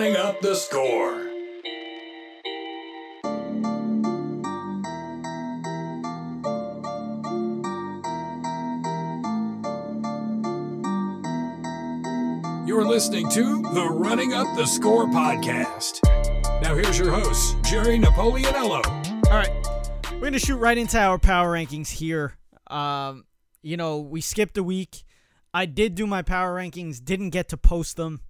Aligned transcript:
running 0.00 0.16
up 0.16 0.40
the 0.40 0.54
score. 0.54 1.26
You're 12.66 12.86
listening 12.86 13.28
to 13.28 13.60
the 13.74 13.90
Running 13.90 14.32
Up 14.32 14.46
the 14.56 14.64
Score 14.64 15.04
podcast. 15.08 16.02
Now, 16.62 16.74
here's 16.74 16.98
your 16.98 17.10
host, 17.10 17.58
Jerry 17.64 17.98
Napoleonello. 17.98 18.82
All 19.26 19.32
right, 19.32 19.52
we're 20.14 20.20
gonna 20.20 20.38
shoot 20.38 20.56
right 20.56 20.78
into 20.78 20.98
our 20.98 21.18
power 21.18 21.52
rankings 21.52 21.90
here. 21.90 22.38
Um, 22.68 23.26
you 23.60 23.76
know, 23.76 23.98
we 23.98 24.22
skipped 24.22 24.56
a 24.56 24.62
week. 24.62 25.04
I 25.52 25.66
did 25.66 25.94
do 25.94 26.06
my 26.06 26.22
power 26.22 26.56
rankings, 26.56 27.04
didn't 27.04 27.30
get 27.30 27.50
to 27.50 27.58
post 27.58 27.98
them. 27.98 28.22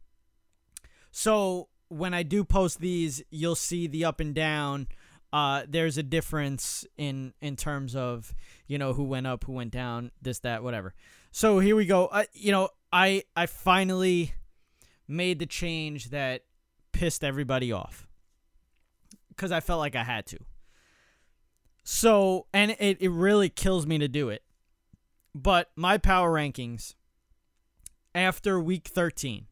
So 1.11 1.69
when 1.89 2.15
I 2.15 2.23
do 2.23 2.45
post 2.45 2.81
these, 2.81 3.23
you'll 3.31 3.57
see 3.57 3.87
the 3.87 4.05
up 4.05 4.21
and 4.21 4.35
down. 4.35 4.89
Uh, 5.33 5.63
there's 5.69 5.97
a 5.97 6.03
difference 6.03 6.85
in 6.97 7.35
in 7.41 7.57
terms 7.57 7.95
of 7.95 8.35
you 8.67 8.79
know 8.79 8.93
who 8.93 9.05
went 9.05 9.27
up, 9.27 9.45
who 9.45 9.53
went 9.53 9.73
down, 9.73 10.11
this, 10.21 10.41
that, 10.41 10.63
whatever. 10.63 10.95
So 11.31 11.61
here 11.61 11.77
we 11.77 11.87
go. 11.87 12.07
Uh, 12.07 12.25
you 12.33 12.53
know, 12.53 12.71
I 12.93 13.25
I 13.37 13.47
finally 13.47 14.35
made 15.07 15.39
the 15.39 15.47
change 15.47 16.11
that 16.11 16.43
pissed 16.93 17.23
everybody 17.23 17.73
off 17.73 18.09
because 19.29 19.53
I 19.53 19.61
felt 19.61 19.79
like 19.79 19.97
I 19.97 20.05
had 20.05 20.27
to. 20.27 20.39
So, 21.83 22.47
and 22.53 22.73
it, 22.79 22.99
it 23.01 23.11
really 23.11 23.49
kills 23.49 23.87
me 23.87 23.99
to 23.99 24.09
do 24.09 24.29
it. 24.29 24.43
But 25.35 25.71
my 25.77 25.99
power 25.99 26.33
rankings 26.33 26.95
after 28.15 28.61
week 28.61 28.89
13. 28.89 29.47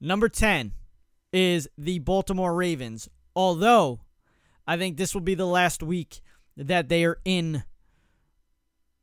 Number 0.00 0.28
10 0.28 0.72
is 1.32 1.68
the 1.76 1.98
Baltimore 2.00 2.54
Ravens. 2.54 3.08
Although 3.34 4.00
I 4.66 4.76
think 4.76 4.96
this 4.96 5.14
will 5.14 5.20
be 5.22 5.34
the 5.34 5.46
last 5.46 5.82
week 5.82 6.20
that 6.56 6.88
they 6.88 7.04
are 7.04 7.18
in 7.24 7.64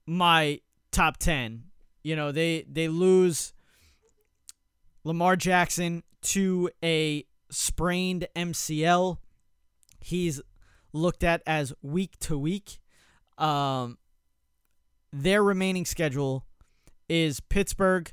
my 0.06 0.59
top 0.92 1.17
10. 1.17 1.64
You 2.04 2.16
know, 2.16 2.32
they 2.32 2.66
they 2.70 2.88
lose 2.88 3.54
Lamar 5.04 5.36
Jackson 5.36 6.04
to 6.22 6.70
a 6.84 7.26
sprained 7.50 8.28
MCL. 8.36 9.17
He's 10.00 10.42
looked 10.92 11.23
at 11.23 11.42
as 11.45 11.73
week 11.82 12.17
to 12.20 12.38
week. 12.38 12.80
Um, 13.38 13.98
their 15.12 15.44
remaining 15.44 15.86
schedule 15.86 16.45
is 17.08 17.39
Pittsburgh 17.39 18.12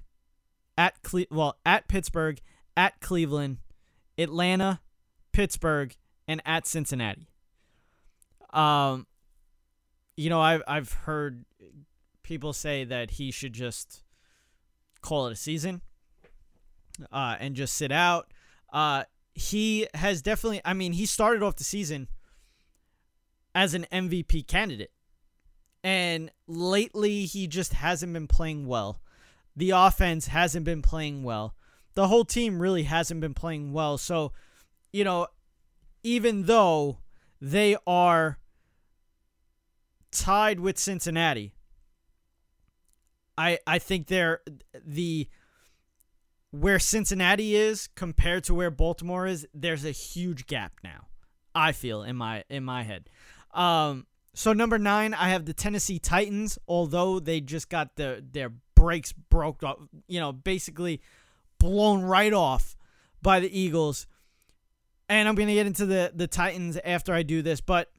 at 0.79 1.03
Cle- 1.03 1.27
well 1.31 1.57
at 1.67 1.89
Pittsburgh, 1.89 2.41
at 2.81 2.99
Cleveland, 3.01 3.59
Atlanta, 4.17 4.81
Pittsburgh, 5.33 5.95
and 6.27 6.41
at 6.47 6.67
Cincinnati. 6.67 7.29
Um, 8.55 9.07
you 10.17 10.31
know, 10.31 10.41
I've 10.41 10.63
I've 10.67 10.91
heard 10.91 11.45
people 12.23 12.55
say 12.55 12.85
that 12.85 13.13
he 13.13 13.31
should 13.31 13.53
just 13.53 14.03
call 15.03 15.27
it 15.27 15.33
a 15.33 15.37
season, 15.37 15.83
uh, 17.13 17.37
and 17.39 17.55
just 17.55 17.75
sit 17.75 17.93
out. 17.93 18.33
Uh, 18.73 19.05
he 19.35 19.87
has 19.93 20.23
definitely. 20.23 20.63
I 20.65 20.73
mean, 20.73 20.95
he 20.95 21.05
started 21.05 21.43
off 21.43 21.57
the 21.57 21.65
season 21.65 22.09
as 23.55 23.75
an 23.75 23.87
MVP 23.93 24.47
candidate. 24.47 24.91
And 25.85 26.31
lately, 26.47 27.27
he 27.27 27.47
just 27.47 27.75
hasn't 27.75 28.15
been 28.15 28.27
playing 28.27 28.67
well. 28.67 29.01
The 29.55 29.71
offense 29.71 30.29
hasn't 30.29 30.65
been 30.65 30.81
playing 30.81 31.25
well. 31.25 31.55
The 31.95 32.09
whole 32.09 32.25
team 32.25 32.61
really 32.61 32.85
hasn't 32.85 33.21
been 33.21 33.35
playing 33.35 33.73
well. 33.73 33.99
So, 33.99 34.33
you 34.93 35.05
know, 35.05 35.27
even 36.03 36.45
though 36.45 36.99
they 37.41 37.77
are 37.87 38.39
tied 40.11 40.61
with 40.61 40.79
Cincinnati, 40.79 41.53
I 43.37 43.59
I 43.67 43.79
think 43.79 44.07
they're 44.07 44.41
the 44.85 45.29
where 46.51 46.79
Cincinnati 46.79 47.55
is 47.55 47.89
compared 47.95 48.45
to 48.45 48.55
where 48.55 48.71
Baltimore 48.71 49.27
is, 49.27 49.47
there's 49.55 49.85
a 49.85 49.93
huge 49.93 50.47
gap 50.47 50.73
now. 50.83 51.07
I 51.55 51.73
feel 51.73 52.03
in 52.03 52.17
my 52.17 52.45
in 52.49 52.65
my 52.65 52.83
head. 52.83 53.09
Um, 53.53 54.07
so 54.35 54.53
number 54.53 54.79
nine, 54.79 55.15
I 55.15 55.31
have 55.31 55.45
the 55.45 55.55
Tennessee 55.55 55.99
Titans. 55.99 56.59
Although 56.69 57.21
they 57.21 57.41
just 57.41 57.69
got 57.69 57.97
the 57.97 58.25
their 58.31 58.53
brakes 58.75 59.13
broke 59.13 59.63
off, 59.63 59.79
you 60.07 60.21
know, 60.21 60.33
basically 60.33 61.01
blown 61.61 62.03
right 62.03 62.33
off 62.33 62.77
by 63.23 63.39
the 63.39 63.57
Eagles. 63.57 64.09
And 65.09 65.29
I'm 65.29 65.37
gonna 65.37 65.55
get 65.55 65.67
into 65.67 65.87
the 65.87 66.11
the 66.13 66.27
Titans 66.27 66.77
after 66.85 67.15
I 67.15 67.23
do 67.23 67.43
this, 67.43 67.61
but 67.61 67.93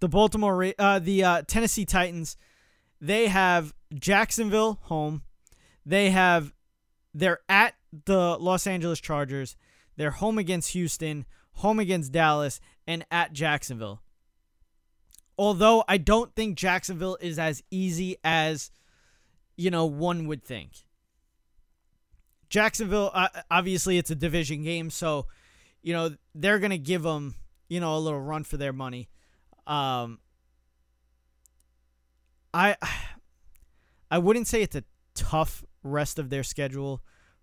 the 0.00 0.08
Baltimore, 0.08 0.72
uh, 0.78 0.98
the 0.98 1.22
uh, 1.22 1.42
Tennessee 1.46 1.84
Titans, 1.84 2.36
they 3.00 3.28
have 3.28 3.74
Jacksonville 3.94 4.78
home. 4.84 5.22
They 5.84 6.10
have 6.10 6.54
they're 7.12 7.40
at 7.48 7.74
the 8.06 8.38
Los 8.38 8.66
Angeles 8.66 9.00
Chargers. 9.00 9.56
They're 9.96 10.10
home 10.12 10.38
against 10.38 10.72
Houston, 10.72 11.26
home 11.54 11.78
against 11.78 12.12
Dallas, 12.12 12.60
and 12.86 13.04
at 13.10 13.32
Jacksonville. 13.32 14.02
Although 15.36 15.84
I 15.88 15.96
don't 15.98 16.34
think 16.34 16.56
Jacksonville 16.56 17.18
is 17.20 17.38
as 17.38 17.62
easy 17.70 18.16
as, 18.22 18.70
you 19.56 19.70
know, 19.70 19.86
one 19.86 20.26
would 20.26 20.44
think. 20.44 20.84
Jacksonville, 22.50 23.10
uh, 23.14 23.28
obviously, 23.50 23.96
it's 23.96 24.10
a 24.10 24.14
division 24.14 24.62
game, 24.62 24.90
so, 24.90 25.26
you 25.82 25.92
know, 25.92 26.14
they're 26.34 26.58
to 26.70 26.78
give 26.78 27.02
them, 27.02 27.34
you 27.68 27.80
know, 27.80 27.96
a 27.96 27.98
little 27.98 28.20
run 28.20 28.44
for 28.44 28.56
their 28.56 28.72
money. 28.72 29.08
Um, 29.66 30.18
I, 32.52 32.76
I 34.10 34.18
wouldn't 34.18 34.48
say 34.48 34.62
it's 34.62 34.76
a 34.76 34.84
tough 35.14 35.64
rest 35.82 36.18
of 36.18 36.28
their 36.28 36.42
schedule, 36.42 37.02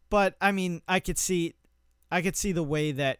but 0.09 0.35
I 0.39 0.51
mean, 0.51 0.81
I 0.87 0.99
could 0.99 1.17
see, 1.17 1.55
I 2.11 2.21
could 2.21 2.35
see 2.35 2.51
the 2.51 2.63
way 2.63 2.91
that 2.91 3.19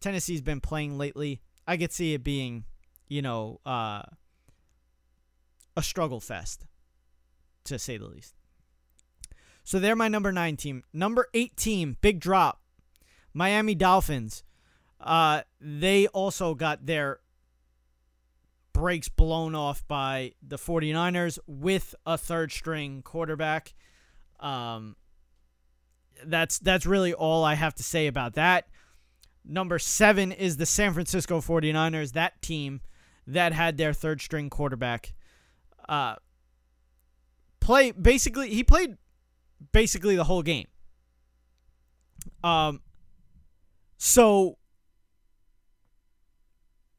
Tennessee's 0.00 0.42
been 0.42 0.60
playing 0.60 0.98
lately. 0.98 1.40
I 1.66 1.76
could 1.76 1.92
see 1.92 2.12
it 2.12 2.24
being 2.24 2.64
you 3.12 3.20
know, 3.20 3.60
uh, 3.66 4.00
a 5.76 5.82
struggle 5.82 6.18
fest, 6.18 6.64
to 7.64 7.78
say 7.78 7.98
the 7.98 8.06
least. 8.06 8.34
So 9.72 9.78
they're 9.78 9.96
my 9.96 10.08
number 10.08 10.30
nine 10.32 10.58
team. 10.58 10.84
Number 10.92 11.28
eight 11.32 11.56
team, 11.56 11.96
big 12.02 12.20
drop. 12.20 12.60
Miami 13.32 13.74
Dolphins. 13.74 14.44
Uh, 15.00 15.44
they 15.62 16.08
also 16.08 16.54
got 16.54 16.84
their 16.84 17.20
brakes 18.74 19.08
blown 19.08 19.54
off 19.54 19.82
by 19.88 20.34
the 20.46 20.58
49ers 20.58 21.38
with 21.46 21.94
a 22.04 22.18
third 22.18 22.52
string 22.52 23.00
quarterback. 23.00 23.72
Um, 24.40 24.96
that's 26.22 26.58
that's 26.58 26.84
really 26.84 27.14
all 27.14 27.42
I 27.42 27.54
have 27.54 27.74
to 27.76 27.82
say 27.82 28.08
about 28.08 28.34
that. 28.34 28.68
Number 29.42 29.78
seven 29.78 30.32
is 30.32 30.58
the 30.58 30.66
San 30.66 30.92
Francisco 30.92 31.40
49ers. 31.40 32.12
That 32.12 32.42
team 32.42 32.82
that 33.26 33.54
had 33.54 33.78
their 33.78 33.94
third 33.94 34.20
string 34.20 34.50
quarterback 34.50 35.14
uh, 35.88 36.16
play 37.58 37.92
basically 37.92 38.50
he 38.50 38.62
played 38.62 38.98
basically 39.72 40.16
the 40.16 40.24
whole 40.24 40.42
game. 40.42 40.66
Um 42.42 42.80
so 43.98 44.58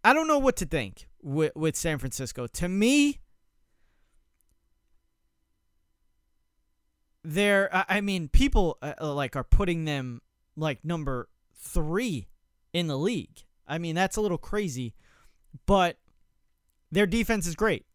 I 0.03 0.13
don't 0.13 0.27
know 0.27 0.39
what 0.39 0.55
to 0.57 0.65
think 0.65 1.07
with, 1.21 1.55
with 1.55 1.75
San 1.75 1.97
Francisco. 1.97 2.47
To 2.47 2.67
me, 2.67 3.19
they're 7.23 7.69
I 7.89 8.01
mean 8.01 8.27
people 8.27 8.77
uh, 8.81 8.93
uh, 8.99 9.13
like 9.13 9.35
are 9.35 9.45
putting 9.45 9.85
them 9.85 10.21
like 10.57 10.83
number 10.83 11.29
3 11.55 12.27
in 12.73 12.87
the 12.87 12.97
league. 12.97 13.43
I 13.67 13.77
mean 13.77 13.95
that's 13.95 14.17
a 14.17 14.21
little 14.21 14.37
crazy, 14.37 14.93
but 15.65 15.97
their 16.91 17.07
defense 17.07 17.47
is 17.47 17.55
great. 17.55 17.85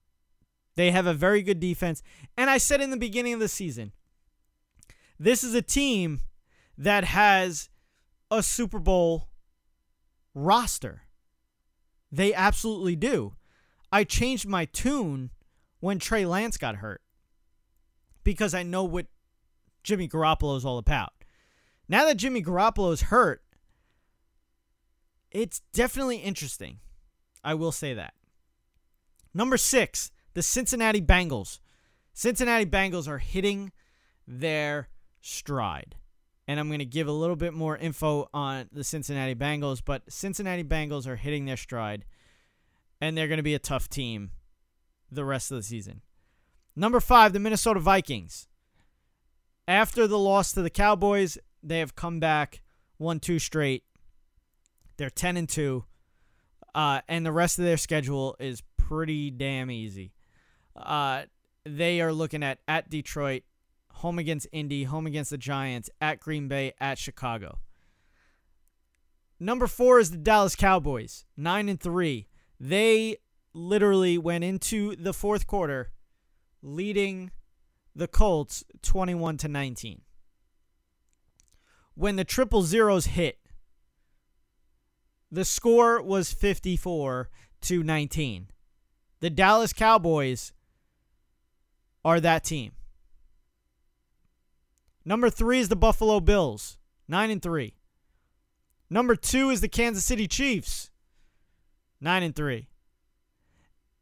They 0.77 0.91
have 0.93 1.07
a 1.07 1.15
very 1.15 1.43
good 1.43 1.61
defense. 1.61 2.03
And 2.37 2.49
I 2.49 2.59
said 2.59 2.81
in 2.81 2.91
the 2.91 2.97
beginning 2.97 3.35
of 3.35 3.41
the 3.41 3.49
season, 3.49 3.93
this 5.19 5.43
is 5.43 5.55
a 5.55 5.63
team 5.63 6.21
that 6.77 7.05
has 7.05 7.69
a 8.31 8.43
Super 8.43 8.79
Bowl 8.79 9.29
roster. 10.35 11.03
They 12.11 12.33
absolutely 12.33 12.97
do. 12.97 13.35
I 13.91 14.05
changed 14.05 14.47
my 14.47 14.65
tune 14.67 15.31
when 15.81 15.99
Trey 15.99 16.25
Lance 16.25 16.57
got 16.57 16.77
hurt 16.77 17.03
because 18.25 18.55
I 18.55 18.63
know 18.63 18.85
what 18.85 19.07
Jimmy 19.83 20.09
Garoppolo 20.09 20.57
is 20.57 20.65
all 20.65 20.79
about. 20.79 21.13
Now 21.89 22.05
that 22.05 22.17
Jimmy 22.17 22.43
Garoppolo 22.43 22.93
is 22.93 23.03
hurt, 23.03 23.43
it's 25.31 25.61
definitely 25.73 26.19
interesting. 26.19 26.79
I 27.43 27.55
will 27.55 27.73
say 27.73 27.95
that. 27.95 28.15
Number 29.35 29.57
six, 29.57 30.11
the 30.35 30.43
Cincinnati 30.43 31.01
Bengals. 31.01 31.61
Cincinnati 32.13 32.67
Bengals 32.67 33.09
are 33.09 33.19
hitting 33.19 33.73
their 34.27 34.89
stride. 35.21 35.97
and 36.47 36.59
I'm 36.59 36.69
going 36.69 36.79
to 36.79 36.87
give 36.87 37.09
a 37.09 37.13
little 37.13 37.37
bit 37.37 37.53
more 37.53 37.77
info 37.77 38.31
on 38.33 38.69
the 38.73 38.83
Cincinnati 38.83 39.35
Bengals, 39.35 39.83
but 39.85 40.11
Cincinnati 40.11 40.65
Bengals 40.65 41.07
are 41.07 41.17
hitting 41.17 41.45
their 41.45 41.59
stride, 41.59 42.07
and 43.01 43.17
they're 43.17 43.29
going 43.29 43.39
to 43.39 43.43
be 43.43 43.55
a 43.55 43.59
tough 43.59 43.89
team 43.89 44.31
the 45.11 45.25
rest 45.25 45.51
of 45.51 45.59
the 45.59 45.63
season. 45.63 46.01
Number 46.75 47.01
five, 47.01 47.33
the 47.33 47.39
Minnesota 47.39 47.81
Vikings. 47.81 48.49
After 49.67 50.07
the 50.07 50.19
loss 50.19 50.53
to 50.53 50.63
the 50.63 50.71
Cowboys, 50.71 51.37
they 51.63 51.81
have 51.81 51.95
come 51.95 52.21
back, 52.21 52.63
won 52.99 53.21
two 53.21 53.39
straight. 53.39 53.85
They're 54.97 55.11
10 55.11 55.37
and 55.37 55.49
2. 55.49 55.85
Uh, 56.75 57.01
and 57.09 57.27
the 57.27 57.33
rest 57.33 57.59
of 57.59 57.65
their 57.65 57.77
schedule 57.77 58.37
is 58.39 58.63
pretty 58.77 59.31
damn 59.31 59.71
easy. 59.71 60.13
Uh, 60.77 61.25
they 61.65 62.01
are 62.01 62.13
looking 62.13 62.43
at 62.43 62.59
at 62.69 62.89
Detroit, 62.89 63.43
home 63.99 64.19
against 64.19 64.47
Indy, 64.53 64.85
home 64.85 65.07
against 65.07 65.31
the 65.31 65.39
Giants, 65.39 65.91
at 66.01 66.21
Green 66.21 66.49
Bay, 66.49 66.73
at 66.81 66.99
Chicago. 66.99 67.59
Number 69.41 69.67
four 69.67 69.99
is 69.99 70.11
the 70.11 70.17
Dallas 70.17 70.57
Cowboys, 70.57 71.25
nine 71.37 71.69
and 71.69 71.81
three. 71.81 72.29
They 72.59 73.17
literally 73.53 74.19
went 74.19 74.45
into 74.45 74.97
the 74.97 75.13
fourth 75.13 75.47
quarter 75.47 75.91
leading 76.63 77.31
the 77.95 78.09
Colts 78.09 78.65
21 78.83 79.37
to 79.39 79.49
19. 79.49 80.03
When 81.95 82.17
the 82.17 82.25
triple 82.25 82.63
zeros 82.63 83.07
hit, 83.07 83.39
the 85.31 85.45
score 85.45 86.01
was 86.01 86.33
54 86.33 87.29
to 87.63 87.83
19. 87.83 88.49
The 89.21 89.31
Dallas 89.31 89.73
Cowboys 89.73 90.53
are 92.05 92.21
that 92.21 92.45
team. 92.45 92.73
Number 95.09 95.31
3 95.31 95.61
is 95.61 95.71
the 95.71 95.75
Buffalo 95.75 96.21
Bills, 96.21 96.77
9 97.09 97.31
and 97.31 97.41
3. 97.41 97.73
Number 98.91 99.17
2 99.17 99.49
is 99.49 99.63
the 99.63 99.67
Kansas 99.67 100.05
City 100.05 100.29
Chiefs, 100.29 100.91
9 101.99 102.23
and 102.23 102.37
3. 102.37 102.69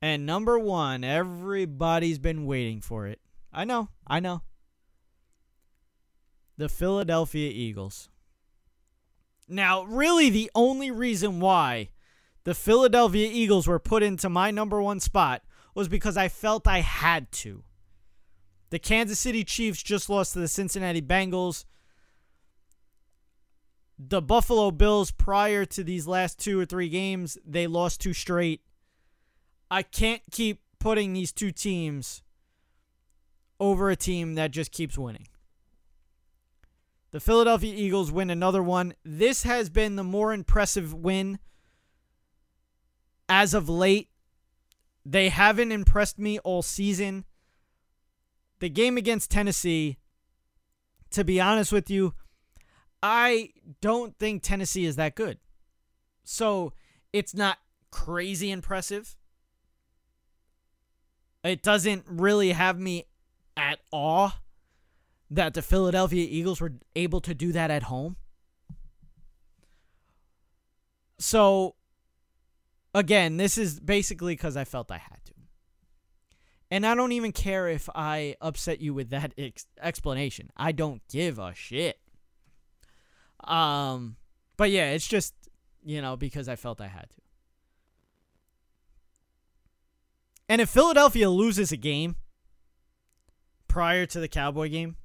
And 0.03 0.27
number 0.27 0.59
1, 0.59 1.05
everybody's 1.05 2.19
been 2.19 2.45
waiting 2.45 2.81
for 2.81 3.07
it. 3.07 3.21
I 3.53 3.65
know, 3.65 3.91
I 4.05 4.19
know. 4.19 4.43
The 6.57 6.69
Philadelphia 6.69 7.53
Eagles. 7.55 8.09
Now, 9.47 9.85
really, 9.85 10.29
the 10.29 10.51
only 10.57 10.91
reason 10.91 11.39
why 11.39 11.91
the 12.43 12.53
Philadelphia 12.53 13.31
Eagles 13.33 13.69
were 13.69 13.79
put 13.79 14.03
into 14.03 14.29
my 14.29 14.51
number 14.51 14.83
one 14.83 14.99
spot 14.99 15.43
was 15.73 15.87
because 15.87 16.17
I 16.17 16.27
felt 16.27 16.67
I 16.67 16.81
had 16.81 17.31
to. 17.31 17.63
The 18.71 18.79
Kansas 18.79 19.21
City 19.21 19.45
Chiefs 19.45 19.83
just 19.83 20.11
lost 20.11 20.33
to 20.33 20.41
the 20.41 20.49
Cincinnati 20.49 21.03
Bengals. 21.03 21.65
The 23.99 24.21
Buffalo 24.21 24.71
Bills, 24.71 25.11
prior 25.11 25.65
to 25.67 25.85
these 25.85 26.07
last 26.07 26.39
two 26.39 26.61
or 26.61 26.67
three 26.67 26.89
games, 26.89 27.39
they 27.47 27.67
lost 27.67 28.01
two 28.01 28.13
straight. 28.13 28.61
I 29.71 29.83
can't 29.83 30.23
keep 30.31 30.61
putting 30.79 31.13
these 31.13 31.33
two 31.33 31.51
teams 31.51 32.23
over 33.59 33.89
a 33.89 33.97
team 33.97 34.35
that 34.35 34.51
just 34.51 34.73
keeps 34.73 34.99
winning. 34.99 35.29
The 37.13 37.21
Philadelphia 37.21 37.73
Eagles 37.75 38.13
win 38.13 38.29
another 38.29 38.63
one. 38.63 38.95
This 39.05 39.45
has 39.45 39.71
been 39.71 39.97
the 39.97 40.05
more 40.05 40.35
impressive 40.35 40.93
win 40.93 41.39
as 43.29 43.55
of 43.55 43.69
late. 43.69 44.11
They 45.05 45.31
haven't 45.31 45.73
impressed 45.73 46.19
me 46.19 46.39
all 46.41 46.63
season. 46.63 47.25
The 48.59 48.69
game 48.69 48.97
against 48.97 49.31
Tennessee, 49.31 49.99
to 51.11 51.25
be 51.25 51.41
honest 51.41 51.73
with 51.73 51.91
you, 51.91 52.15
I 53.03 53.51
don't 53.81 54.19
think 54.19 54.43
Tennessee 54.43 54.87
is 54.87 54.97
that 54.97 55.15
good. 55.15 55.39
So 56.25 56.73
it's 57.13 57.35
not 57.35 57.59
crazy 57.91 58.51
impressive. 58.51 59.17
It 61.45 61.63
doesn't 61.63 62.05
really 62.09 62.53
have 62.53 62.79
me 62.79 63.05
at 63.57 63.79
awe 63.93 64.41
that 65.31 65.55
the 65.55 65.63
Philadelphia 65.63 66.27
Eagles 66.29 66.61
were 66.61 66.75
able 66.95 67.21
to 67.21 67.35
do 67.35 67.53
that 67.53 67.71
at 67.71 67.85
home. 67.85 68.17
So, 71.19 71.77
again, 72.95 73.37
this 73.37 73.57
is 73.57 73.81
basically 73.81 74.35
because 74.35 74.57
I 74.57 74.65
felt 74.65 74.91
I 74.91 74.99
had 74.99 75.25
to. 75.27 75.33
And 76.71 76.85
I 76.85 76.95
don't 76.95 77.13
even 77.13 77.33
care 77.33 77.69
if 77.69 77.89
I 77.95 78.37
upset 78.41 78.81
you 78.81 78.93
with 78.93 79.11
that 79.11 79.33
ex- 79.39 79.67
explanation. 79.81 80.51
I 80.57 80.73
don't 80.73 81.01
give 81.09 81.39
a 81.39 81.55
shit. 81.55 81.99
Um, 83.45 84.17
but 84.57 84.71
yeah, 84.71 84.91
it's 84.91 85.07
just, 85.07 85.35
you 85.85 86.03
know, 86.03 86.17
because 86.17 86.49
I 86.49 86.57
felt 86.57 86.81
I 86.81 86.89
had 86.89 87.09
to. 87.11 87.17
And 90.49 90.61
if 90.61 90.69
Philadelphia 90.69 91.29
loses 91.31 91.73
a 91.73 91.77
game 91.77 92.17
prior 93.69 94.07
to 94.07 94.21
the 94.21 94.29
Cowboy 94.29 94.71
game, 94.71 94.97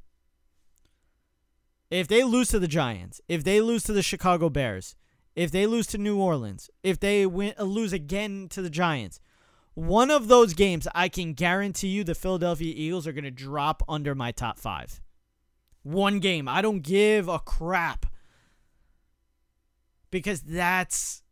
if 1.89 2.07
they 2.07 2.23
lose 2.23 2.47
to 2.49 2.59
the 2.59 2.67
Giants, 2.67 3.21
if 3.27 3.43
they 3.43 3.59
lose 3.59 3.83
to 3.83 3.93
the 3.93 4.03
Chicago 4.03 4.49
Bears, 4.49 4.95
if 5.35 5.51
they 5.51 5.65
lose 5.65 5.87
to 5.87 5.97
New 5.97 6.17
Orleans, 6.17 6.69
if 6.83 6.99
they 6.99 7.25
win, 7.25 7.53
lose 7.59 7.91
again 7.91 8.47
to 8.49 8.61
the 8.61 8.69
Giants, 8.69 9.19
one 9.73 10.11
of 10.11 10.27
those 10.27 10.53
games, 10.53 10.87
I 10.93 11.07
can 11.07 11.33
guarantee 11.33 11.87
you 11.87 12.03
the 12.03 12.15
Philadelphia 12.15 12.73
Eagles 12.75 13.07
are 13.07 13.13
going 13.13 13.23
to 13.23 13.31
drop 13.31 13.83
under 13.87 14.13
my 14.13 14.31
top 14.31 14.59
five. 14.59 15.01
One 15.83 16.19
game. 16.19 16.47
I 16.47 16.61
don't 16.61 16.81
give 16.81 17.27
a 17.27 17.39
crap. 17.39 18.05
Because 20.09 20.41
that's 20.41 21.23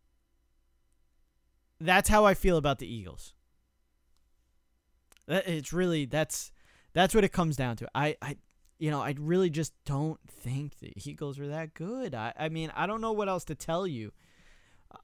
that's 1.82 2.10
how 2.10 2.26
I 2.26 2.34
feel 2.34 2.58
about 2.58 2.80
the 2.80 2.92
Eagles. 2.94 3.34
It's 5.28 5.74
really 5.74 6.06
that's 6.06 6.52
that's 6.94 7.14
what 7.14 7.26
it 7.26 7.34
comes 7.34 7.58
down 7.58 7.76
to. 7.78 7.90
I 7.94 8.16
I 8.22 8.38
you 8.80 8.90
know, 8.90 9.02
I 9.02 9.14
really 9.20 9.50
just 9.50 9.74
don't 9.86 10.20
think 10.30 10.80
the 10.80 10.94
Eagles 10.96 11.38
are 11.40 11.48
that 11.50 11.74
good. 11.74 12.16
I, 12.16 12.34
I 12.40 12.48
mean, 12.48 12.72
I 12.74 12.88
don't 12.88 13.02
know 13.02 13.12
what 13.12 13.28
else 13.28 13.44
to 13.46 13.56
tell 13.56 13.86
you. 13.86 14.14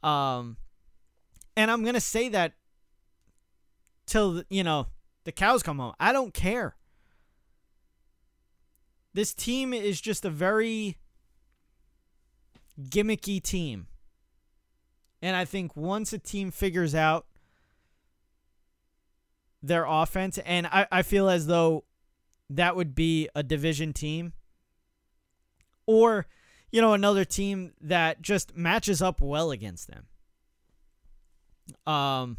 Um, 0.02 0.56
and 1.58 1.70
I'm 1.70 1.84
gonna 1.84 2.00
say 2.00 2.30
that 2.30 2.54
till 4.06 4.44
you 4.50 4.64
know 4.64 4.88
the 5.24 5.32
cows 5.32 5.64
come 5.64 5.80
home. 5.80 5.94
I 6.00 6.14
don't 6.14 6.34
care. 6.34 6.76
This 9.14 9.34
team 9.34 9.74
is 9.74 10.02
just 10.02 10.26
a 10.26 10.30
very 10.30 10.98
gimmicky 12.82 13.42
team. 13.42 13.88
And 15.22 15.36
I 15.36 15.46
think 15.46 15.76
once 15.76 16.14
a 16.14 16.20
team 16.20 16.52
figures 16.52 16.94
out 16.94 17.26
their 19.64 19.86
offense, 19.86 20.38
and 20.40 20.68
I, 20.68 20.86
I 20.92 21.02
feel 21.02 21.30
as 21.30 21.48
though 21.48 21.86
that 22.50 22.76
would 22.76 22.94
be 22.94 23.30
a 23.34 23.42
division 23.42 23.94
team 23.94 24.34
or 25.86 26.28
you 26.72 26.82
know 26.82 26.94
another 26.94 27.26
team 27.26 27.74
that 27.82 28.22
just 28.22 28.56
matches 28.56 29.02
up 29.02 29.22
well 29.22 29.52
against 29.52 29.88
them 29.88 30.06
um 31.92 32.38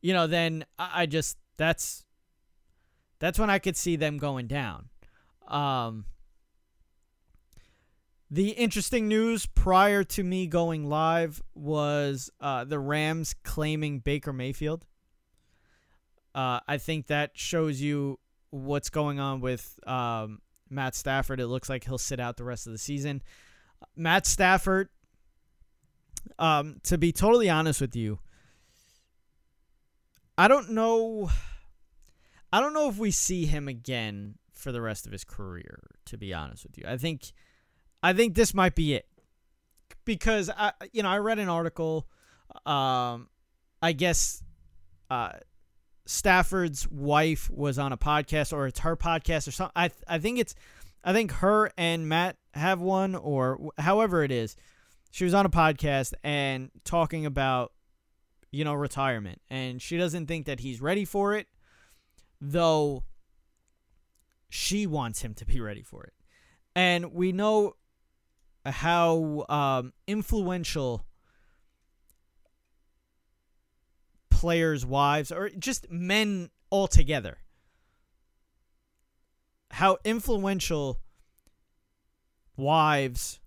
you 0.00 0.12
know 0.12 0.26
then 0.26 0.64
i 0.78 1.06
just 1.06 1.36
that's 1.56 2.04
that's 3.18 3.38
when 3.38 3.50
i 3.50 3.58
could 3.58 3.76
see 3.76 3.96
them 3.96 4.18
going 4.18 4.46
down 4.46 4.88
um 5.48 6.04
the 8.30 8.50
interesting 8.50 9.08
news 9.08 9.46
prior 9.46 10.04
to 10.04 10.22
me 10.22 10.46
going 10.46 10.88
live 10.88 11.42
was 11.54 12.30
uh, 12.40 12.64
the 12.64 12.78
Rams 12.78 13.34
claiming 13.42 14.00
Baker 14.00 14.34
Mayfield. 14.34 14.84
Uh, 16.34 16.60
I 16.68 16.76
think 16.76 17.06
that 17.06 17.30
shows 17.34 17.80
you 17.80 18.18
what's 18.50 18.90
going 18.90 19.18
on 19.18 19.40
with 19.40 19.80
um, 19.86 20.42
Matt 20.68 20.94
Stafford. 20.94 21.40
It 21.40 21.46
looks 21.46 21.70
like 21.70 21.84
he'll 21.84 21.96
sit 21.96 22.20
out 22.20 22.36
the 22.36 22.44
rest 22.44 22.66
of 22.66 22.72
the 22.72 22.78
season. 22.78 23.22
Matt 23.96 24.26
Stafford, 24.26 24.90
um, 26.38 26.80
to 26.82 26.98
be 26.98 27.12
totally 27.12 27.48
honest 27.48 27.80
with 27.80 27.96
you, 27.96 28.18
I 30.38 30.46
don't 30.46 30.70
know. 30.70 31.30
I 32.52 32.60
don't 32.60 32.72
know 32.72 32.88
if 32.88 32.96
we 32.96 33.10
see 33.10 33.44
him 33.44 33.66
again 33.66 34.36
for 34.54 34.72
the 34.72 34.80
rest 34.80 35.04
of 35.04 35.12
his 35.12 35.24
career. 35.24 35.80
To 36.06 36.16
be 36.16 36.32
honest 36.32 36.64
with 36.64 36.78
you, 36.78 36.84
I 36.86 36.96
think, 36.96 37.32
I 38.02 38.12
think 38.12 38.34
this 38.34 38.54
might 38.54 38.74
be 38.74 38.94
it, 38.94 39.06
because 40.04 40.48
I, 40.48 40.72
you 40.92 41.02
know, 41.02 41.10
I 41.10 41.18
read 41.18 41.38
an 41.38 41.48
article. 41.48 42.08
Um, 42.64 43.28
I 43.82 43.92
guess, 43.92 44.42
uh, 45.10 45.32
Stafford's 46.06 46.88
wife 46.88 47.50
was 47.50 47.78
on 47.78 47.92
a 47.92 47.98
podcast, 47.98 48.54
or 48.54 48.66
it's 48.66 48.80
her 48.80 48.96
podcast, 48.96 49.46
or 49.48 49.50
something. 49.50 49.72
I 49.76 49.90
I 50.06 50.18
think 50.18 50.38
it's, 50.38 50.54
I 51.04 51.12
think 51.12 51.32
her 51.32 51.70
and 51.76 52.08
Matt 52.08 52.36
have 52.54 52.80
one, 52.80 53.14
or 53.14 53.70
however 53.76 54.22
it 54.22 54.30
is. 54.30 54.56
She 55.10 55.24
was 55.24 55.34
on 55.34 55.44
a 55.44 55.50
podcast 55.50 56.14
and 56.22 56.70
talking 56.84 57.26
about, 57.26 57.72
you 58.50 58.64
know, 58.64 58.74
retirement, 58.74 59.40
and 59.50 59.80
she 59.80 59.96
doesn't 59.96 60.26
think 60.26 60.46
that 60.46 60.60
he's 60.60 60.80
ready 60.80 61.04
for 61.04 61.34
it, 61.34 61.46
though. 62.40 63.04
She 64.50 64.86
wants 64.86 65.20
him 65.20 65.34
to 65.34 65.44
be 65.44 65.60
ready 65.60 65.82
for 65.82 66.04
it, 66.04 66.14
And 66.74 67.12
we 67.12 67.32
know 67.32 67.74
how 68.64 69.44
um, 69.48 69.92
influential 70.06 71.04
players' 74.30 74.86
wives, 74.86 75.32
or 75.32 75.50
just 75.50 75.90
men 75.90 76.50
altogether, 76.70 77.38
how 79.72 79.98
influential 80.04 81.00
wives 82.56 83.40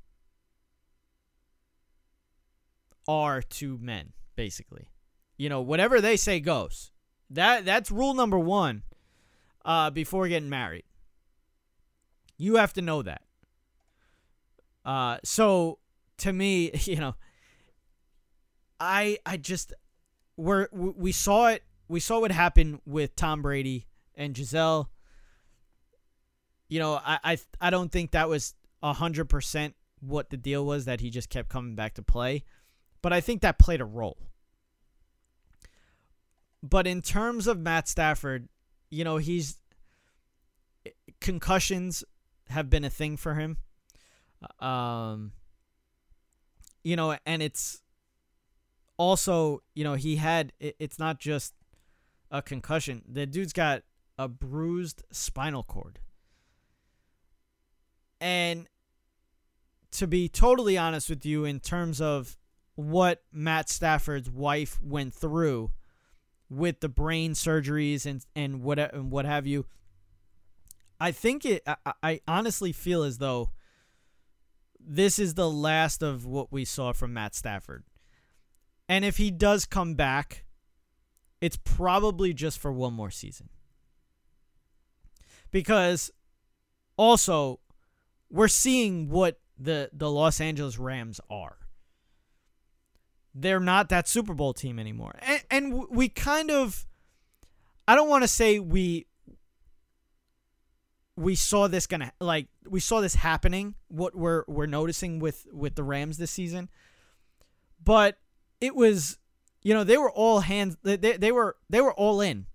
are 3.08 3.41
to 3.41 3.77
men, 3.79 4.13
basically. 4.41 4.89
You 5.38 5.50
know, 5.50 5.62
whatever 5.62 6.01
they 6.01 6.17
say 6.17 6.39
goes. 6.39 6.89
That 7.29 7.63
that's 7.63 7.91
rule 7.91 8.15
number 8.15 8.39
one 8.39 8.81
uh, 9.63 9.91
before 9.91 10.27
getting 10.27 10.50
married. 10.50 10.83
You 12.38 12.55
have 12.55 12.74
to 12.74 12.81
know 12.81 13.03
that. 13.03 13.21
Uh, 14.83 15.19
so 15.24 15.77
to 16.17 16.33
me, 16.33 16.71
you 16.86 16.95
know, 16.95 17.13
I 18.79 19.19
I 19.27 19.38
just 19.38 19.75
we're 20.38 20.67
we 20.71 21.12
saw 21.12 21.50
it 21.50 21.62
we 21.88 22.00
saw 22.00 22.19
what 22.19 22.31
happened 22.31 22.81
with 22.88 23.15
Tom 23.15 23.43
Brady 23.43 23.86
and 24.15 24.33
Gisele. 24.33 24.89
You 26.67 26.79
know, 26.79 26.93
I 26.95 27.19
I, 27.24 27.38
I 27.62 27.69
don't 27.69 27.91
think 27.91 28.12
that 28.12 28.27
was 28.27 28.55
hundred 28.81 29.25
percent 29.25 29.75
what 30.00 30.31
the 30.31 30.38
deal 30.38 30.65
was 30.65 30.86
that 30.86 31.00
he 31.00 31.12
just 31.12 31.29
kept 31.29 31.48
coming 31.48 31.75
back 31.75 31.93
to 31.93 32.01
play, 32.01 32.43
but 33.03 33.13
I 33.13 33.21
think 33.21 33.41
that 33.41 33.60
played 33.60 33.81
a 33.81 33.86
role. 33.86 34.17
But 36.63 36.87
in 36.87 37.01
terms 37.01 37.47
of 37.47 37.59
Matt 37.59 37.87
Stafford, 37.87 38.47
you 38.89 39.03
know, 39.03 39.17
he's 39.17 39.57
concussions 41.19 42.03
have 42.49 42.69
been 42.69 42.83
a 42.83 42.89
thing 42.89 43.17
for 43.17 43.35
him. 43.35 43.57
Um 44.59 45.33
you 46.83 46.95
know, 46.95 47.15
and 47.25 47.43
it's 47.43 47.81
also, 48.97 49.61
you 49.75 49.83
know, 49.83 49.93
he 49.93 50.15
had 50.15 50.53
it, 50.59 50.75
it's 50.79 50.99
not 50.99 51.19
just 51.19 51.53
a 52.31 52.41
concussion. 52.41 53.03
The 53.07 53.25
dude's 53.25 53.53
got 53.53 53.83
a 54.17 54.27
bruised 54.27 55.03
spinal 55.11 55.63
cord. 55.63 55.99
And 58.19 58.67
to 59.91 60.07
be 60.07 60.29
totally 60.29 60.77
honest 60.77 61.09
with 61.09 61.25
you, 61.25 61.43
in 61.43 61.59
terms 61.59 61.99
of 61.99 62.37
what 62.75 63.23
Matt 63.31 63.69
Stafford's 63.69 64.29
wife 64.29 64.79
went 64.81 65.13
through 65.13 65.71
with 66.51 66.81
the 66.81 66.89
brain 66.89 67.31
surgeries 67.31 68.05
and 68.05 68.25
and 68.36 68.62
what 68.62 68.77
and 68.77 69.10
what 69.10 69.25
have 69.25 69.48
you, 69.48 69.65
I 71.00 71.12
think 71.12 71.46
it. 71.46 71.63
I, 71.65 71.93
I 72.03 72.22
honestly 72.27 72.74
feel 72.74 73.03
as 73.03 73.17
though 73.17 73.51
this 74.79 75.17
is 75.17 75.36
the 75.36 75.50
last 75.50 76.03
of 76.03 76.25
what 76.25 76.51
we 76.51 76.65
saw 76.65 76.91
from 76.91 77.13
Matt 77.13 77.36
Stafford. 77.36 77.86
And 78.89 79.05
if 79.05 79.17
he 79.17 79.31
does 79.31 79.65
come 79.65 79.96
back, 79.96 80.43
it's 81.39 81.58
probably 81.58 82.34
just 82.34 82.60
for 82.60 82.72
one 82.72 82.93
more 82.93 83.12
season. 83.12 83.48
Because 85.51 86.12
also 86.98 87.62
we're 88.29 88.50
seeing 88.50 89.10
what 89.10 89.39
the 89.58 89.89
the 89.93 90.12
Los 90.12 90.41
Angeles 90.41 90.77
Rams 90.77 91.22
are. 91.29 91.60
They're 93.33 93.59
not 93.59 93.89
that 93.89 94.07
Super 94.07 94.33
Bowl 94.33 94.53
team 94.53 94.77
anymore. 94.79 95.15
And, 95.21 95.43
and 95.50 95.89
we 95.89 96.09
kind 96.09 96.51
of 96.51 96.85
I 97.88 97.95
don't 97.95 98.09
want 98.09 98.23
to 98.23 98.27
say 98.27 98.59
we 98.59 99.07
we 101.15 101.35
saw 101.35 101.67
this 101.67 101.88
gonna 101.88 102.11
like 102.19 102.47
we 102.67 102.79
saw 102.79 103.01
this 103.01 103.15
happening 103.15 103.75
what 103.88 104.15
we're 104.15 104.43
we're 104.47 104.65
noticing 104.65 105.19
with 105.19 105.45
with 105.51 105.75
the 105.75 105.83
Rams 105.83 106.17
this 106.17 106.31
season 106.31 106.69
but 107.83 108.17
it 108.59 108.75
was 108.75 109.17
you 109.61 109.73
know 109.73 109.83
they 109.83 109.97
were 109.97 110.11
all 110.11 110.39
hands 110.39 110.77
they, 110.83 110.95
they 110.95 111.31
were 111.31 111.57
they 111.69 111.81
were 111.81 111.93
all 111.93 112.21
in 112.21 112.47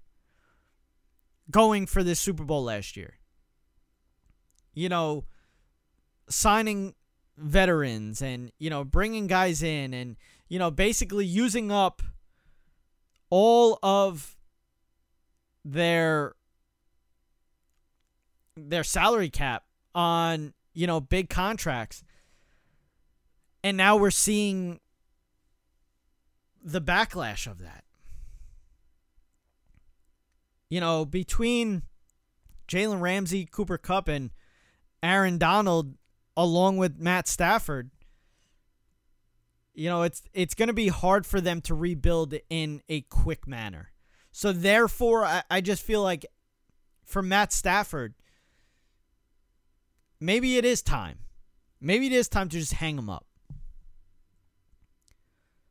going 1.51 1.87
for 1.87 2.03
this 2.03 2.19
Super 2.19 2.45
Bowl 2.45 2.65
last 2.65 2.97
year 2.97 3.19
you 4.75 4.89
know 4.89 5.25
signing 6.29 6.95
veterans 7.37 8.23
and 8.23 8.51
you 8.59 8.71
know 8.71 8.85
bringing 8.85 9.27
guys 9.27 9.63
in 9.63 9.93
and 9.93 10.17
you 10.49 10.59
know 10.59 10.71
basically 10.71 11.27
using 11.27 11.71
up 11.71 12.03
all 13.31 13.79
of 13.83 14.37
their 15.65 16.35
their 18.57 18.85
salary 18.85 19.29
cap 19.29 19.65
on 19.95 20.55
you 20.75 20.87
know 20.87 21.01
big 21.01 21.29
contracts. 21.29 22.03
And 23.65 23.77
now 23.77 23.97
we're 23.97 24.13
seeing 24.13 24.79
the 26.63 26.81
backlash 26.81 27.51
of 27.51 27.59
that. 27.59 27.85
You 30.71 30.81
know 30.81 31.05
between 31.05 31.83
Jalen 32.69 33.01
Ramsey, 33.01 33.47
Cooper 33.47 33.79
Kupp, 33.79 34.09
and 34.09 34.31
Aaron 35.03 35.39
Donald 35.39 35.95
along 36.37 36.77
with 36.77 36.99
Matt 36.99 37.27
Stafford 37.27 37.91
you 39.77 39.89
know 39.89 40.03
it's 40.03 40.23
it's 40.33 40.55
going 40.55 40.69
to 40.69 40.75
be 40.75 40.89
hard 40.89 41.25
for 41.25 41.41
them 41.41 41.61
to 41.61 41.75
rebuild 41.75 42.35
in 42.51 42.83
a 42.89 43.03
quick 43.03 43.47
manner 43.47 43.93
so 44.33 44.51
therefore 44.53 45.25
I, 45.25 45.43
I 45.49 45.61
just 45.61 45.83
feel 45.83 46.03
like 46.03 46.27
for 47.05 47.23
Matt 47.23 47.53
Stafford 47.53 48.15
maybe 50.21 50.57
it 50.57 50.65
is 50.65 50.83
time. 50.83 51.19
Maybe 51.81 52.07
it 52.07 52.13
is 52.13 52.29
time 52.29 52.49
to 52.49 52.59
just 52.59 52.75
hang 52.75 52.99
him 52.99 53.11
up. 53.11 53.27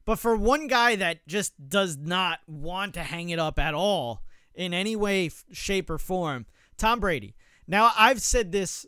But 0.05 0.19
for 0.19 0.35
one 0.35 0.67
guy 0.67 0.95
that 0.95 1.27
just 1.27 1.53
does 1.67 1.97
not 1.97 2.39
want 2.47 2.93
to 2.93 3.01
hang 3.01 3.29
it 3.29 3.39
up 3.39 3.57
at 3.57 3.73
all 3.73 4.21
in 4.53 4.73
any 4.73 4.95
way, 4.95 5.31
shape, 5.51 5.89
or 5.89 5.97
form, 5.97 6.45
Tom 6.77 6.99
Brady. 6.99 7.35
Now, 7.67 7.91
I've 7.97 8.21
said 8.21 8.51
this, 8.51 8.85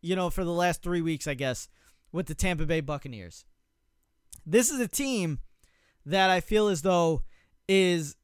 you 0.00 0.14
know, 0.14 0.30
for 0.30 0.44
the 0.44 0.52
last 0.52 0.80
three 0.80 1.00
weeks, 1.00 1.26
I 1.26 1.34
guess, 1.34 1.68
with 2.12 2.26
the 2.26 2.34
Tampa 2.36 2.66
Bay 2.66 2.80
Buccaneers. 2.80 3.44
This 4.46 4.70
is 4.70 4.80
a 4.80 4.88
team 4.88 5.40
that 6.06 6.30
I 6.30 6.40
feel 6.40 6.68
as 6.68 6.82
though 6.82 7.22
is 7.68 8.16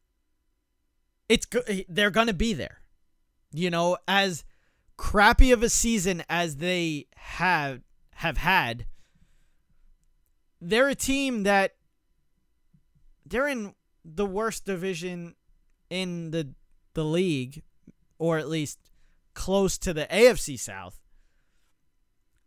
it's 1.28 1.46
they're 1.88 2.10
to 2.26 2.34
be 2.34 2.52
there. 2.52 2.80
You 3.52 3.70
know, 3.70 3.96
as 4.06 4.44
crappy 4.96 5.50
of 5.52 5.62
a 5.62 5.68
season 5.68 6.22
as 6.28 6.56
they 6.56 7.06
have 7.16 7.80
have 8.14 8.36
had, 8.36 8.86
they're 10.60 10.88
a 10.88 10.94
team 10.94 11.44
that 11.44 11.74
they're 13.24 13.48
in 13.48 13.74
the 14.04 14.26
worst 14.26 14.64
division 14.66 15.34
in 15.88 16.30
the 16.32 16.54
the 16.94 17.04
league, 17.04 17.62
or 18.18 18.38
at 18.38 18.48
least 18.48 18.78
close 19.34 19.78
to 19.78 19.94
the 19.94 20.06
AFC 20.10 20.58
South. 20.58 21.00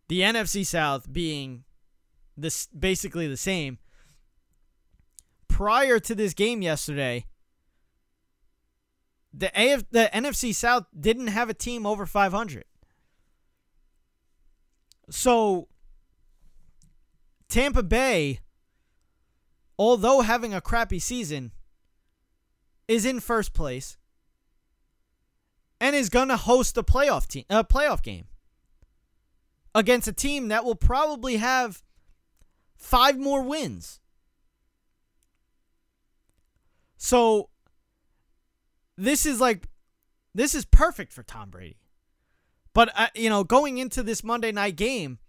The 0.09 0.21
NFC 0.21 0.65
South 0.65 1.11
being 1.11 1.63
this 2.37 2.67
basically 2.67 3.27
the 3.27 3.37
same. 3.37 3.77
Prior 5.47 5.99
to 5.99 6.15
this 6.15 6.33
game 6.33 6.61
yesterday, 6.61 7.25
the 9.33 9.51
AF, 9.55 9.83
the 9.91 10.09
NFC 10.13 10.53
South 10.53 10.85
didn't 10.97 11.27
have 11.27 11.49
a 11.49 11.53
team 11.53 11.85
over 11.85 12.05
500. 12.05 12.65
So 15.09 15.67
Tampa 17.49 17.83
Bay, 17.83 18.39
although 19.77 20.21
having 20.21 20.53
a 20.53 20.61
crappy 20.61 20.99
season, 20.99 21.51
is 22.87 23.05
in 23.05 23.19
first 23.19 23.53
place 23.53 23.97
and 25.79 25.95
is 25.95 26.09
going 26.09 26.29
to 26.29 26.37
host 26.37 26.77
a 26.77 26.83
playoff 26.83 27.27
team 27.27 27.43
a 27.49 27.63
playoff 27.63 28.01
game 28.01 28.25
against 29.75 30.07
a 30.07 30.13
team 30.13 30.47
that 30.47 30.65
will 30.65 30.75
probably 30.75 31.37
have 31.37 31.82
five 32.83 33.17
more 33.17 33.41
wins. 33.41 33.99
So 36.97 37.49
this 38.97 39.25
is 39.25 39.39
like 39.41 39.67
this 40.35 40.53
is 40.53 40.65
perfect 40.65 41.13
for 41.13 41.23
Tom 41.23 41.49
Brady. 41.49 41.77
But 42.73 42.91
uh, 42.95 43.07
you 43.15 43.29
know, 43.29 43.43
going 43.43 43.77
into 43.77 44.03
this 44.03 44.23
Monday 44.23 44.51
night 44.51 44.75
game, 44.75 45.19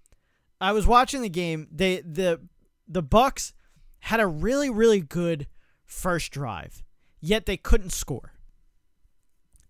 I 0.60 0.72
was 0.72 0.86
watching 0.86 1.22
the 1.22 1.28
game. 1.28 1.68
They 1.70 2.00
the 2.00 2.40
the 2.88 3.02
Bucks 3.02 3.54
had 4.00 4.20
a 4.20 4.26
really 4.26 4.68
really 4.68 5.00
good 5.00 5.46
first 5.84 6.32
drive, 6.32 6.82
yet 7.20 7.46
they 7.46 7.56
couldn't 7.56 7.90
score. 7.90 8.32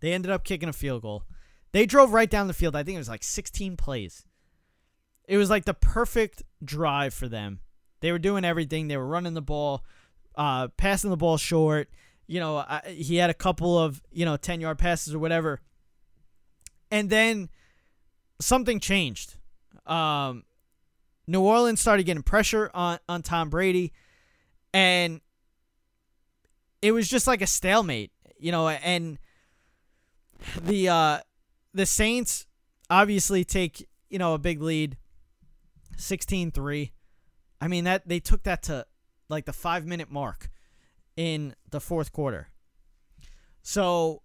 They 0.01 0.13
ended 0.13 0.31
up 0.31 0.45
kicking 0.45 0.69
a 0.69 0.73
field 0.73 1.03
goal. 1.03 1.25
They 1.73 1.87
drove 1.87 2.13
right 2.13 2.31
down 2.31 2.47
the 2.47 2.55
field. 2.55 2.77
I 2.77 2.83
think 2.83 2.97
it 2.97 2.99
was 2.99 3.09
like 3.09 3.25
16 3.25 3.77
plays. 3.77 4.25
It 5.27 5.39
was 5.39 5.51
like 5.51 5.65
the 5.65 5.75
perfect 5.75 6.43
drive 6.63 7.15
for 7.15 7.27
them. 7.27 7.61
They 8.05 8.13
were 8.13 8.19
doing 8.19 8.45
everything. 8.45 8.87
They 8.87 8.97
were 8.97 9.07
running 9.07 9.35
the 9.35 9.43
ball, 9.43 9.83
uh, 10.37 10.69
passing 10.77 11.11
the 11.11 11.17
ball 11.17 11.39
short 11.39 11.89
you 12.27 12.41
know, 12.41 12.59
I, 12.59 12.81
he 12.87 13.17
had 13.17 13.31
a 13.31 13.35
couple 13.35 13.79
of, 13.79 14.03
you 14.11 14.25
know, 14.25 14.37
10 14.37 14.61
yard 14.61 14.79
passes 14.79 15.15
or 15.15 15.19
whatever. 15.19 15.61
And 16.91 17.11
then 17.11 17.51
something 18.41 18.81
changed. 18.81 19.37
Um, 19.87 20.45
New 21.27 21.43
Orleans 21.43 21.81
started 21.81 22.05
getting 22.05 22.23
pressure 22.23 22.71
on 22.75 22.99
on 23.09 23.23
Tom 23.23 23.49
Brady, 23.49 23.93
and 24.75 25.21
it 26.83 26.93
was 26.93 27.09
just 27.09 27.27
like 27.27 27.41
a 27.41 27.47
stalemate, 27.47 28.13
you 28.39 28.53
know. 28.53 28.69
And 28.69 29.19
the 30.61 30.89
uh, 30.89 31.19
the 31.73 31.87
Saints 31.87 32.47
obviously 32.91 33.43
take 33.43 33.89
you 34.11 34.19
know 34.19 34.35
a 34.35 34.39
big 34.39 34.61
lead, 34.61 34.99
16-3. 35.97 36.91
I 37.65 37.69
mean 37.69 37.85
that 37.85 38.07
they 38.07 38.21
took 38.21 38.43
that 38.43 38.65
to 38.65 38.85
like 39.31 39.47
the 39.47 39.53
five 39.55 39.87
minute 39.87 40.11
mark 40.11 40.51
in 41.17 41.55
the 41.71 41.81
fourth 41.81 42.13
quarter. 42.13 42.49
So 43.63 44.21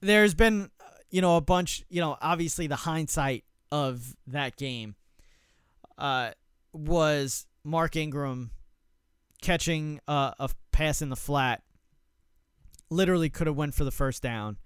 there's 0.00 0.34
been 0.34 0.70
you 1.10 1.20
know 1.20 1.36
a 1.36 1.40
bunch 1.40 1.84
you 1.88 2.00
know 2.00 2.16
obviously 2.20 2.66
the 2.66 2.74
hindsight 2.74 3.44
of 3.70 4.16
that 4.26 4.56
game 4.56 4.96
uh 5.96 6.32
was 6.72 7.46
Mark 7.62 7.94
Ingram 7.94 8.50
catching 9.40 10.00
uh, 10.08 10.32
a 10.40 10.50
pass 10.72 11.02
in 11.02 11.08
the 11.08 11.16
flat 11.16 11.62
literally 12.90 13.30
could 13.30 13.46
have 13.46 13.56
went 13.56 13.74
for 13.74 13.84
the 13.84 13.92
first 13.92 14.24
down 14.24 14.58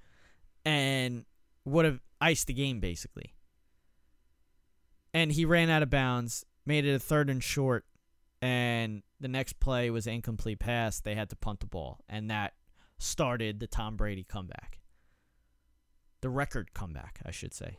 and 0.64 1.26
would 1.66 1.84
have 1.84 2.00
iced 2.18 2.46
the 2.46 2.54
game 2.54 2.80
basically. 2.80 3.34
And 5.12 5.32
he 5.32 5.44
ran 5.44 5.68
out 5.68 5.82
of 5.82 5.90
bounds, 5.90 6.46
made 6.70 6.86
it 6.86 6.94
a 6.94 7.00
third 7.00 7.28
and 7.28 7.42
short, 7.42 7.84
and 8.40 9.02
the 9.18 9.26
next 9.26 9.58
play 9.58 9.90
was 9.90 10.06
incomplete 10.06 10.60
pass. 10.60 11.00
They 11.00 11.16
had 11.16 11.28
to 11.30 11.36
punt 11.36 11.58
the 11.58 11.66
ball, 11.66 11.98
and 12.08 12.30
that 12.30 12.54
started 12.96 13.58
the 13.58 13.66
Tom 13.66 13.96
Brady 13.96 14.22
comeback. 14.22 14.78
The 16.20 16.30
record 16.30 16.72
comeback, 16.72 17.18
I 17.26 17.32
should 17.32 17.52
say. 17.52 17.76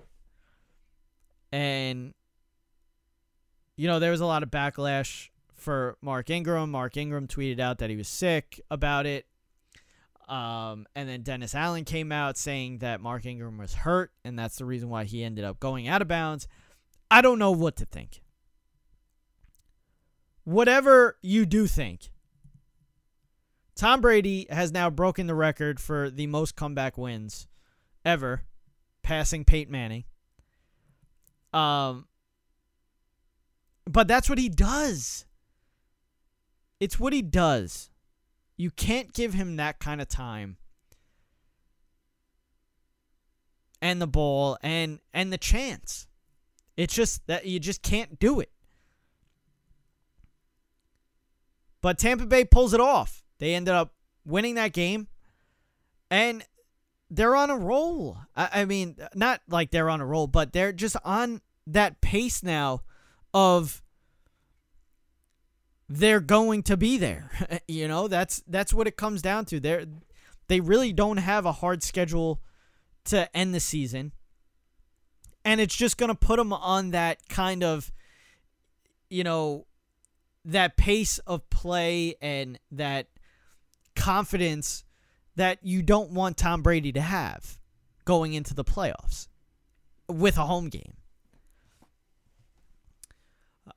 And 1.53 2.13
you 3.77 3.88
know, 3.88 4.00
there 4.00 4.12
was 4.12 4.19
a 4.19 4.25
lot 4.25 4.43
of 4.43 4.51
backlash 4.51 5.29
for 5.55 5.98
Mark 6.01 6.29
Ingram. 6.29 6.69
Mark 6.71 6.98
Ingram 6.98 7.27
tweeted 7.27 7.62
out 7.62 7.77
that 7.77 7.89
he 7.89 7.95
was 7.95 8.10
sick 8.10 8.60
about 8.69 9.05
it. 9.05 9.25
Um, 10.27 10.86
and 10.98 11.07
then 11.07 11.21
Dennis 11.21 11.55
Allen 11.55 11.86
came 11.86 12.12
out 12.12 12.38
saying 12.38 12.79
that 12.79 13.00
Mark 13.00 13.25
Ingram 13.25 13.57
was 13.57 13.74
hurt, 13.74 14.12
and 14.25 14.38
that's 14.38 14.57
the 14.57 14.65
reason 14.65 14.89
why 14.89 15.05
he 15.05 15.24
ended 15.24 15.45
up 15.45 15.62
going 15.62 15.88
out 15.88 16.01
of 16.01 16.10
bounds. 16.10 16.45
I 17.10 17.21
don't 17.21 17.39
know 17.39 17.51
what 17.51 17.77
to 17.77 17.86
think. 17.86 18.21
Whatever 20.43 21.17
you 21.21 21.45
do 21.45 21.67
think, 21.67 22.10
Tom 23.75 24.01
Brady 24.01 24.48
has 24.50 24.71
now 24.71 24.89
broken 24.89 25.27
the 25.27 25.36
record 25.36 25.79
for 25.79 26.10
the 26.10 26.27
most 26.27 26.55
comeback 26.55 26.98
wins 26.98 27.48
ever, 28.03 28.43
passing 29.03 29.45
Peyton 29.45 29.71
Manning. 29.71 30.03
Um, 31.53 32.07
but 33.86 34.07
that's 34.07 34.29
what 34.29 34.38
he 34.38 34.50
does. 34.50 35.25
It's 36.79 37.00
what 37.00 37.13
he 37.13 37.21
does. 37.21 37.89
You 38.57 38.71
can't 38.71 39.13
give 39.13 39.33
him 39.33 39.57
that 39.57 39.79
kind 39.79 40.01
of 40.01 40.07
time. 40.07 40.57
And 43.81 44.01
the 44.01 44.07
ball 44.07 44.57
and 44.62 45.00
and 45.13 45.33
the 45.33 45.38
chance. 45.38 46.07
It's 46.77 46.93
just 46.93 47.25
that 47.27 47.45
you 47.45 47.60
just 47.60 47.81
can't 47.81 48.19
do 48.19 48.39
it. 48.39 48.51
But 51.82 51.98
Tampa 51.98 52.26
Bay 52.26 52.46
pulls 52.46 52.74
it 52.74 52.80
off. 52.80 53.24
They 53.40 53.56
ended 53.56 53.74
up 53.74 53.94
winning 54.26 54.56
that 54.56 54.74
game. 54.74 55.08
And 56.10 56.44
they're 57.10 57.36
on 57.36 57.50
a 57.50 57.58
roll. 57.58 58.18
I, 58.36 58.50
I 58.54 58.66
mean, 58.66 58.98
not 59.16 59.42
like 59.50 59.72
they're 59.72 59.90
on 59.90 60.02
a 60.02 60.06
roll, 60.06 60.28
but 60.28 60.54
they're 60.54 60.72
just 60.72 60.96
on 61.04 61.42
that 61.68 62.02
pace 62.02 62.44
now 62.44 62.82
of 63.34 63.82
they're 65.90 66.22
going 66.22 66.64
to 66.64 66.78
be 66.78 66.98
there. 66.98 67.32
you 67.67 67.88
know, 67.88 68.08
that's 68.08 68.44
that's 68.48 68.74
what 68.74 68.88
it 68.88 68.96
comes 68.96 69.22
down 69.22 69.46
to. 69.46 69.60
They 69.60 69.86
they 70.48 70.60
really 70.60 70.94
don't 70.94 71.17
have 71.17 71.46
a 71.46 71.52
hard 71.52 71.84
schedule 71.84 72.41
to 73.06 73.36
end 73.36 73.54
the 73.54 73.60
season. 73.60 74.13
And 75.44 75.60
it's 75.60 75.76
just 75.76 75.98
going 75.98 76.10
to 76.10 76.15
put 76.15 76.38
them 76.38 76.54
on 76.54 76.91
that 76.91 77.28
kind 77.28 77.63
of 77.63 77.91
you 79.10 79.24
know 79.24 79.65
that 80.45 80.77
pace 80.77 81.19
of 81.19 81.49
play 81.49 82.15
and 82.21 82.60
that 82.71 83.08
confidence 83.95 84.84
that 85.36 85.60
you 85.62 85.82
don't 85.82 86.12
want 86.12 86.38
Tom 86.38 86.62
Brady 86.62 86.91
to 86.91 87.01
have 87.01 87.60
going 88.06 88.34
into 88.34 88.54
the 88.54 88.63
playoffs 88.63 89.27
with 90.08 90.38
a 90.38 90.45
home 90.45 90.69
game. 90.69 90.93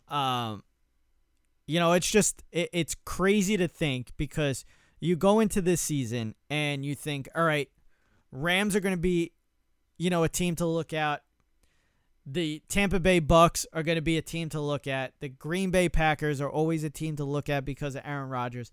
Um 0.09 0.63
you 1.67 1.81
know, 1.81 1.93
it's 1.93 2.11
just 2.11 2.43
it, 2.53 2.69
it's 2.73 2.95
crazy 3.05 3.57
to 3.57 3.69
think 3.69 4.13
because 4.17 4.65
you 5.01 5.17
go 5.17 5.41
into 5.41 5.61
this 5.61 5.81
season 5.81 6.35
and 6.49 6.85
you 6.85 6.95
think, 6.95 7.29
all 7.35 7.45
right, 7.45 7.69
Rams 8.33 8.75
are 8.75 8.81
going 8.81 8.95
to 8.95 9.01
be, 9.01 9.33
you 9.99 10.11
know, 10.11 10.25
a 10.25 10.29
team 10.29 10.57
to 10.57 10.67
look 10.67 10.93
at. 10.93 11.23
The 12.27 12.63
Tampa 12.69 13.01
Bay 13.01 13.19
Bucks 13.19 13.67
are 13.73 13.83
going 13.83 13.97
to 13.97 14.03
be 14.03 14.17
a 14.17 14.23
team 14.23 14.49
to 14.51 14.61
look 14.61 14.87
at. 14.87 15.13
The 15.21 15.29
Green 15.29 15.71
Bay 15.71 15.89
Packers 15.89 16.41
are 16.41 16.49
always 16.49 16.83
a 16.85 16.91
team 16.91 17.17
to 17.17 17.25
look 17.25 17.49
at 17.49 17.65
because 17.65 17.95
of 17.95 18.03
Aaron 18.05 18.31
Rodgers. 18.31 18.73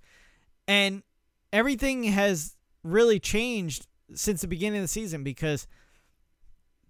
And 0.68 1.04
everything 1.52 2.04
has 2.04 2.56
really 2.84 3.20
changed 3.20 3.88
since 4.14 4.42
the 4.42 4.48
beginning 4.48 4.80
of 4.80 4.84
the 4.84 4.88
season 4.88 5.24
because 5.24 5.68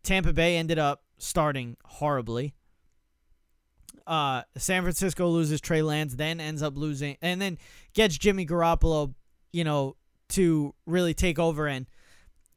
Tampa 0.04 0.34
Bay 0.34 0.58
ended 0.58 0.78
up 0.78 1.04
starting 1.18 1.78
horribly 1.84 2.54
uh, 4.08 4.44
San 4.58 4.82
Francisco 4.82 5.28
loses 5.30 5.62
Trey 5.62 5.82
Lance, 5.82 6.16
then 6.16 6.40
ends 6.40 6.62
up 6.62 6.78
losing, 6.78 7.18
and 7.22 7.42
then 7.42 7.58
gets 7.94 8.18
Jimmy 8.18 8.46
Garoppolo, 8.46 9.14
you 9.52 9.64
know, 9.64 9.96
to 10.30 10.74
really 10.86 11.14
take 11.14 11.40
over 11.40 11.68
and, 11.68 11.86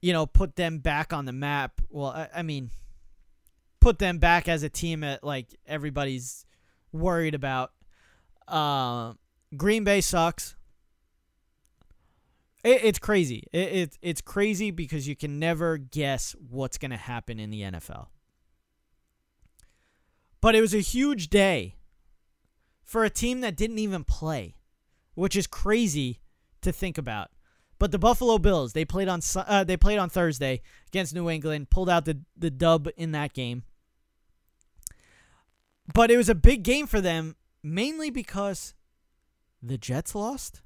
you 0.01 0.12
know, 0.12 0.27
put 0.27 0.57
them 0.57 0.79
back 0.79 1.12
on 1.12 1.25
the 1.25 1.33
map. 1.33 1.81
Well, 1.90 2.09
I, 2.09 2.29
I 2.37 2.43
mean, 2.43 2.71
put 3.85 3.99
them 3.99 4.16
back 4.16 4.49
as 4.49 4.62
a 4.62 4.70
team 4.70 5.01
that 5.01 5.23
like 5.23 5.55
everybody's 5.66 6.47
worried 6.90 7.35
about. 7.35 7.70
Uh, 8.49 9.12
Green 9.55 9.85
Bay 9.85 10.01
sucks. 10.01 10.57
It, 12.64 12.83
it's 12.83 12.99
crazy. 12.99 13.44
It, 13.53 13.59
it 13.59 13.99
it's 14.01 14.20
crazy 14.23 14.70
because 14.70 15.07
you 15.07 15.14
can 15.14 15.38
never 15.38 15.77
guess 15.77 16.35
what's 16.49 16.79
gonna 16.79 16.97
happen 16.97 17.38
in 17.38 17.51
the 17.51 17.61
NFL. 17.61 18.07
But 20.40 20.55
it 20.55 20.62
was 20.62 20.75
a 20.75 20.79
huge 20.79 21.29
day 21.29 21.77
for 22.85 23.05
a 23.05 23.11
team 23.11 23.42
that 23.42 23.55
didn't 23.55 23.79
even 23.79 24.03
play, 24.03 24.57
which 25.14 25.37
is 25.37 25.47
crazy 25.47 26.20
to 26.62 26.73
think 26.73 26.97
about. 26.97 27.29
But 27.79 27.92
the 27.92 27.99
Buffalo 27.99 28.38
Bills, 28.38 28.73
they 28.73 28.87
played 28.87 29.09
on 29.09 29.20
uh, 29.37 29.64
they 29.64 29.77
played 29.77 29.99
on 29.99 30.09
Thursday 30.09 30.62
against 30.88 31.14
New 31.14 31.29
England, 31.29 31.68
pulled 31.68 31.90
out 31.90 32.07
the 32.07 32.20
the 32.35 32.51
dub 32.51 32.88
in 32.97 33.12
that 33.12 33.35
game. 33.35 33.64
But 35.92 36.11
it 36.11 36.16
was 36.16 36.29
a 36.29 36.35
big 36.35 36.62
game 36.62 36.87
for 36.87 37.01
them 37.01 37.37
mainly 37.62 38.11
because 38.11 38.75
the 39.62 39.79
Jets 39.79 40.14
lost, 40.14 40.62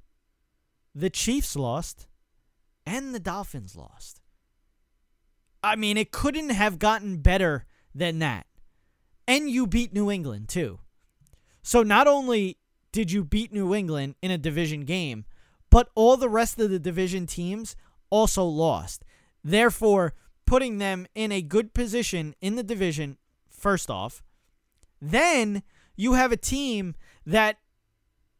the 0.95 1.11
Chiefs 1.11 1.57
lost, 1.57 2.07
and 2.87 3.15
the 3.15 3.21
Dolphins 3.21 3.77
lost. 3.77 4.21
I 5.63 5.77
mean, 5.77 5.97
it 5.97 6.13
couldn't 6.13 6.51
have 6.51 6.79
gotten 6.79 7.19
better 7.19 7.67
than 7.95 8.21
that 8.21 8.47
and 9.29 9.51
you 9.51 9.67
beat 9.67 9.93
New 9.93 10.11
England 10.11 10.49
too. 10.49 10.81
So 11.63 11.83
not 11.83 12.09
only 12.09 12.57
did 12.91 13.13
you 13.13 13.23
beat 13.23 13.53
New 13.53 13.75
England 13.75 14.17
in 14.23 14.31
a 14.31 14.39
division 14.39 14.87
game, 14.87 15.27
but 15.71 15.91
all 15.95 16.17
the 16.17 16.31
rest 16.31 16.59
of 16.59 16.71
the 16.71 16.79
division 16.79 17.27
teams 17.27 17.77
also 18.09 18.43
lost. 18.43 19.05
Therefore, 19.45 20.15
putting 20.47 20.79
them 20.79 21.07
in 21.15 21.31
a 21.31 21.43
good 21.43 21.75
position 21.75 22.35
in 22.41 22.57
the 22.57 22.63
division, 22.63 23.19
first 23.51 23.91
off. 23.91 24.23
Then 25.01 25.63
you 25.97 26.15
have 26.15 26.33
a 26.33 26.37
team 26.37 26.95
that 27.27 27.59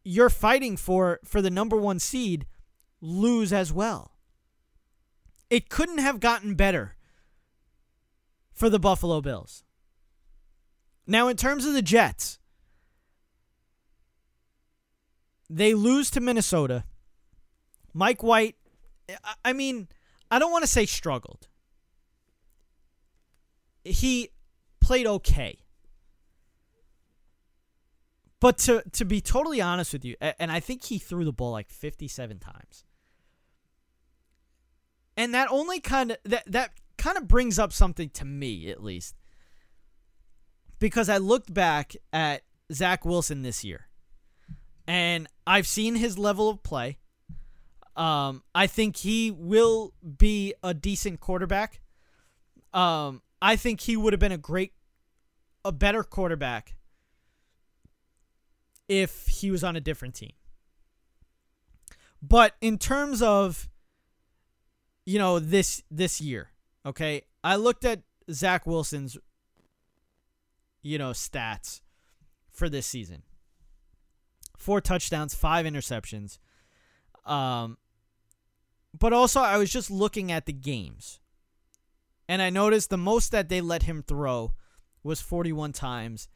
you're 0.05 0.31
fighting 0.31 0.77
for 0.77 1.21
for 1.25 1.43
the 1.43 1.51
number 1.51 1.77
one 1.77 1.99
seed 1.99 2.47
lose 3.01 3.53
as 3.53 3.73
well. 3.73 4.13
It 5.51 5.69
couldn't 5.69 5.99
have 5.99 6.21
gotten 6.21 6.55
better 6.55 6.97
for 8.53 8.69
the 8.69 8.79
Buffalo 8.79 9.21
Bills. 9.21 9.65
Now, 11.07 11.29
in 11.29 11.37
terms 11.37 11.65
of 11.65 11.73
the 11.73 11.83
Jets, 11.83 12.39
they 15.49 15.73
lose 15.73 16.11
to 16.11 16.21
Minnesota. 16.21 16.85
Mike 17.95 18.23
White, 18.23 18.57
I 19.45 19.53
mean, 19.53 19.89
I 20.31 20.39
don't 20.39 20.53
want 20.53 20.65
to 20.65 20.71
say 20.71 20.85
struggled. 20.85 21.49
He 23.85 24.31
played 24.81 25.07
okay. 25.07 25.61
But 28.41 28.59
to 28.59 28.83
to 28.93 29.05
be 29.05 29.21
totally 29.21 29.61
honest 29.61 29.93
with 29.93 30.05
you, 30.05 30.15
and 30.21 30.53
I 30.53 30.61
think 30.61 30.85
he 30.85 30.99
threw 30.99 31.25
the 31.25 31.33
ball 31.33 31.53
like 31.53 31.71
57 31.71 32.39
times. 32.39 32.85
And 35.17 35.35
that 35.35 35.49
only 35.51 35.81
kind 35.81 36.13
of 36.13 36.19
that 36.25 36.45
that 36.51 36.71
kind 36.97 37.17
of 37.17 37.27
brings 37.27 37.59
up 37.59 37.73
something 37.73 38.11
to 38.11 38.25
me 38.25 38.71
at 38.71 38.83
least 38.83 39.17
because 40.79 41.09
I 41.09 41.19
looked 41.19 41.53
back 41.53 41.95
at 42.13 42.43
Zach 42.73 43.05
Wilson 43.05 43.43
this 43.43 43.65
year, 43.65 43.89
and 44.87 45.27
I've 45.47 45.67
seen 45.67 45.97
his 45.97 46.19
level 46.19 46.49
of 46.49 46.63
play. 46.63 46.99
Um, 47.97 48.45
I 48.55 48.69
think 48.69 48.99
he 48.99 49.33
will 49.33 49.93
be 50.17 50.55
a 50.63 50.73
decent 50.73 51.19
quarterback. 51.19 51.81
Um, 52.73 53.23
I 53.43 53.57
think 53.57 53.81
he 53.81 53.97
would 53.97 54.13
have 54.13 54.21
been 54.21 54.31
a 54.31 54.39
great, 54.39 54.73
a 55.65 55.73
better 55.73 56.05
quarterback 56.05 56.77
if 58.89 59.27
he 59.27 59.51
was 59.51 59.63
on 59.63 59.77
a 59.77 59.81
different 59.81 60.15
team. 60.15 60.33
But 62.21 62.55
in 62.61 62.79
terms 62.79 63.23
of, 63.23 63.69
you 65.07 65.19
know, 65.19 65.39
this 65.39 65.83
this 65.91 66.21
year, 66.21 66.51
okay, 66.85 67.23
I 67.45 67.57
looked 67.57 67.85
at 67.85 68.03
Zach 68.31 68.67
Wilson's, 68.67 69.17
you 70.83 70.99
know, 70.99 71.11
stats 71.11 71.81
for 72.51 72.69
this 72.69 72.87
season. 72.87 73.23
Four 74.57 74.81
touchdowns, 74.81 75.35
five 75.35 75.65
interceptions. 75.65 76.39
Um, 77.25 77.79
but 78.99 79.13
also 79.13 79.41
I 79.41 79.59
was 79.59 79.71
just 79.71 79.91
looking 79.91 80.33
at 80.33 80.47
the 80.47 80.53
games. 80.53 81.21
And 82.29 82.43
I 82.43 82.51
noticed 82.51 82.91
the 82.91 82.99
most 82.99 83.31
that 83.33 83.49
they 83.49 83.61
let 83.61 83.85
him 83.85 84.03
throw 84.03 84.55
was 85.03 85.21
41 85.21 85.73
times 85.73 86.29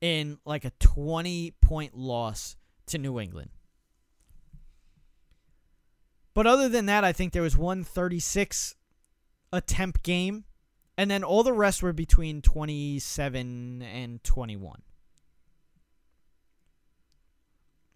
in 0.00 0.38
like 0.44 0.64
a 0.64 0.72
20 0.78 1.54
point 1.60 1.96
loss 1.96 2.56
to 2.86 2.98
New 2.98 3.18
England. 3.20 3.50
But 6.34 6.46
other 6.46 6.68
than 6.68 6.86
that, 6.86 7.04
I 7.04 7.12
think 7.12 7.32
there 7.32 7.42
was 7.42 7.56
one 7.56 7.82
36 7.82 8.76
attempt 9.52 10.02
game, 10.02 10.44
and 10.96 11.10
then 11.10 11.24
all 11.24 11.42
the 11.42 11.52
rest 11.52 11.82
were 11.82 11.92
between 11.92 12.42
27 12.42 13.82
and 13.82 14.22
21. 14.22 14.82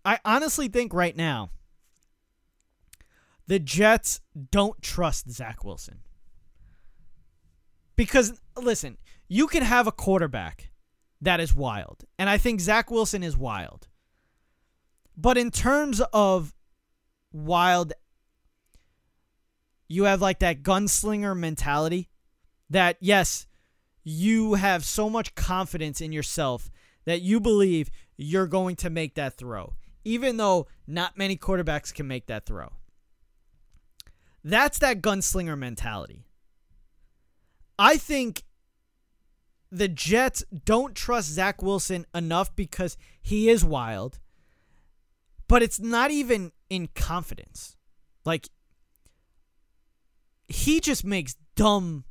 I 0.04 0.18
honestly 0.24 0.66
think 0.66 0.92
right 0.92 1.16
now 1.16 1.50
the 3.46 3.60
Jets 3.60 4.20
don't 4.50 4.80
trust 4.82 5.30
Zach 5.30 5.64
Wilson. 5.64 6.00
Because, 7.94 8.40
listen, 8.60 8.98
you 9.28 9.46
can 9.46 9.62
have 9.62 9.86
a 9.86 9.92
quarterback 9.92 10.71
that 11.22 11.40
is 11.40 11.54
wild. 11.54 12.04
And 12.18 12.28
I 12.28 12.36
think 12.36 12.60
Zach 12.60 12.90
Wilson 12.90 13.22
is 13.22 13.36
wild. 13.36 13.88
But 15.16 15.38
in 15.38 15.50
terms 15.50 16.02
of 16.12 16.54
wild, 17.32 17.92
you 19.88 20.04
have 20.04 20.20
like 20.20 20.40
that 20.40 20.62
gunslinger 20.62 21.38
mentality 21.38 22.10
that, 22.70 22.96
yes, 23.00 23.46
you 24.02 24.54
have 24.54 24.84
so 24.84 25.08
much 25.08 25.34
confidence 25.34 26.00
in 26.00 26.12
yourself 26.12 26.70
that 27.04 27.22
you 27.22 27.40
believe 27.40 27.90
you're 28.16 28.46
going 28.46 28.74
to 28.76 28.90
make 28.90 29.14
that 29.14 29.34
throw, 29.34 29.74
even 30.04 30.38
though 30.38 30.66
not 30.86 31.16
many 31.16 31.36
quarterbacks 31.36 31.94
can 31.94 32.08
make 32.08 32.26
that 32.26 32.46
throw. 32.46 32.72
That's 34.42 34.78
that 34.80 35.02
gunslinger 35.02 35.56
mentality. 35.56 36.26
I 37.78 37.96
think 37.96 38.42
the 39.72 39.88
Jets 39.88 40.44
don't 40.64 40.94
trust 40.94 41.30
Zach 41.30 41.62
Wilson 41.62 42.04
enough 42.14 42.54
because 42.54 42.98
he 43.22 43.48
is 43.48 43.64
wild, 43.64 44.20
but 45.48 45.62
it's 45.62 45.80
not 45.80 46.10
even 46.10 46.52
in 46.68 46.88
confidence. 46.94 47.74
Like, 48.26 48.50
he 50.46 50.78
just 50.78 51.04
makes 51.06 51.36
dumb 51.56 52.04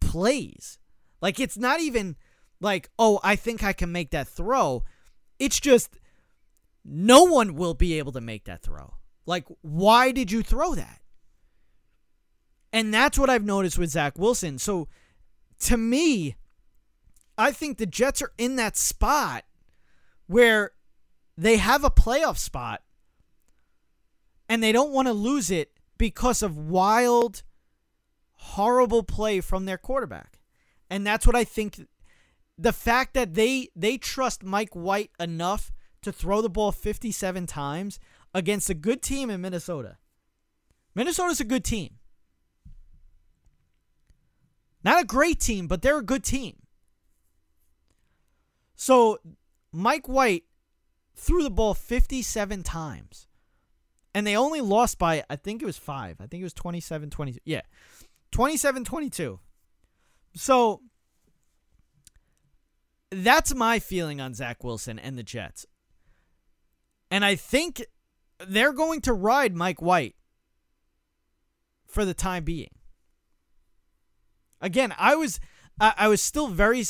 plays. 0.00 0.78
Like, 1.20 1.40
it's 1.40 1.58
not 1.58 1.80
even 1.80 2.14
like, 2.60 2.88
oh, 3.00 3.18
I 3.24 3.34
think 3.34 3.64
I 3.64 3.72
can 3.72 3.90
make 3.90 4.12
that 4.12 4.28
throw. 4.28 4.84
It's 5.40 5.58
just 5.58 5.98
no 6.84 7.24
one 7.24 7.56
will 7.56 7.74
be 7.74 7.98
able 7.98 8.12
to 8.12 8.20
make 8.20 8.44
that 8.44 8.62
throw. 8.62 8.94
Like, 9.26 9.46
why 9.62 10.12
did 10.12 10.30
you 10.30 10.44
throw 10.44 10.76
that? 10.76 11.00
And 12.72 12.94
that's 12.94 13.18
what 13.18 13.28
I've 13.28 13.44
noticed 13.44 13.76
with 13.76 13.90
Zach 13.90 14.16
Wilson. 14.16 14.58
So 14.58 14.86
to 15.60 15.76
me, 15.76 16.36
I 17.38 17.52
think 17.52 17.78
the 17.78 17.86
Jets 17.86 18.22
are 18.22 18.32
in 18.38 18.56
that 18.56 18.76
spot 18.76 19.44
where 20.26 20.72
they 21.36 21.58
have 21.58 21.84
a 21.84 21.90
playoff 21.90 22.38
spot 22.38 22.82
and 24.48 24.62
they 24.62 24.72
don't 24.72 24.92
want 24.92 25.08
to 25.08 25.12
lose 25.12 25.50
it 25.50 25.72
because 25.98 26.42
of 26.42 26.56
wild, 26.58 27.42
horrible 28.34 29.02
play 29.02 29.40
from 29.40 29.66
their 29.66 29.78
quarterback. 29.78 30.38
And 30.88 31.06
that's 31.06 31.26
what 31.26 31.36
I 31.36 31.44
think 31.44 31.86
the 32.58 32.72
fact 32.72 33.14
that 33.14 33.34
they 33.34 33.68
they 33.76 33.98
trust 33.98 34.42
Mike 34.42 34.74
White 34.74 35.10
enough 35.20 35.72
to 36.02 36.12
throw 36.12 36.40
the 36.40 36.48
ball 36.48 36.72
57 36.72 37.46
times 37.46 37.98
against 38.32 38.70
a 38.70 38.74
good 38.74 39.02
team 39.02 39.28
in 39.28 39.40
Minnesota. 39.40 39.98
Minnesota's 40.94 41.40
a 41.40 41.44
good 41.44 41.64
team. 41.64 41.96
Not 44.84 45.02
a 45.02 45.06
great 45.06 45.40
team, 45.40 45.66
but 45.66 45.82
they're 45.82 45.98
a 45.98 46.04
good 46.04 46.22
team. 46.22 46.62
So 48.76 49.18
Mike 49.72 50.08
White 50.08 50.44
threw 51.14 51.42
the 51.42 51.50
ball 51.50 51.74
57 51.74 52.62
times. 52.62 53.26
And 54.14 54.26
they 54.26 54.36
only 54.36 54.60
lost 54.60 54.98
by, 54.98 55.24
I 55.28 55.36
think 55.36 55.60
it 55.60 55.66
was 55.66 55.76
five. 55.76 56.16
I 56.20 56.26
think 56.26 56.40
it 56.40 56.44
was 56.44 56.54
27 56.54 57.10
22. 57.10 57.40
Yeah. 57.44 57.62
27 58.32 58.84
22. 58.84 59.38
So 60.34 60.80
that's 63.10 63.54
my 63.54 63.78
feeling 63.78 64.20
on 64.20 64.34
Zach 64.34 64.64
Wilson 64.64 64.98
and 64.98 65.18
the 65.18 65.22
Jets. 65.22 65.66
And 67.10 67.24
I 67.24 67.34
think 67.34 67.84
they're 68.46 68.72
going 68.72 69.00
to 69.02 69.12
ride 69.12 69.54
Mike 69.54 69.80
White 69.80 70.16
for 71.86 72.04
the 72.04 72.14
time 72.14 72.44
being. 72.44 72.70
Again, 74.60 74.94
I 74.98 75.14
was 75.14 75.40
I, 75.78 75.94
I 75.96 76.08
was 76.08 76.22
still 76.22 76.48
very 76.48 76.84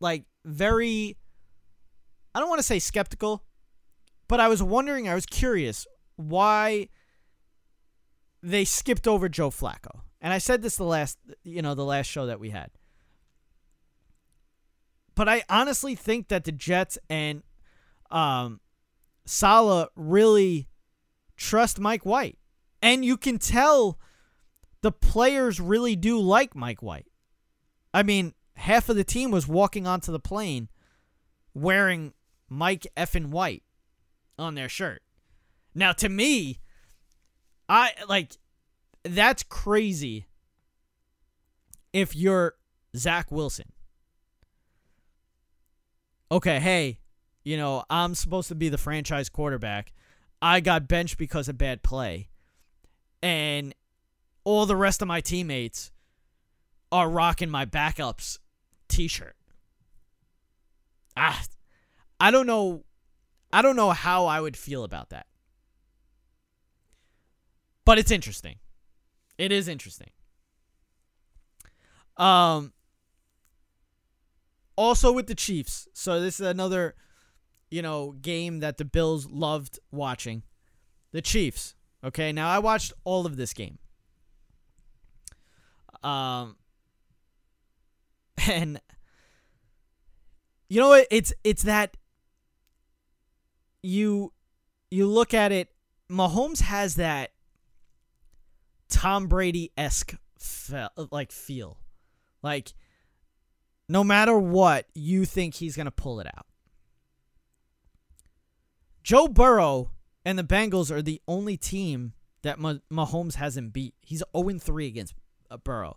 like 0.00 0.24
very 0.44 1.16
I 2.34 2.40
don't 2.40 2.48
want 2.48 2.60
to 2.60 2.66
say 2.66 2.78
skeptical, 2.78 3.42
but 4.28 4.38
I 4.38 4.48
was 4.48 4.62
wondering, 4.62 5.08
I 5.08 5.14
was 5.14 5.26
curious 5.26 5.86
why 6.16 6.88
they 8.42 8.64
skipped 8.64 9.08
over 9.08 9.28
Joe 9.28 9.50
Flacco. 9.50 10.02
And 10.20 10.32
I 10.32 10.38
said 10.38 10.62
this 10.62 10.76
the 10.76 10.84
last, 10.84 11.18
you 11.42 11.62
know, 11.62 11.74
the 11.74 11.84
last 11.84 12.06
show 12.06 12.26
that 12.26 12.40
we 12.40 12.50
had. 12.50 12.70
But 15.14 15.28
I 15.28 15.42
honestly 15.48 15.94
think 15.94 16.28
that 16.28 16.44
the 16.44 16.52
Jets 16.52 16.98
and 17.10 17.42
um 18.10 18.60
Saleh 19.26 19.88
really 19.96 20.68
trust 21.36 21.80
Mike 21.80 22.06
White. 22.06 22.38
And 22.80 23.04
you 23.04 23.16
can 23.16 23.38
tell 23.38 23.98
the 24.82 24.92
players 24.92 25.60
really 25.60 25.96
do 25.96 26.18
like 26.20 26.54
Mike 26.54 26.82
White. 26.82 27.10
I 27.92 28.02
mean, 28.02 28.32
half 28.58 28.88
of 28.88 28.96
the 28.96 29.04
team 29.04 29.30
was 29.30 29.46
walking 29.46 29.86
onto 29.86 30.10
the 30.10 30.18
plane 30.18 30.68
wearing 31.54 32.12
Mike 32.48 32.86
effing 32.96 33.28
White 33.28 33.62
on 34.38 34.54
their 34.54 34.68
shirt. 34.68 35.02
Now, 35.74 35.92
to 35.92 36.08
me, 36.08 36.58
I 37.68 37.92
like 38.08 38.32
that's 39.04 39.42
crazy 39.44 40.26
if 41.92 42.16
you're 42.16 42.54
Zach 42.96 43.30
Wilson. 43.30 43.72
Okay, 46.30 46.58
hey, 46.58 46.98
you 47.44 47.56
know, 47.56 47.84
I'm 47.88 48.14
supposed 48.14 48.48
to 48.48 48.54
be 48.54 48.68
the 48.68 48.76
franchise 48.76 49.28
quarterback. 49.28 49.92
I 50.42 50.60
got 50.60 50.88
benched 50.88 51.16
because 51.16 51.48
of 51.48 51.56
bad 51.56 51.82
play. 51.82 52.28
And 53.22 53.74
all 54.44 54.66
the 54.66 54.76
rest 54.76 55.00
of 55.00 55.08
my 55.08 55.20
teammates 55.20 55.90
are 56.90 57.08
rocking 57.08 57.50
my 57.50 57.64
backups 57.64 58.38
t-shirt. 58.88 59.36
Ah, 61.16 61.42
I 62.20 62.30
don't 62.30 62.46
know 62.46 62.84
I 63.52 63.62
don't 63.62 63.76
know 63.76 63.90
how 63.90 64.26
I 64.26 64.40
would 64.40 64.56
feel 64.56 64.84
about 64.84 65.08
that. 65.10 65.26
But 67.84 67.98
it's 67.98 68.10
interesting. 68.10 68.56
It 69.38 69.52
is 69.52 69.68
interesting. 69.68 70.10
Um 72.16 72.72
also 74.76 75.12
with 75.12 75.26
the 75.26 75.34
Chiefs. 75.34 75.88
So 75.92 76.20
this 76.20 76.40
is 76.40 76.46
another 76.46 76.94
you 77.70 77.82
know 77.82 78.12
game 78.12 78.60
that 78.60 78.78
the 78.78 78.84
Bills 78.84 79.26
loved 79.26 79.78
watching. 79.90 80.42
The 81.12 81.22
Chiefs. 81.22 81.74
Okay, 82.04 82.32
now 82.32 82.48
I 82.48 82.58
watched 82.58 82.92
all 83.04 83.26
of 83.26 83.36
this 83.36 83.52
game. 83.52 83.78
Um, 86.02 86.56
and 88.48 88.80
you 90.68 90.80
know 90.80 90.88
what? 90.90 91.06
It's 91.10 91.32
it's 91.44 91.62
that 91.62 91.96
you 93.82 94.32
you 94.90 95.06
look 95.06 95.34
at 95.34 95.52
it. 95.52 95.68
Mahomes 96.10 96.60
has 96.60 96.94
that 96.96 97.32
Tom 98.88 99.26
Brady 99.26 99.72
esque 99.76 100.14
like 101.10 101.32
feel, 101.32 101.78
like 102.42 102.72
no 103.88 104.04
matter 104.04 104.38
what, 104.38 104.86
you 104.94 105.24
think 105.24 105.54
he's 105.54 105.76
going 105.76 105.86
to 105.86 105.90
pull 105.90 106.20
it 106.20 106.26
out. 106.26 106.46
Joe 109.02 109.28
Burrow 109.28 109.90
and 110.24 110.38
the 110.38 110.44
Bengals 110.44 110.90
are 110.90 111.00
the 111.00 111.22
only 111.26 111.56
team 111.56 112.12
that 112.42 112.58
Mahomes 112.58 113.34
hasn't 113.36 113.72
beat. 113.72 113.94
He's 114.00 114.22
0 114.36 114.58
3 114.58 114.86
against 114.86 115.14
uh, 115.50 115.56
Burrow. 115.56 115.96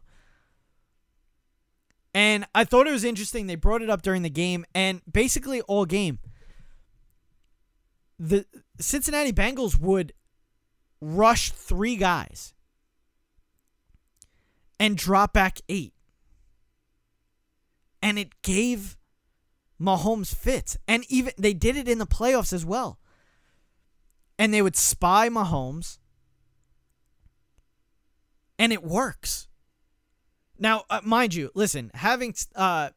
And 2.13 2.45
I 2.53 2.65
thought 2.65 2.87
it 2.87 2.91
was 2.91 3.03
interesting. 3.05 3.47
They 3.47 3.55
brought 3.55 3.81
it 3.81 3.89
up 3.89 4.01
during 4.01 4.21
the 4.21 4.29
game, 4.29 4.65
and 4.75 5.01
basically 5.11 5.61
all 5.61 5.85
game, 5.85 6.19
the 8.19 8.45
Cincinnati 8.79 9.31
Bengals 9.31 9.79
would 9.79 10.13
rush 10.99 11.51
three 11.51 11.95
guys 11.95 12.53
and 14.79 14.97
drop 14.97 15.33
back 15.33 15.59
eight. 15.69 15.93
And 18.01 18.17
it 18.17 18.41
gave 18.41 18.97
Mahomes 19.79 20.35
fits. 20.35 20.77
And 20.87 21.05
even 21.07 21.33
they 21.37 21.53
did 21.53 21.77
it 21.77 21.87
in 21.87 21.97
the 21.97 22.07
playoffs 22.07 22.51
as 22.51 22.65
well. 22.65 22.99
And 24.37 24.53
they 24.53 24.61
would 24.61 24.75
spy 24.75 25.29
Mahomes. 25.29 25.99
And 28.57 28.73
it 28.73 28.83
works. 28.83 29.47
Now, 30.61 30.83
uh, 30.91 31.01
mind 31.03 31.33
you, 31.33 31.49
listen, 31.55 31.89
having 31.95 32.35
uh, 32.55 32.91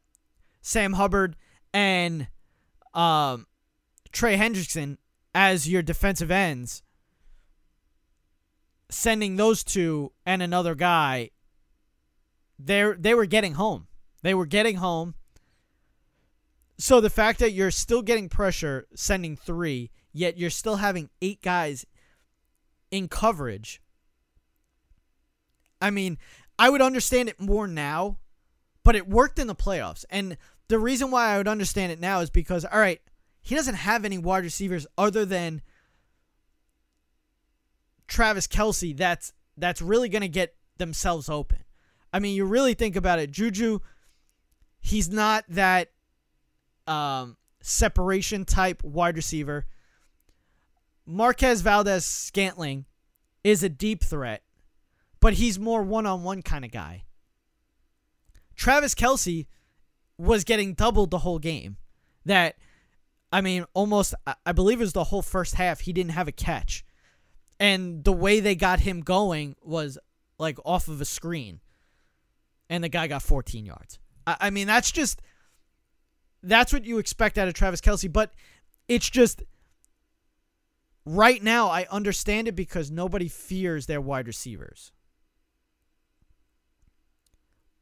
Sam 0.61 0.93
Hubbard 0.93 1.35
and 1.73 2.27
um, 2.93 3.47
Trey 4.11 4.37
Hendrickson 4.37 4.97
as 5.33 5.67
your 5.67 5.81
defensive 5.81 6.29
ends, 6.29 6.83
sending 8.89 9.35
those 9.35 9.63
two 9.63 10.11
and 10.27 10.43
another 10.43 10.75
guy, 10.75 11.31
they 12.59 12.93
they 12.99 13.15
were 13.15 13.25
getting 13.25 13.53
home. 13.53 13.87
They 14.21 14.35
were 14.35 14.45
getting 14.45 14.75
home. 14.75 15.15
So 16.77 17.01
the 17.01 17.09
fact 17.09 17.39
that 17.39 17.51
you're 17.51 17.71
still 17.71 18.03
getting 18.03 18.29
pressure 18.29 18.85
sending 18.93 19.35
three, 19.35 19.89
yet 20.13 20.37
you're 20.37 20.51
still 20.51 20.75
having 20.75 21.09
eight 21.19 21.41
guys 21.41 21.83
in 22.91 23.07
coverage. 23.07 23.81
I 25.81 25.89
mean, 25.89 26.17
I 26.57 26.69
would 26.69 26.81
understand 26.81 27.29
it 27.29 27.39
more 27.39 27.67
now, 27.67 28.19
but 28.83 28.95
it 28.95 29.07
worked 29.07 29.39
in 29.39 29.47
the 29.47 29.55
playoffs. 29.55 30.05
And 30.09 30.37
the 30.67 30.79
reason 30.79 31.11
why 31.11 31.33
I 31.33 31.37
would 31.37 31.47
understand 31.47 31.91
it 31.91 31.99
now 31.99 32.19
is 32.21 32.29
because, 32.29 32.65
all 32.65 32.79
right, 32.79 33.01
he 33.41 33.55
doesn't 33.55 33.75
have 33.75 34.05
any 34.05 34.17
wide 34.17 34.43
receivers 34.43 34.87
other 34.97 35.25
than 35.25 35.61
Travis 38.07 38.47
Kelce 38.47 38.95
that's 38.95 39.33
that's 39.57 39.81
really 39.81 40.09
to 40.21 40.27
get 40.27 40.55
themselves 40.77 41.29
open. 41.29 41.59
I 42.11 42.19
mean, 42.19 42.35
you 42.35 42.45
really 42.45 42.73
think 42.73 42.95
about 42.95 43.19
it, 43.19 43.31
Juju, 43.31 43.79
he's 44.79 45.09
not 45.09 45.45
that 45.49 45.91
um, 46.87 47.37
separation 47.61 48.45
type 48.45 48.83
wide 48.83 49.15
receiver. 49.15 49.65
Marquez 51.05 51.61
Valdes 51.61 52.05
Scantling 52.05 52.85
is 53.43 53.63
a 53.63 53.69
deep 53.69 54.03
threat 54.03 54.43
but 55.25 55.33
he's 55.33 55.57
more 55.57 55.81
one 55.81 56.05
on 56.05 56.21
one 56.21 56.43
kind 56.43 56.63
of 56.63 56.69
guy. 56.69 57.03
Travis 58.55 58.93
Kelce 58.93 59.47
was 60.19 60.43
getting 60.43 60.75
doubled 60.75 61.09
the 61.09 61.17
whole 61.17 61.39
game. 61.39 61.77
That, 62.25 62.57
I 63.31 63.41
mean, 63.41 63.65
almost, 63.73 64.13
I 64.45 64.51
believe 64.51 64.79
it 64.79 64.83
was 64.83 64.93
the 64.93 65.05
whole 65.05 65.23
first 65.23 65.55
half, 65.55 65.79
he 65.79 65.93
didn't 65.93 66.11
have 66.11 66.27
a 66.27 66.31
catch. 66.31 66.85
And 67.59 68.03
the 68.03 68.11
way 68.11 68.39
they 68.39 68.53
got 68.53 68.81
him 68.81 69.01
going 69.01 69.55
was 69.63 69.97
like 70.37 70.59
off 70.63 70.89
of 70.89 71.01
a 71.01 71.05
screen. 71.05 71.59
And 72.69 72.83
the 72.83 72.89
guy 72.89 73.07
got 73.07 73.23
14 73.23 73.65
yards. 73.65 73.97
I, 74.27 74.37
I 74.41 74.49
mean, 74.51 74.67
that's 74.67 74.91
just, 74.91 75.23
that's 76.43 76.71
what 76.71 76.85
you 76.85 76.99
expect 76.99 77.39
out 77.39 77.47
of 77.47 77.55
Travis 77.55 77.81
Kelce. 77.81 78.13
But 78.13 78.31
it's 78.87 79.09
just, 79.09 79.41
right 81.03 81.41
now, 81.41 81.69
I 81.69 81.87
understand 81.89 82.47
it 82.47 82.55
because 82.55 82.91
nobody 82.91 83.27
fears 83.27 83.87
their 83.87 83.99
wide 83.99 84.27
receivers. 84.27 84.91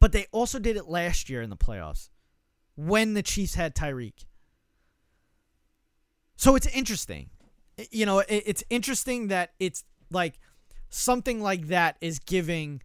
But 0.03 0.11
they 0.11 0.27
also 0.33 0.59
did 0.59 0.75
it 0.75 0.89
last 0.89 1.29
year 1.29 1.41
in 1.41 1.49
the 1.49 1.55
playoffs 1.55 2.09
when 2.75 3.13
the 3.13 3.23
Chiefs 3.23 3.55
had 3.55 3.73
Tyreek. 3.73 4.25
So 6.35 6.57
it's 6.57 6.67
interesting. 6.67 7.29
You 7.89 8.05
know, 8.05 8.21
it's 8.27 8.65
interesting 8.69 9.29
that 9.29 9.53
it's 9.61 9.85
like 10.11 10.41
something 10.89 11.41
like 11.41 11.67
that 11.67 11.95
is 12.01 12.19
giving 12.19 12.81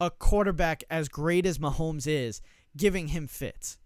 a 0.00 0.10
quarterback 0.10 0.82
as 0.88 1.10
great 1.10 1.44
as 1.44 1.58
Mahomes 1.58 2.06
is, 2.06 2.40
giving 2.74 3.08
him 3.08 3.26
fits. 3.26 3.76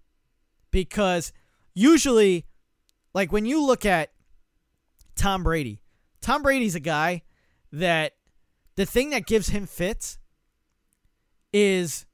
Because 0.70 1.32
usually, 1.74 2.46
like 3.12 3.32
when 3.32 3.46
you 3.46 3.66
look 3.66 3.84
at 3.84 4.12
Tom 5.16 5.42
Brady, 5.42 5.82
Tom 6.20 6.40
Brady's 6.44 6.76
a 6.76 6.80
guy 6.80 7.22
that 7.72 8.12
the 8.76 8.86
thing 8.86 9.10
that 9.10 9.26
gives 9.26 9.48
him 9.48 9.66
fits 9.66 10.20
is 11.52 12.06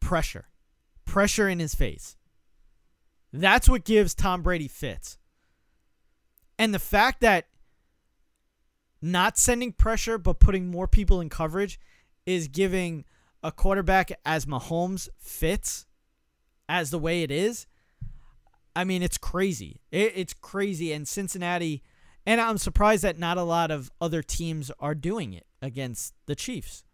pressure. 0.00 0.48
Pressure 1.04 1.48
in 1.48 1.58
his 1.58 1.74
face. 1.74 2.16
That's 3.32 3.68
what 3.68 3.84
gives 3.84 4.14
Tom 4.14 4.42
Brady 4.42 4.68
fits. 4.68 5.18
And 6.58 6.74
the 6.74 6.78
fact 6.78 7.20
that 7.20 7.46
not 9.00 9.38
sending 9.38 9.72
pressure 9.72 10.18
but 10.18 10.40
putting 10.40 10.70
more 10.70 10.86
people 10.86 11.20
in 11.20 11.28
coverage 11.28 11.80
is 12.26 12.48
giving 12.48 13.04
a 13.42 13.50
quarterback 13.50 14.12
as 14.26 14.46
Mahomes 14.46 15.08
fits 15.16 15.86
as 16.68 16.90
the 16.90 16.98
way 16.98 17.22
it 17.22 17.30
is. 17.30 17.66
I 18.76 18.84
mean, 18.84 19.02
it's 19.02 19.18
crazy. 19.18 19.80
It, 19.90 20.12
it's 20.14 20.34
crazy. 20.34 20.92
And 20.92 21.08
Cincinnati, 21.08 21.82
and 22.26 22.40
I'm 22.40 22.58
surprised 22.58 23.02
that 23.02 23.18
not 23.18 23.38
a 23.38 23.42
lot 23.42 23.70
of 23.70 23.90
other 24.00 24.22
teams 24.22 24.70
are 24.78 24.94
doing 24.94 25.32
it 25.32 25.46
against 25.62 26.14
the 26.26 26.34
Chiefs. 26.34 26.84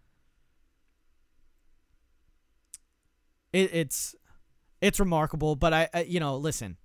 It, 3.56 3.70
it's 3.72 4.14
it's 4.80 5.00
remarkable. 5.00 5.56
But 5.56 5.72
I, 5.72 5.88
I, 5.94 6.02
you 6.02 6.20
know, 6.20 6.36
listen, 6.36 6.76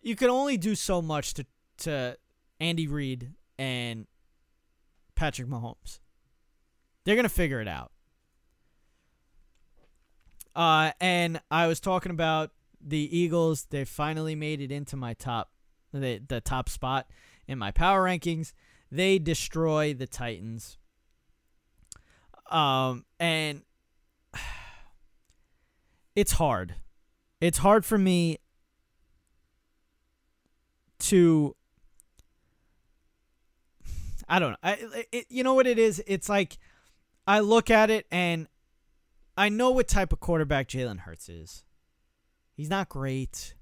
you 0.00 0.16
can 0.16 0.30
only 0.30 0.56
do 0.56 0.74
so 0.74 1.02
much 1.02 1.34
to 1.34 1.46
to 1.78 2.16
Andy 2.60 2.86
Reid 2.86 3.32
and 3.58 4.06
Patrick 5.14 5.48
Mahomes. 5.48 6.00
They're 7.04 7.16
gonna 7.16 7.28
figure 7.28 7.60
it 7.60 7.68
out. 7.68 7.92
Uh, 10.54 10.92
and 11.00 11.40
I 11.50 11.66
was 11.66 11.80
talking 11.80 12.10
about 12.10 12.50
the 12.80 13.16
Eagles. 13.16 13.66
They 13.70 13.84
finally 13.84 14.34
made 14.34 14.60
it 14.60 14.70
into 14.70 14.96
my 14.96 15.14
top, 15.14 15.50
the 15.92 16.22
the 16.26 16.40
top 16.40 16.68
spot 16.68 17.08
in 17.46 17.58
my 17.58 17.70
power 17.70 18.04
rankings. 18.04 18.52
They 18.90 19.18
destroy 19.18 19.92
the 19.92 20.06
Titans. 20.06 20.78
Um, 22.50 23.04
and 23.20 23.62
it's 26.18 26.32
hard. 26.32 26.74
It's 27.40 27.58
hard 27.58 27.84
for 27.84 27.96
me 27.96 28.38
to 30.98 31.54
I 34.28 34.40
don't 34.40 34.50
know. 34.50 34.56
I, 34.64 35.04
it, 35.12 35.26
you 35.30 35.44
know 35.44 35.54
what 35.54 35.68
it 35.68 35.78
is? 35.78 36.02
It's 36.08 36.28
like 36.28 36.58
I 37.24 37.38
look 37.38 37.70
at 37.70 37.88
it 37.88 38.04
and 38.10 38.48
I 39.36 39.48
know 39.48 39.70
what 39.70 39.86
type 39.86 40.12
of 40.12 40.18
quarterback 40.18 40.66
Jalen 40.66 40.98
Hurts 40.98 41.28
is. 41.28 41.62
He's 42.52 42.68
not 42.68 42.88
great. 42.88 43.54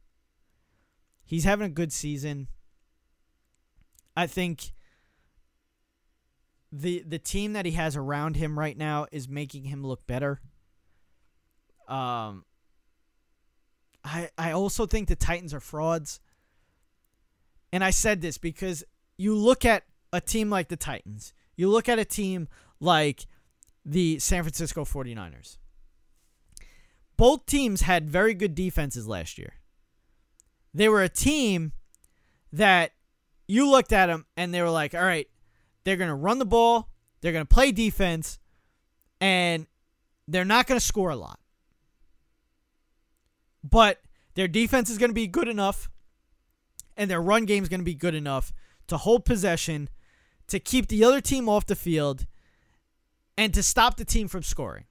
He's 1.27 1.45
having 1.45 1.67
a 1.67 1.75
good 1.75 1.93
season. 1.93 2.49
I 4.17 4.27
think 4.27 4.73
the 6.73 7.05
the 7.07 7.19
team 7.19 7.53
that 7.53 7.67
he 7.67 7.73
has 7.73 7.97
around 7.97 8.37
him 8.37 8.59
right 8.59 8.79
now 8.79 9.07
is 9.13 9.29
making 9.29 9.65
him 9.65 9.87
look 9.87 10.07
better. 10.07 10.41
Um, 11.89 12.45
I 14.05 14.31
I 14.39 14.53
also 14.53 14.87
think 14.87 15.09
the 15.09 15.17
Titans 15.17 15.53
are 15.55 15.61
frauds. 15.61 16.21
And 17.73 17.83
I 17.83 17.91
said 17.91 18.23
this 18.23 18.39
because 18.39 18.85
you 19.19 19.35
look 19.35 19.65
at 19.65 19.85
a 20.13 20.21
team 20.21 20.49
like 20.51 20.69
the 20.69 20.77
Titans, 20.77 21.35
you 21.57 21.69
look 21.69 21.89
at 21.89 21.99
a 21.99 22.05
team 22.05 22.49
like 22.81 23.27
the 23.85 24.19
San 24.19 24.43
Francisco 24.43 24.85
49ers. 24.85 25.59
Both 27.17 27.47
teams 27.47 27.83
had 27.83 28.09
very 28.11 28.35
good 28.35 28.55
defenses 28.55 29.09
last 29.09 29.39
year. 29.39 29.55
They 30.75 30.89
were 30.89 31.03
a 31.03 31.09
team 31.09 31.73
that 32.53 32.93
you 33.49 33.69
looked 33.71 33.93
at 33.93 34.07
them 34.07 34.27
and 34.37 34.53
they 34.53 34.61
were 34.61 34.71
like, 34.71 34.95
all 34.95 35.03
right, 35.03 35.29
they're 35.85 35.97
going 35.97 36.09
to 36.09 36.15
run 36.15 36.39
the 36.39 36.45
ball, 36.45 36.91
they're 37.21 37.33
going 37.33 37.47
to 37.47 37.55
play 37.55 37.73
defense, 37.73 38.39
and 39.21 39.67
they're 40.29 40.45
not 40.45 40.67
going 40.67 40.79
to 40.79 40.85
score 40.85 41.11
a 41.11 41.17
lot. 41.17 41.39
But 43.69 44.01
their 44.35 44.49
defense 44.49 44.91
is 44.91 44.99
going 44.99 45.11
to 45.11 45.15
be 45.15 45.27
good 45.27 45.49
enough 45.49 45.89
and 46.97 47.11
their 47.11 47.21
run 47.21 47.45
game 47.45 47.63
is 47.63 47.69
going 47.69 47.81
to 47.81 47.85
be 47.85 47.95
good 47.95 48.15
enough 48.15 48.53
to 48.89 48.97
hold 48.97 49.25
possession, 49.25 49.89
to 50.49 50.59
keep 50.59 50.89
the 50.89 51.05
other 51.05 51.21
team 51.21 51.49
off 51.49 51.67
the 51.67 51.75
field, 51.75 52.27
and 53.37 53.53
to 53.53 53.63
stop 53.63 53.97
the 53.97 54.05
team 54.05 54.29
from 54.29 54.43
scoring. 54.43 54.85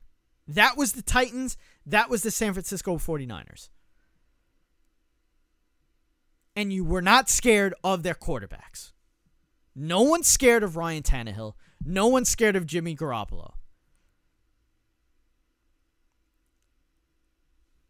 That 0.48 0.78
was 0.78 0.94
the 0.94 1.02
Titans. 1.02 1.58
that 1.86 2.10
was 2.10 2.22
the 2.22 2.32
San 2.32 2.54
Francisco 2.54 2.98
49ers. 2.98 3.70
And 6.56 6.72
you 6.72 6.86
were 6.86 7.02
not 7.02 7.30
scared 7.30 7.74
of 7.84 8.04
their 8.04 8.14
quarterbacks. 8.14 8.92
No 9.76 10.02
one's 10.02 10.28
scared 10.28 10.64
of 10.64 10.78
Ryan 10.78 11.04
Tannehill. 11.04 11.54
No 11.84 12.08
one's 12.08 12.30
scared 12.30 12.56
of 12.56 12.66
Jimmy 12.66 12.96
Garoppolo. 12.96 13.54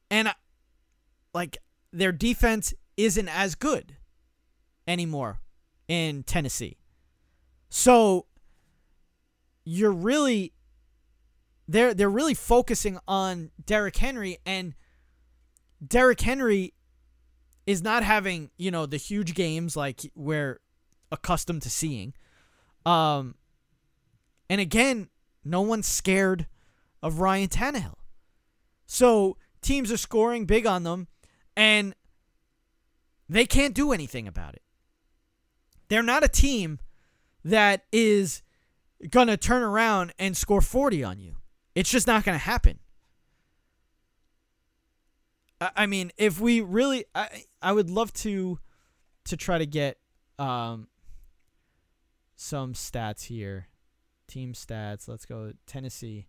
And 0.09 0.33
like 1.35 1.57
their 1.91 2.13
defense 2.13 2.73
isn't 2.95 3.27
as 3.27 3.55
good 3.55 3.97
anymore 4.87 5.41
in 5.87 6.23
Tennessee. 6.23 6.77
So 7.69 8.25
you're 9.65 9.91
really 9.91 10.53
they're 11.67 11.93
they're 11.93 12.09
really 12.09 12.33
focusing 12.33 12.97
on 13.05 13.51
Derrick 13.63 13.97
Henry 13.97 14.37
and 14.45 14.75
Derrick 15.85 16.21
Henry 16.21 16.73
is 17.67 17.83
not 17.83 18.03
having, 18.03 18.49
you 18.57 18.71
know, 18.71 18.85
the 18.85 18.97
huge 18.97 19.33
games 19.33 19.75
like 19.75 20.09
we're 20.15 20.61
accustomed 21.11 21.63
to 21.63 21.69
seeing. 21.69 22.13
Um 22.85 23.35
and 24.49 24.61
again, 24.61 25.09
no 25.43 25.61
one's 25.61 25.87
scared 25.87 26.47
of 27.03 27.19
Ryan 27.19 27.49
Tannehill. 27.49 27.95
So 28.85 29.35
teams 29.61 29.91
are 29.91 29.97
scoring 29.97 30.45
big 30.45 30.65
on 30.65 30.83
them 30.83 31.07
and 31.55 31.95
they 33.27 33.45
can't 33.45 33.73
do 33.73 33.91
anything 33.91 34.27
about 34.27 34.53
it. 34.53 34.61
They're 35.87 36.03
not 36.03 36.23
a 36.23 36.27
team 36.27 36.79
that 37.43 37.85
is 37.91 38.41
going 39.09 39.27
to 39.27 39.37
turn 39.37 39.61
around 39.61 40.13
and 40.17 40.35
score 40.35 40.61
40 40.61 41.03
on 41.03 41.19
you. 41.19 41.35
It's 41.75 41.89
just 41.89 42.07
not 42.07 42.23
going 42.23 42.37
to 42.37 42.43
happen. 42.43 42.79
I 45.61 45.85
mean, 45.85 46.11
if 46.17 46.39
we 46.39 46.61
really 46.61 47.05
I 47.15 47.45
I 47.61 47.71
would 47.71 47.89
love 47.89 48.11
to 48.13 48.59
to 49.25 49.37
try 49.37 49.57
to 49.57 49.65
get 49.65 49.97
um 50.37 50.87
some 52.35 52.73
stats 52.73 53.23
here. 53.23 53.67
Team 54.27 54.53
stats. 54.53 55.07
Let's 55.07 55.25
go 55.25 55.53
Tennessee. 55.65 56.27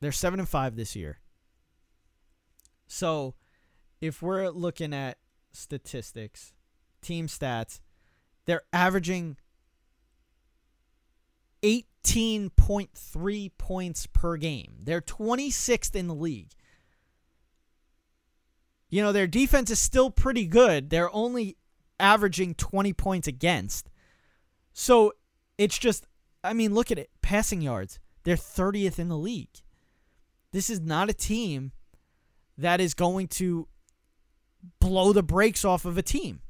They're 0.00 0.12
7 0.12 0.38
and 0.38 0.48
5 0.48 0.76
this 0.76 0.94
year. 0.94 1.18
So, 2.86 3.34
if 4.00 4.22
we're 4.22 4.48
looking 4.48 4.94
at 4.94 5.18
statistics, 5.52 6.52
team 7.02 7.26
stats, 7.26 7.80
they're 8.46 8.62
averaging 8.72 9.36
18.3 11.62 13.50
points 13.58 14.06
per 14.06 14.36
game. 14.36 14.76
They're 14.82 15.00
26th 15.00 15.94
in 15.94 16.06
the 16.08 16.14
league. 16.14 16.52
You 18.88 19.02
know, 19.02 19.12
their 19.12 19.26
defense 19.26 19.70
is 19.70 19.80
still 19.80 20.10
pretty 20.10 20.46
good. 20.46 20.88
They're 20.88 21.14
only 21.14 21.58
averaging 22.00 22.54
20 22.54 22.92
points 22.94 23.28
against. 23.28 23.90
So 24.72 25.12
it's 25.58 25.76
just, 25.76 26.06
I 26.42 26.52
mean, 26.52 26.72
look 26.72 26.90
at 26.90 26.98
it. 26.98 27.10
Passing 27.20 27.60
yards, 27.60 27.98
they're 28.24 28.36
30th 28.36 28.98
in 28.98 29.08
the 29.08 29.18
league. 29.18 29.60
This 30.52 30.70
is 30.70 30.80
not 30.80 31.10
a 31.10 31.14
team 31.14 31.72
that 32.56 32.80
is 32.80 32.94
going 32.94 33.28
to 33.28 33.68
blow 34.80 35.12
the 35.12 35.22
brakes 35.22 35.64
off 35.64 35.84
of 35.84 35.98
a 35.98 36.02
team. 36.02 36.40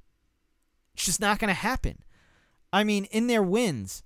It's 0.95 1.05
just 1.05 1.21
not 1.21 1.39
going 1.39 1.49
to 1.49 1.55
happen. 1.55 2.03
I 2.73 2.85
mean, 2.85 3.05
in 3.07 3.27
their 3.27 3.43
wins, 3.43 4.03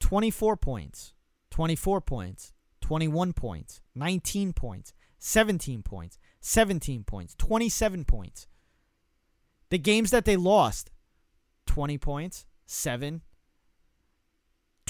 24 0.00 0.56
points, 0.56 1.12
24 1.50 2.00
points, 2.00 2.52
21 2.80 3.32
points, 3.32 3.80
19 3.94 4.52
points, 4.52 4.92
17 5.18 5.82
points, 5.82 6.18
17 6.40 7.04
points, 7.04 7.34
27 7.36 8.04
points. 8.04 8.46
The 9.70 9.78
games 9.78 10.10
that 10.10 10.24
they 10.24 10.36
lost, 10.36 10.90
20 11.66 11.98
points, 11.98 12.46
7, 12.66 13.22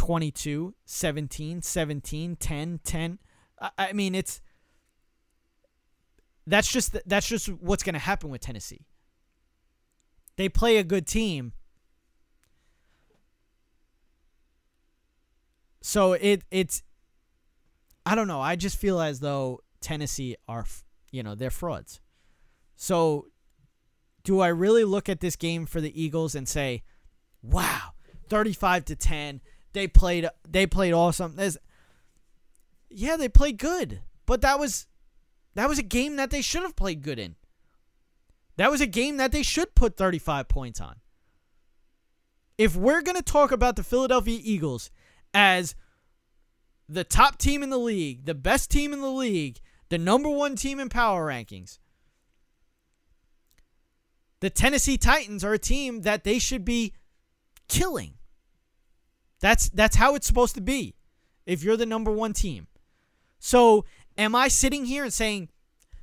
22, 0.08 0.74
17, 0.86 1.60
17, 1.60 2.36
10, 2.36 2.80
10. 2.82 3.18
I, 3.76 3.92
mean, 3.92 4.14
it's 4.14 4.40
that's 6.46 6.72
just 6.72 6.96
that's 7.06 7.28
just 7.28 7.48
what's 7.48 7.82
going 7.82 7.92
to 7.92 7.98
happen 7.98 8.30
with 8.30 8.40
Tennessee. 8.40 8.86
They 10.36 10.48
play 10.48 10.78
a 10.78 10.82
good 10.82 11.06
team. 11.06 11.52
So 15.82 16.14
it 16.14 16.42
it's 16.50 16.82
I 18.06 18.14
don't 18.14 18.28
know. 18.28 18.40
I 18.40 18.56
just 18.56 18.78
feel 18.78 19.02
as 19.02 19.20
though 19.20 19.60
Tennessee 19.82 20.36
are, 20.48 20.64
you 21.10 21.22
know, 21.22 21.34
they're 21.34 21.50
frauds. 21.50 22.00
So 22.76 23.26
do 24.24 24.40
I 24.40 24.48
really 24.48 24.84
look 24.84 25.10
at 25.10 25.20
this 25.20 25.36
game 25.36 25.66
for 25.66 25.82
the 25.82 26.02
Eagles 26.02 26.34
and 26.34 26.48
say, 26.48 26.82
"Wow, 27.42 27.90
35 28.30 28.86
to 28.86 28.96
10. 28.96 29.42
They 29.72 29.88
played 29.88 30.28
they 30.48 30.66
played 30.66 30.92
awesome." 30.92 31.36
There's 31.36 31.58
Yeah, 32.90 33.16
they 33.16 33.28
played 33.28 33.58
good. 33.58 34.02
But 34.26 34.40
that 34.42 34.58
was 34.58 34.86
that 35.54 35.68
was 35.68 35.78
a 35.78 35.82
game 35.82 36.16
that 36.16 36.30
they 36.30 36.42
should 36.42 36.62
have 36.62 36.76
played 36.76 37.02
good 37.02 37.18
in. 37.18 37.36
That 38.56 38.70
was 38.70 38.80
a 38.80 38.86
game 38.86 39.16
that 39.16 39.32
they 39.32 39.42
should 39.42 39.74
put 39.74 39.96
35 39.96 40.48
points 40.48 40.80
on. 40.80 40.96
If 42.58 42.74
we're 42.74 43.02
going 43.02 43.16
to 43.16 43.22
talk 43.22 43.52
about 43.52 43.76
the 43.76 43.84
Philadelphia 43.84 44.40
Eagles 44.42 44.90
as 45.32 45.76
the 46.88 47.04
top 47.04 47.38
team 47.38 47.62
in 47.62 47.70
the 47.70 47.78
league, 47.78 48.24
the 48.24 48.34
best 48.34 48.70
team 48.70 48.92
in 48.92 49.00
the 49.00 49.10
league, 49.10 49.60
the 49.88 49.98
number 49.98 50.28
one 50.28 50.56
team 50.56 50.80
in 50.80 50.88
power 50.88 51.26
rankings. 51.26 51.78
The 54.40 54.50
Tennessee 54.50 54.98
Titans 54.98 55.44
are 55.44 55.52
a 55.52 55.58
team 55.58 56.02
that 56.02 56.24
they 56.24 56.38
should 56.38 56.64
be 56.64 56.94
killing. 57.68 58.17
That's 59.40 59.68
that's 59.68 59.96
how 59.96 60.14
it's 60.14 60.26
supposed 60.26 60.54
to 60.56 60.60
be 60.60 60.94
if 61.46 61.62
you're 61.62 61.76
the 61.76 61.86
number 61.86 62.10
one 62.10 62.32
team. 62.32 62.66
So 63.38 63.84
am 64.16 64.34
I 64.34 64.48
sitting 64.48 64.84
here 64.84 65.04
and 65.04 65.12
saying 65.12 65.48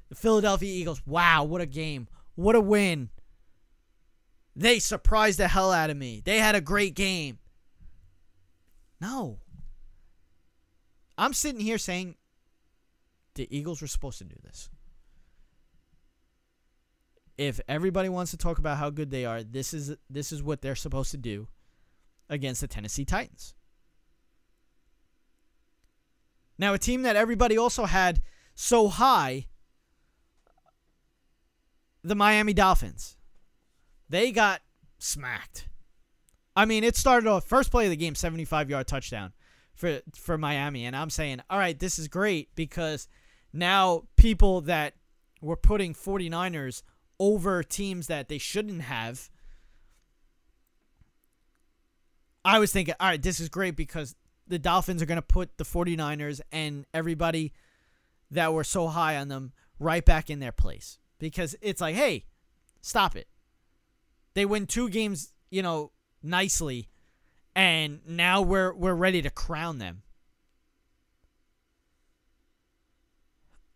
the 0.09 0.15
Philadelphia 0.15 0.71
Eagles, 0.71 1.01
wow, 1.05 1.43
what 1.43 1.61
a 1.61 1.65
game. 1.65 2.07
What 2.35 2.55
a 2.55 2.61
win. 2.61 3.09
They 4.55 4.79
surprised 4.79 5.39
the 5.39 5.47
hell 5.47 5.71
out 5.71 5.89
of 5.89 5.97
me. 5.97 6.21
They 6.23 6.39
had 6.39 6.55
a 6.55 6.61
great 6.61 6.95
game. 6.95 7.39
No. 9.01 9.39
I'm 11.17 11.33
sitting 11.33 11.61
here 11.61 11.77
saying 11.77 12.15
the 13.35 13.47
Eagles 13.55 13.81
were 13.81 13.87
supposed 13.87 14.17
to 14.19 14.23
do 14.23 14.35
this. 14.43 14.69
If 17.37 17.59
everybody 17.67 18.07
wants 18.07 18.31
to 18.31 18.37
talk 18.37 18.59
about 18.59 18.77
how 18.77 18.89
good 18.89 19.11
they 19.11 19.25
are, 19.25 19.43
this 19.43 19.73
is 19.73 19.95
this 20.09 20.31
is 20.31 20.41
what 20.41 20.61
they're 20.61 20.75
supposed 20.75 21.11
to 21.11 21.17
do 21.17 21.49
against 22.29 22.61
the 22.61 22.67
Tennessee 22.67 23.05
Titans. 23.05 23.53
Now, 26.57 26.73
a 26.73 26.79
team 26.79 27.01
that 27.01 27.15
everybody 27.15 27.57
also 27.57 27.85
had 27.85 28.21
so 28.53 28.87
high, 28.87 29.47
the 32.03 32.15
Miami 32.15 32.53
Dolphins. 32.53 33.17
They 34.07 34.31
got 34.31 34.61
smacked. 34.97 35.67
I 36.55 36.65
mean, 36.65 36.83
it 36.83 36.95
started 36.95 37.27
off 37.27 37.45
first 37.45 37.71
play 37.71 37.85
of 37.85 37.89
the 37.89 37.97
game, 37.97 38.15
75 38.15 38.69
yard 38.69 38.87
touchdown 38.87 39.33
for 39.73 39.99
for 40.15 40.37
Miami, 40.37 40.85
and 40.85 40.95
I'm 40.95 41.09
saying, 41.09 41.41
all 41.49 41.59
right, 41.59 41.77
this 41.77 41.99
is 41.99 42.07
great 42.07 42.55
because 42.55 43.07
now 43.51 44.03
people 44.15 44.61
that 44.61 44.93
were 45.41 45.57
putting 45.57 45.93
49ers 45.93 46.81
over 47.19 47.61
teams 47.61 48.07
that 48.07 48.29
they 48.29 48.37
shouldn't 48.37 48.81
have. 48.83 49.29
I 52.45 52.59
was 52.59 52.71
thinking, 52.71 52.95
all 52.99 53.09
right, 53.09 53.21
this 53.21 53.41
is 53.41 53.49
great 53.49 53.75
because 53.75 54.15
the 54.47 54.59
Dolphins 54.59 55.01
are 55.01 55.05
going 55.05 55.17
to 55.17 55.21
put 55.21 55.57
the 55.57 55.65
49ers 55.65 56.39
and 56.51 56.85
everybody 56.93 57.51
that 58.31 58.53
were 58.53 58.63
so 58.63 58.87
high 58.87 59.17
on 59.17 59.27
them 59.27 59.51
right 59.79 60.05
back 60.05 60.29
in 60.29 60.39
their 60.39 60.51
place 60.53 60.99
because 61.19 61.55
it's 61.61 61.81
like, 61.81 61.95
hey, 61.95 62.25
stop 62.81 63.15
it. 63.15 63.27
They 64.35 64.45
win 64.45 64.67
two 64.67 64.89
games, 64.89 65.33
you 65.49 65.61
know, 65.61 65.91
nicely 66.21 66.87
and 67.55 68.01
now 68.05 68.41
we're 68.41 68.73
we're 68.73 68.93
ready 68.93 69.21
to 69.21 69.29
crown 69.29 69.77
them. 69.77 70.03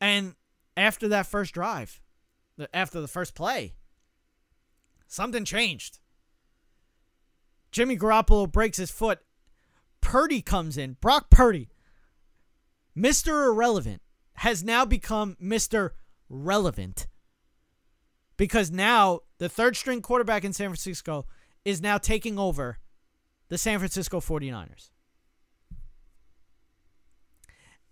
And 0.02 0.36
after 0.76 1.08
that 1.10 1.26
first 1.26 1.54
drive, 1.54 2.02
after 2.74 3.02
the 3.02 3.08
first 3.08 3.36
play, 3.36 3.74
something 5.08 5.46
changed. 5.46 6.00
Jimmy 7.72 7.98
Garoppolo 7.98 8.52
breaks 8.52 8.78
his 8.78 8.92
foot. 8.92 9.20
Purdy 10.02 10.42
comes 10.42 10.78
in. 10.78 10.98
Brock 11.02 11.30
Purdy, 11.30 11.70
Mr. 12.98 13.48
Irrelevant, 13.48 14.02
has 14.36 14.64
now 14.64 14.86
become 14.86 15.36
Mr. 15.42 15.92
Relevant. 16.30 17.08
Because 18.38 18.72
now 18.72 19.22
the 19.38 19.50
third 19.50 19.76
string 19.76 20.02
quarterback 20.02 20.44
in 20.46 20.54
San 20.54 20.70
Francisco 20.70 21.26
is 21.66 21.82
now 21.82 21.98
taking 21.98 22.40
over 22.40 22.80
the 23.50 23.58
San 23.58 23.80
Francisco 23.80 24.20
49ers. 24.20 24.92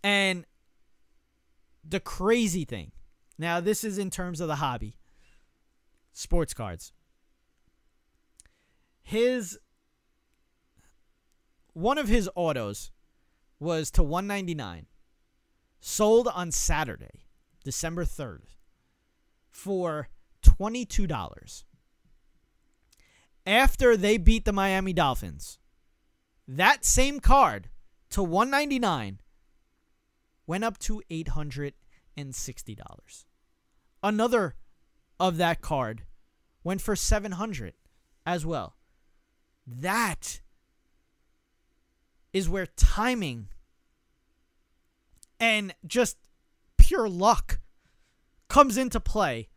And 0.03 0.45
the 1.83 1.99
crazy 1.99 2.63
thing, 2.63 2.91
now 3.37 3.59
this 3.59 3.83
is 3.83 3.97
in 3.97 4.09
terms 4.09 4.39
of 4.39 4.47
the 4.47 4.55
hobby, 4.55 4.97
sports 6.13 6.53
cards. 6.53 6.93
His 9.03 9.59
one 11.77 11.97
of 11.99 12.07
his 12.07 12.27
autos 12.33 12.91
was 13.59 13.91
to 13.91 14.01
199 14.01 14.87
sold 15.79 16.27
on 16.27 16.51
Saturday, 16.51 17.27
December 17.63 18.03
3rd 18.03 18.45
for 19.51 20.09
$22. 20.41 21.63
After 23.45 23.95
they 23.95 24.17
beat 24.17 24.45
the 24.45 24.51
Miami 24.51 24.91
Dolphins, 24.91 25.59
that 26.47 26.83
same 26.83 27.19
card 27.19 27.69
to 28.09 28.23
199 28.23 29.21
went 30.47 30.63
up 30.63 30.79
to 30.79 31.03
$860. 31.11 31.73
Another 34.01 34.55
of 35.19 35.37
that 35.37 35.61
card 35.61 36.05
went 36.63 36.81
for 36.81 36.95
700 36.95 37.75
as 38.25 38.47
well. 38.47 38.77
That 39.67 40.41
is 42.37 42.47
where 42.47 42.67
timing 42.67 43.47
and 45.39 45.73
just 45.85 46.17
pure 46.77 47.09
luck 47.09 47.59
comes 48.47 48.77
into 48.77 48.99
play 48.99 49.49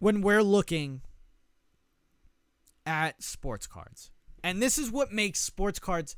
when 0.00 0.20
we're 0.20 0.42
looking 0.42 1.00
at 2.84 3.22
sports 3.22 3.68
cards. 3.68 4.10
And 4.42 4.60
this 4.60 4.78
is 4.78 4.90
what 4.90 5.12
makes 5.12 5.38
sports 5.38 5.78
cards 5.78 6.16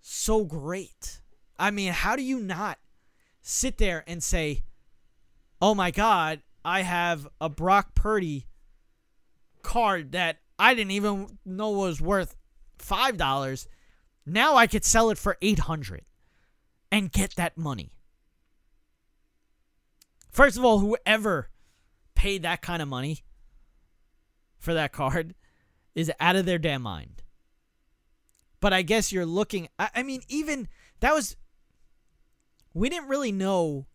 so 0.00 0.44
great. 0.44 1.20
I 1.58 1.70
mean, 1.70 1.92
how 1.92 2.16
do 2.16 2.22
you 2.22 2.40
not 2.40 2.78
sit 3.42 3.76
there 3.76 4.04
and 4.06 4.22
say, 4.22 4.62
oh 5.60 5.74
my 5.74 5.90
God, 5.90 6.40
I 6.64 6.80
have 6.80 7.28
a 7.42 7.50
Brock 7.50 7.94
Purdy 7.94 8.46
card 9.62 10.12
that 10.12 10.38
I 10.58 10.74
didn't 10.74 10.92
even 10.92 11.38
know 11.44 11.70
was 11.70 12.00
worth 12.00 12.36
$5. 12.78 13.66
Now 14.26 14.56
I 14.56 14.66
could 14.66 14.84
sell 14.84 15.10
it 15.10 15.18
for 15.18 15.36
800 15.42 16.02
and 16.90 17.12
get 17.12 17.36
that 17.36 17.58
money. 17.58 17.92
First 20.30 20.56
of 20.56 20.64
all, 20.64 20.78
whoever 20.78 21.50
paid 22.14 22.42
that 22.42 22.62
kind 22.62 22.82
of 22.82 22.88
money 22.88 23.24
for 24.58 24.74
that 24.74 24.92
card 24.92 25.34
is 25.94 26.10
out 26.18 26.36
of 26.36 26.46
their 26.46 26.58
damn 26.58 26.82
mind. 26.82 27.22
But 28.60 28.72
I 28.72 28.82
guess 28.82 29.12
you're 29.12 29.26
looking. 29.26 29.68
I, 29.78 29.90
I 29.96 30.02
mean, 30.02 30.22
even 30.28 30.68
that 31.00 31.14
was. 31.14 31.36
We 32.72 32.88
didn't 32.88 33.08
really 33.08 33.30
know 33.30 33.86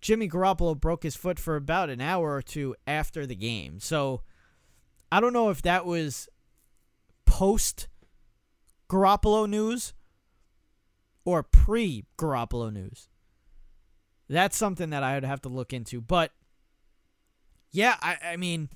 Jimmy 0.00 0.28
Garoppolo 0.28 0.78
broke 0.78 1.02
his 1.02 1.16
foot 1.16 1.40
for 1.40 1.56
about 1.56 1.90
an 1.90 2.00
hour 2.00 2.34
or 2.34 2.42
two 2.42 2.76
after 2.86 3.26
the 3.26 3.34
game. 3.34 3.80
So 3.80 4.22
I 5.10 5.20
don't 5.20 5.32
know 5.32 5.48
if 5.48 5.62
that 5.62 5.86
was 5.86 6.28
post 7.24 7.88
Garoppolo 8.92 9.48
news 9.48 9.94
or 11.24 11.42
pre 11.42 12.04
Garoppolo 12.18 12.70
news. 12.70 13.08
That's 14.28 14.56
something 14.56 14.90
that 14.90 15.02
I 15.02 15.14
would 15.14 15.24
have 15.24 15.40
to 15.42 15.48
look 15.48 15.72
into. 15.72 16.02
But 16.02 16.32
yeah, 17.70 17.96
I, 18.02 18.16
I 18.22 18.36
mean, 18.36 18.68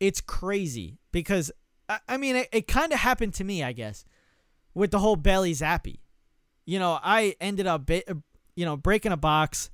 it's 0.00 0.22
crazy 0.22 0.98
because 1.12 1.52
I, 1.88 1.98
I 2.08 2.16
mean 2.16 2.34
it, 2.36 2.48
it 2.50 2.66
kind 2.66 2.92
of 2.92 2.98
happened 2.98 3.34
to 3.34 3.44
me, 3.44 3.62
I 3.62 3.72
guess, 3.72 4.06
with 4.74 4.90
the 4.90 4.98
whole 4.98 5.16
Bailey 5.16 5.52
Zappe. 5.52 5.98
You 6.64 6.78
know, 6.78 6.98
I 7.02 7.36
ended 7.40 7.66
up, 7.66 7.90
you 7.90 8.64
know, 8.64 8.76
breaking 8.78 9.12
a 9.12 9.16
box, 9.18 9.68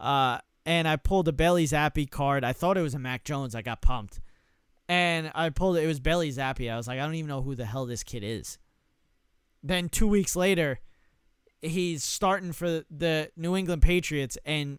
uh, 0.00 0.38
and 0.66 0.88
I 0.88 0.96
pulled 0.96 1.28
a 1.28 1.32
Bailey 1.32 1.66
Zappe 1.66 2.10
card. 2.10 2.42
I 2.42 2.52
thought 2.52 2.76
it 2.76 2.82
was 2.82 2.94
a 2.94 2.98
Mac 2.98 3.22
Jones. 3.22 3.54
I 3.54 3.62
got 3.62 3.82
pumped, 3.82 4.20
and 4.92 5.32
I 5.34 5.48
pulled 5.48 5.78
it. 5.78 5.84
It 5.84 5.86
was 5.86 6.00
Bailey 6.00 6.30
Zappe. 6.30 6.70
I 6.70 6.76
was 6.76 6.86
like, 6.86 7.00
I 7.00 7.06
don't 7.06 7.14
even 7.14 7.30
know 7.30 7.40
who 7.40 7.54
the 7.54 7.64
hell 7.64 7.86
this 7.86 8.02
kid 8.02 8.22
is. 8.22 8.58
Then 9.62 9.88
two 9.88 10.06
weeks 10.06 10.36
later, 10.36 10.80
he's 11.62 12.04
starting 12.04 12.52
for 12.52 12.84
the 12.90 13.30
New 13.34 13.56
England 13.56 13.80
Patriots 13.80 14.36
and 14.44 14.78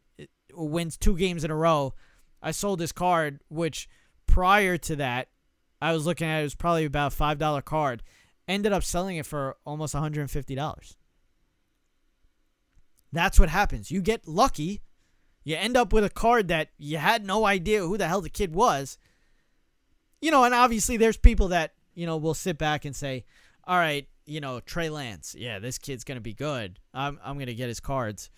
wins 0.53 0.97
two 0.97 1.17
games 1.17 1.43
in 1.43 1.49
a 1.49 1.55
row. 1.55 1.95
I 2.43 2.51
sold 2.51 2.77
this 2.77 2.91
card, 2.91 3.39
which 3.49 3.89
prior 4.27 4.77
to 4.77 4.95
that, 4.97 5.29
I 5.81 5.93
was 5.93 6.05
looking 6.05 6.27
at 6.27 6.41
it 6.41 6.43
was 6.43 6.53
probably 6.53 6.85
about 6.85 7.13
a 7.13 7.15
five 7.15 7.39
dollar 7.39 7.63
card. 7.63 8.03
Ended 8.47 8.71
up 8.71 8.83
selling 8.83 9.17
it 9.17 9.25
for 9.25 9.57
almost 9.65 9.95
one 9.95 10.03
hundred 10.03 10.21
and 10.21 10.29
fifty 10.29 10.53
dollars. 10.53 10.95
That's 13.11 13.39
what 13.39 13.49
happens. 13.49 13.89
You 13.89 14.03
get 14.03 14.27
lucky. 14.27 14.81
You 15.43 15.55
end 15.55 15.75
up 15.75 15.91
with 15.91 16.03
a 16.03 16.09
card 16.11 16.49
that 16.49 16.69
you 16.77 16.97
had 16.97 17.25
no 17.25 17.47
idea 17.47 17.81
who 17.81 17.97
the 17.97 18.07
hell 18.07 18.21
the 18.21 18.29
kid 18.29 18.53
was. 18.53 18.99
You 20.23 20.31
know, 20.31 20.45
and 20.45 20.53
obviously 20.53 20.95
there's 20.95 21.17
people 21.17 21.49
that, 21.49 21.73
you 21.95 22.05
know, 22.05 22.15
will 22.15 22.33
sit 22.33 22.57
back 22.57 22.85
and 22.85 22.95
say, 22.95 23.25
all 23.67 23.75
right, 23.75 24.07
you 24.25 24.39
know, 24.39 24.61
Trey 24.61 24.89
Lance, 24.89 25.35
yeah, 25.37 25.59
this 25.59 25.77
kid's 25.77 26.05
going 26.05 26.15
to 26.15 26.21
be 26.21 26.33
good. 26.33 26.79
I'm, 26.93 27.19
I'm 27.21 27.35
going 27.35 27.47
to 27.47 27.53
get 27.53 27.67
his 27.67 27.81
cards. 27.81 28.29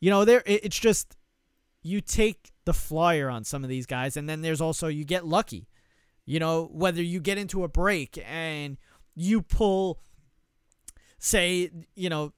You 0.00 0.10
know, 0.10 0.26
there 0.26 0.42
it's 0.44 0.78
just 0.78 1.16
you 1.82 2.02
take 2.02 2.52
the 2.66 2.74
flyer 2.74 3.30
on 3.30 3.44
some 3.44 3.64
of 3.64 3.70
these 3.70 3.86
guys, 3.86 4.18
and 4.18 4.28
then 4.28 4.42
there's 4.42 4.60
also 4.60 4.88
you 4.88 5.06
get 5.06 5.24
lucky. 5.24 5.68
You 6.26 6.38
know, 6.38 6.68
whether 6.70 7.02
you 7.02 7.18
get 7.18 7.38
into 7.38 7.64
a 7.64 7.68
break 7.68 8.22
and 8.26 8.76
you 9.14 9.40
pull, 9.40 10.00
say, 11.18 11.70
you 11.94 12.10
know, 12.10 12.34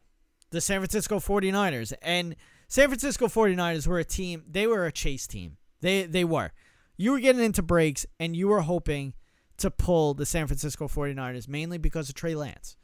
the 0.51 0.61
San 0.61 0.79
Francisco 0.79 1.19
49ers. 1.19 1.93
And 2.01 2.37
San 2.69 2.89
Francisco 2.89 3.27
49ers 3.27 3.89
were 3.89 3.99
a 3.99 4.05
team, 4.05 4.45
they 4.49 4.69
were 4.69 4.87
a 4.87 4.93
chase 4.93 5.27
team. 5.27 5.57
They 5.81 6.05
they 6.05 6.25
were. 6.25 6.53
You 6.97 7.13
were 7.13 7.21
getting 7.21 7.43
into 7.43 7.63
breaks 7.63 8.07
and 8.19 8.37
you 8.37 8.49
were 8.49 8.63
hoping 8.63 9.15
to 9.59 9.71
pull 9.71 10.15
the 10.15 10.27
San 10.27 10.47
Francisco 10.47 10.89
49ers 10.89 11.49
mainly 11.49 11.79
because 11.79 12.09
of 12.09 12.15
Trey 12.15 12.35
Lance. 12.35 12.77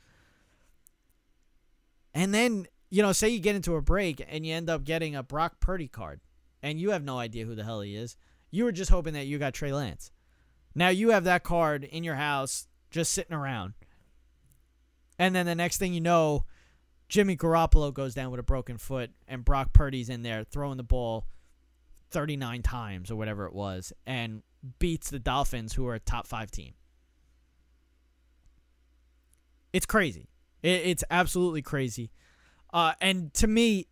And 2.14 2.34
then, 2.34 2.66
you 2.90 3.02
know, 3.02 3.12
say 3.12 3.28
you 3.28 3.40
get 3.40 3.56
into 3.56 3.76
a 3.76 3.82
break 3.82 4.24
and 4.26 4.46
you 4.46 4.54
end 4.54 4.68
up 4.68 4.84
getting 4.84 5.14
a 5.16 5.22
Brock 5.22 5.60
Purdy 5.60 5.88
card 5.88 6.20
and 6.62 6.80
you 6.80 6.90
have 6.90 7.04
no 7.04 7.18
idea 7.18 7.46
who 7.46 7.54
the 7.54 7.64
hell 7.64 7.80
he 7.80 7.96
is. 7.96 8.16
You 8.50 8.64
were 8.64 8.72
just 8.72 8.90
hoping 8.90 9.14
that 9.14 9.26
you 9.26 9.38
got 9.38 9.54
Trey 9.54 9.72
Lance. 9.72 10.10
Now 10.74 10.88
you 10.88 11.10
have 11.10 11.24
that 11.24 11.42
card 11.42 11.84
in 11.84 12.04
your 12.04 12.16
house 12.16 12.68
just 12.90 13.12
sitting 13.12 13.34
around. 13.34 13.74
And 15.18 15.34
then 15.34 15.46
the 15.46 15.54
next 15.54 15.78
thing 15.78 15.94
you 15.94 16.00
know, 16.00 16.44
Jimmy 17.08 17.36
Garoppolo 17.36 17.92
goes 17.92 18.14
down 18.14 18.30
with 18.30 18.40
a 18.40 18.44
broken 18.44 18.78
foot 18.78 19.10
and 19.28 19.44
Brock 19.44 19.72
Purdy's 19.72 20.08
in 20.08 20.22
there 20.22 20.44
throwing 20.44 20.78
the 20.78 20.82
ball 20.82 21.26
39 22.12 22.62
times 22.62 23.10
or 23.10 23.16
whatever 23.16 23.46
it 23.46 23.54
was 23.54 23.92
and 24.06 24.42
beats 24.78 25.10
the 25.10 25.18
Dolphins, 25.18 25.74
who 25.74 25.86
are 25.86 25.94
a 25.94 26.00
top 26.00 26.26
five 26.26 26.50
team. 26.50 26.74
It's 29.72 29.86
crazy. 29.86 30.28
It, 30.62 30.82
it's 30.84 31.04
absolutely 31.10 31.62
crazy. 31.62 32.10
Uh, 32.72 32.92
and 33.00 33.32
to 33.34 33.46
me, 33.46 33.86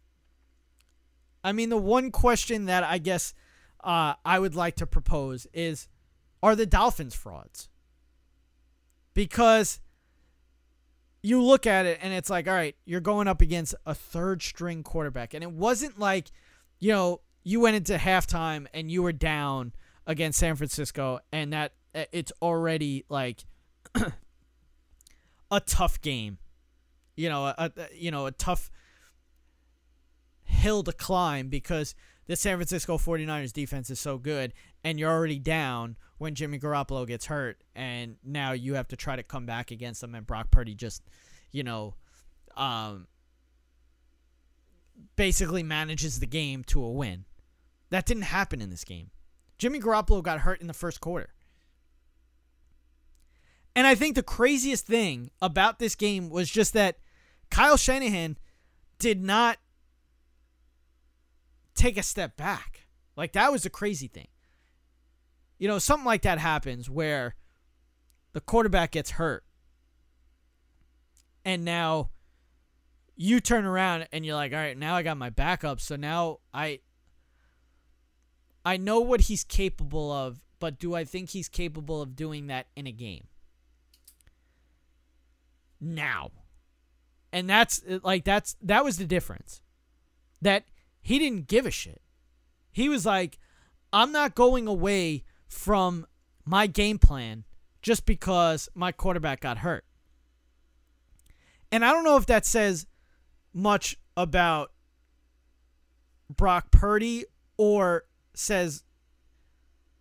I 1.43 1.53
mean, 1.53 1.71
the 1.71 1.77
one 1.77 2.11
question 2.11 2.67
that 2.67 2.85
I 2.85 2.99
guess 2.99 3.35
uh, 3.83 4.15
I 4.25 4.39
would 4.39 4.55
like 4.55 4.77
to 4.77 4.87
propose 4.87 5.47
is 5.53 5.89
are 6.43 6.57
the 6.57 6.67
Dolphins 6.67 7.15
frauds? 7.15 7.69
Because 9.15 9.81
you 11.23 11.43
look 11.43 11.67
at 11.67 11.87
it 11.87 11.99
and 12.01 12.13
it's 12.13 12.31
like, 12.31 12.49
all 12.49 12.55
right, 12.55 12.77
you're 12.85 13.01
going 13.01 13.29
up 13.29 13.43
against 13.43 13.75
a 13.85 13.95
third 13.95 14.43
string 14.43 14.83
quarterback. 14.83 15.35
And 15.35 15.43
it 15.43 15.51
wasn't 15.51 15.99
like, 15.99 16.31
you 16.79 16.93
know, 16.93 17.21
you 17.43 17.61
went 17.61 17.77
into 17.77 17.97
halftime 17.97 18.67
and 18.75 18.91
you 18.91 19.03
were 19.03 19.13
down 19.13 19.73
against 20.07 20.39
San 20.39 20.57
Francisco 20.57 21.21
and 21.33 21.53
that 21.53 21.73
uh, 21.95 22.05
it's 22.13 22.33
already 22.43 23.05
like 23.09 23.45
a 25.51 25.61
tough 25.61 26.01
game. 26.01 26.39
You 27.17 27.29
know, 27.29 27.47
a, 27.47 27.55
a 27.59 27.73
you 27.95 28.11
know, 28.11 28.27
a 28.27 28.33
tough 28.33 28.71
hill 30.45 30.83
to 30.83 30.93
climb 30.93 31.49
because 31.49 31.95
the 32.27 32.37
San 32.37 32.57
Francisco 32.57 32.99
49ers 32.99 33.53
defense 33.53 33.91
is 33.91 33.99
so 33.99 34.19
good 34.19 34.53
and 34.85 34.99
you're 34.99 35.11
already 35.11 35.39
down 35.39 35.97
when 36.19 36.35
Jimmy 36.35 36.59
Garoppolo 36.59 37.07
gets 37.07 37.27
hurt 37.27 37.63
and 37.75 38.17
now 38.25 38.53
you 38.53 38.75
have 38.75 38.89
to 38.89 38.97
try 38.97 39.17
to 39.17 39.23
come 39.23 39.47
back 39.47 39.71
against 39.71 40.01
them 40.01 40.15
and 40.15 40.27
Brock 40.27 40.51
Purdy 40.51 40.75
just, 40.75 41.03
you 41.51 41.63
know, 41.63 41.95
um 42.57 43.07
basically 45.17 45.63
manages 45.63 46.21
the 46.21 46.27
game 46.27 46.63
to 46.65 46.83
a 46.83 46.91
win. 46.91 47.25
That 47.91 48.07
didn't 48.07 48.25
happen 48.25 48.61
in 48.61 48.71
this 48.71 48.85
game. 48.85 49.11
Jimmy 49.59 49.81
Garoppolo 49.81 50.23
got 50.23 50.41
hurt 50.41 50.61
in 50.61 50.67
the 50.67 50.73
first 50.73 51.01
quarter. 51.01 51.35
And 53.77 53.87
I 53.87 53.95
think 53.95 54.15
the 54.15 54.23
craziest 54.23 54.87
thing 54.87 55.31
about 55.41 55.79
this 55.79 55.95
game 55.95 56.29
was 56.29 56.51
just 56.51 56.73
that 56.73 56.99
Kyle 57.51 57.77
Shanahan 57.77 58.37
did 58.99 59.23
not 59.23 59.59
take 61.75 61.97
a 61.97 62.03
step 62.03 62.37
back. 62.37 62.87
Like 63.17 63.33
that 63.33 63.53
was 63.53 63.63
the 63.63 63.71
crazy 63.71 64.09
thing. 64.09 64.29
You 65.59 65.69
know, 65.69 65.79
something 65.79 66.07
like 66.07 66.23
that 66.23 66.39
happens 66.39 66.89
where 66.89 67.37
the 68.33 68.41
quarterback 68.41 68.93
gets 68.93 69.13
hurt. 69.13 69.45
And 71.45 71.65
now 71.65 72.11
you 73.17 73.41
turn 73.41 73.65
around 73.65 74.09
and 74.13 74.25
you're 74.25 74.35
like, 74.35 74.53
all 74.53 74.59
right, 74.59 74.77
now 74.77 74.95
I 74.95 75.03
got 75.03 75.17
my 75.17 75.31
backup. 75.31 75.81
So 75.81 75.97
now 75.97 76.39
I 76.53 76.81
I 78.65 78.77
know 78.77 79.01
what 79.01 79.23
he's 79.23 79.45
capable 79.45 80.13
of, 80.13 80.41
but 80.59 80.79
do 80.79 80.95
I 80.95 81.05
think 81.05 81.31
he's 81.31 81.49
capable 81.49 82.03
of 82.03 82.17
doing 82.17 82.49
that 82.49 82.67
in 82.77 82.87
a 82.87 82.93
game? 82.93 83.27
Now. 85.81 86.31
And 87.33 87.49
that's 87.49 87.81
uh, 87.89 88.01
like 88.03 88.25
that's 88.25 88.57
that 88.61 88.85
was 88.85 88.99
the 88.99 89.07
difference. 89.07 89.61
That 90.43 90.65
he 91.01 91.19
didn't 91.19 91.47
give 91.47 91.65
a 91.65 91.71
shit. 91.71 92.03
He 92.73 92.89
was 92.89 93.07
like, 93.07 93.39
I'm 93.93 94.13
not 94.13 94.35
going 94.35 94.67
away 94.67 95.25
from 95.47 96.07
my 96.45 96.67
game 96.67 96.99
plan 96.99 97.45
just 97.83 98.05
because 98.05 98.69
my 98.75 98.93
quarterback 98.93 99.41
got 99.41 99.59
hurt. 99.59 99.85
And 101.73 101.85
I 101.85 101.93
don't 101.93 102.05
know 102.05 102.17
if 102.17 102.27
that 102.27 102.45
says 102.45 102.87
much 103.53 103.97
about 104.17 104.73
Brock 106.29 106.71
Purdy 106.71 107.25
or 107.57 108.05
says 108.35 108.85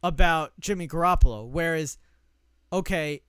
about 0.03 0.53
Jimmy 0.59 0.88
Garoppolo. 0.88 1.47
Whereas, 1.47 1.97
okay, 2.71 3.21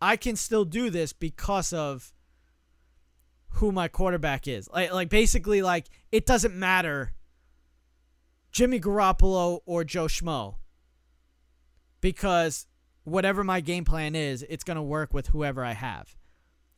I 0.00 0.16
can 0.16 0.36
still 0.36 0.64
do 0.64 0.90
this 0.90 1.12
because 1.12 1.72
of 1.72 2.12
who 3.48 3.70
my 3.70 3.88
quarterback 3.88 4.48
is. 4.48 4.68
Like, 4.68 4.92
like 4.92 5.08
basically, 5.08 5.62
like 5.62 5.86
it 6.10 6.26
doesn't 6.26 6.54
matter 6.54 7.12
Jimmy 8.50 8.80
Garoppolo 8.80 9.60
or 9.66 9.84
Joe 9.84 10.06
Schmo 10.06 10.56
because 12.00 12.66
whatever 13.04 13.44
my 13.44 13.60
game 13.60 13.84
plan 13.84 14.14
is, 14.14 14.44
it's 14.48 14.64
gonna 14.64 14.82
work 14.82 15.14
with 15.14 15.28
whoever 15.28 15.64
I 15.64 15.72
have, 15.72 16.16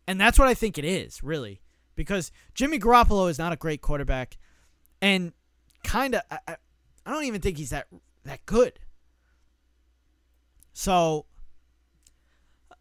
and 0.07 0.21
that's 0.21 0.39
what 0.39 0.49
I 0.49 0.55
think 0.55 0.77
it 0.79 0.85
is 0.85 1.23
really 1.23 1.61
because 1.95 2.33
Jimmy 2.55 2.79
Garoppolo 2.79 3.31
is 3.31 3.39
not 3.39 3.53
a 3.53 3.57
great 3.57 3.81
quarterback, 3.81 4.37
and 5.01 5.33
kind 5.83 6.15
of 6.15 6.23
I 7.07 7.13
don't 7.13 7.25
even 7.25 7.41
think 7.41 7.59
he's 7.59 7.71
that 7.71 7.87
that 8.25 8.45
good. 8.47 8.79
So, 10.73 11.27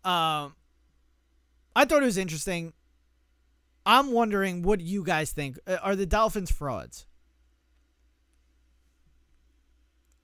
um, 0.03 0.55
I 1.75 1.85
thought 1.85 2.01
it 2.01 2.05
was 2.05 2.17
interesting. 2.17 2.73
I'm 3.85 4.11
wondering 4.11 4.63
what 4.63 4.79
you 4.81 5.03
guys 5.03 5.31
think. 5.31 5.59
Uh, 5.67 5.77
are 5.81 5.95
the 5.95 6.05
Dolphins 6.05 6.51
frauds? 6.51 7.05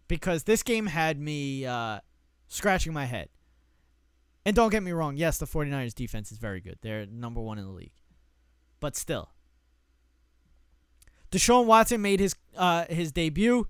Because 0.07 0.43
this 0.43 0.63
game 0.63 0.87
had 0.87 1.19
me 1.19 1.65
uh, 1.65 1.99
scratching 2.47 2.93
my 2.93 3.05
head. 3.05 3.29
And 4.45 4.55
don't 4.55 4.71
get 4.71 4.81
me 4.81 4.91
wrong, 4.91 5.17
yes, 5.17 5.37
the 5.37 5.45
49ers 5.45 5.93
defense 5.93 6.31
is 6.31 6.37
very 6.37 6.61
good. 6.61 6.77
They're 6.81 7.05
number 7.05 7.41
one 7.41 7.59
in 7.59 7.65
the 7.65 7.71
league. 7.71 7.91
But 8.79 8.95
still. 8.95 9.29
Deshaun 11.31 11.65
Watson 11.65 12.01
made 12.01 12.19
his 12.19 12.35
uh, 12.57 12.85
his 12.89 13.11
debut. 13.11 13.67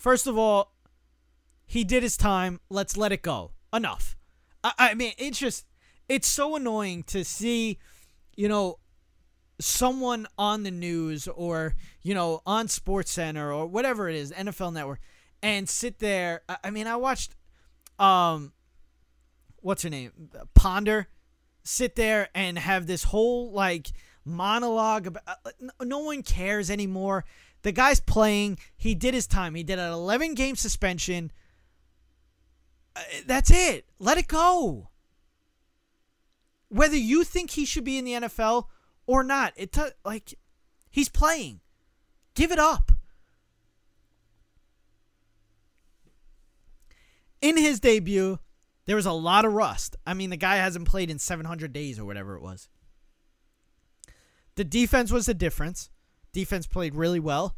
First 0.00 0.26
of 0.26 0.38
all, 0.38 0.72
he 1.66 1.84
did 1.84 2.02
his 2.02 2.16
time. 2.16 2.58
Let's 2.70 2.96
let 2.96 3.12
it 3.12 3.20
go. 3.20 3.50
Enough. 3.70 4.16
I, 4.64 4.72
I 4.78 4.94
mean, 4.94 5.12
it's 5.18 5.38
just 5.38 5.66
it's 6.08 6.26
so 6.26 6.56
annoying 6.56 7.02
to 7.08 7.22
see, 7.22 7.78
you 8.34 8.48
know, 8.48 8.78
someone 9.60 10.26
on 10.38 10.62
the 10.62 10.70
news 10.70 11.28
or 11.28 11.74
you 12.00 12.14
know 12.14 12.40
on 12.46 12.66
Sports 12.68 13.10
Center 13.10 13.52
or 13.52 13.66
whatever 13.66 14.08
it 14.08 14.16
is, 14.16 14.32
NFL 14.32 14.72
Network, 14.72 15.00
and 15.42 15.68
sit 15.68 15.98
there. 15.98 16.40
I, 16.48 16.56
I 16.64 16.70
mean, 16.70 16.86
I 16.86 16.96
watched, 16.96 17.36
um, 17.98 18.54
what's 19.58 19.82
her 19.82 19.90
name, 19.90 20.12
Ponder, 20.54 21.08
sit 21.62 21.94
there 21.94 22.30
and 22.34 22.58
have 22.58 22.86
this 22.86 23.04
whole 23.04 23.52
like 23.52 23.90
monologue 24.24 25.08
about. 25.08 25.24
Uh, 25.44 25.50
no 25.84 25.98
one 25.98 26.22
cares 26.22 26.70
anymore. 26.70 27.26
The 27.62 27.72
guy's 27.72 28.00
playing. 28.00 28.58
He 28.76 28.94
did 28.94 29.14
his 29.14 29.26
time. 29.26 29.54
He 29.54 29.62
did 29.62 29.78
an 29.78 29.92
11 29.92 30.34
game 30.34 30.56
suspension. 30.56 31.30
Uh, 32.96 33.00
that's 33.26 33.50
it. 33.50 33.86
Let 33.98 34.18
it 34.18 34.28
go. 34.28 34.88
Whether 36.68 36.96
you 36.96 37.24
think 37.24 37.50
he 37.50 37.64
should 37.64 37.84
be 37.84 37.98
in 37.98 38.04
the 38.04 38.12
NFL 38.12 38.66
or 39.06 39.22
not, 39.22 39.52
it 39.56 39.72
t- 39.72 39.82
like 40.04 40.34
he's 40.90 41.08
playing. 41.08 41.60
Give 42.34 42.52
it 42.52 42.58
up. 42.58 42.92
In 47.42 47.56
his 47.56 47.80
debut, 47.80 48.38
there 48.86 48.96
was 48.96 49.06
a 49.06 49.12
lot 49.12 49.44
of 49.44 49.52
rust. 49.52 49.96
I 50.06 50.14
mean, 50.14 50.30
the 50.30 50.36
guy 50.36 50.56
hasn't 50.56 50.86
played 50.86 51.10
in 51.10 51.18
700 51.18 51.72
days 51.72 51.98
or 51.98 52.04
whatever 52.04 52.36
it 52.36 52.42
was. 52.42 52.68
The 54.56 54.64
defense 54.64 55.10
was 55.10 55.26
the 55.26 55.34
difference. 55.34 55.90
Defense 56.32 56.66
played 56.66 56.94
really 56.94 57.20
well. 57.20 57.56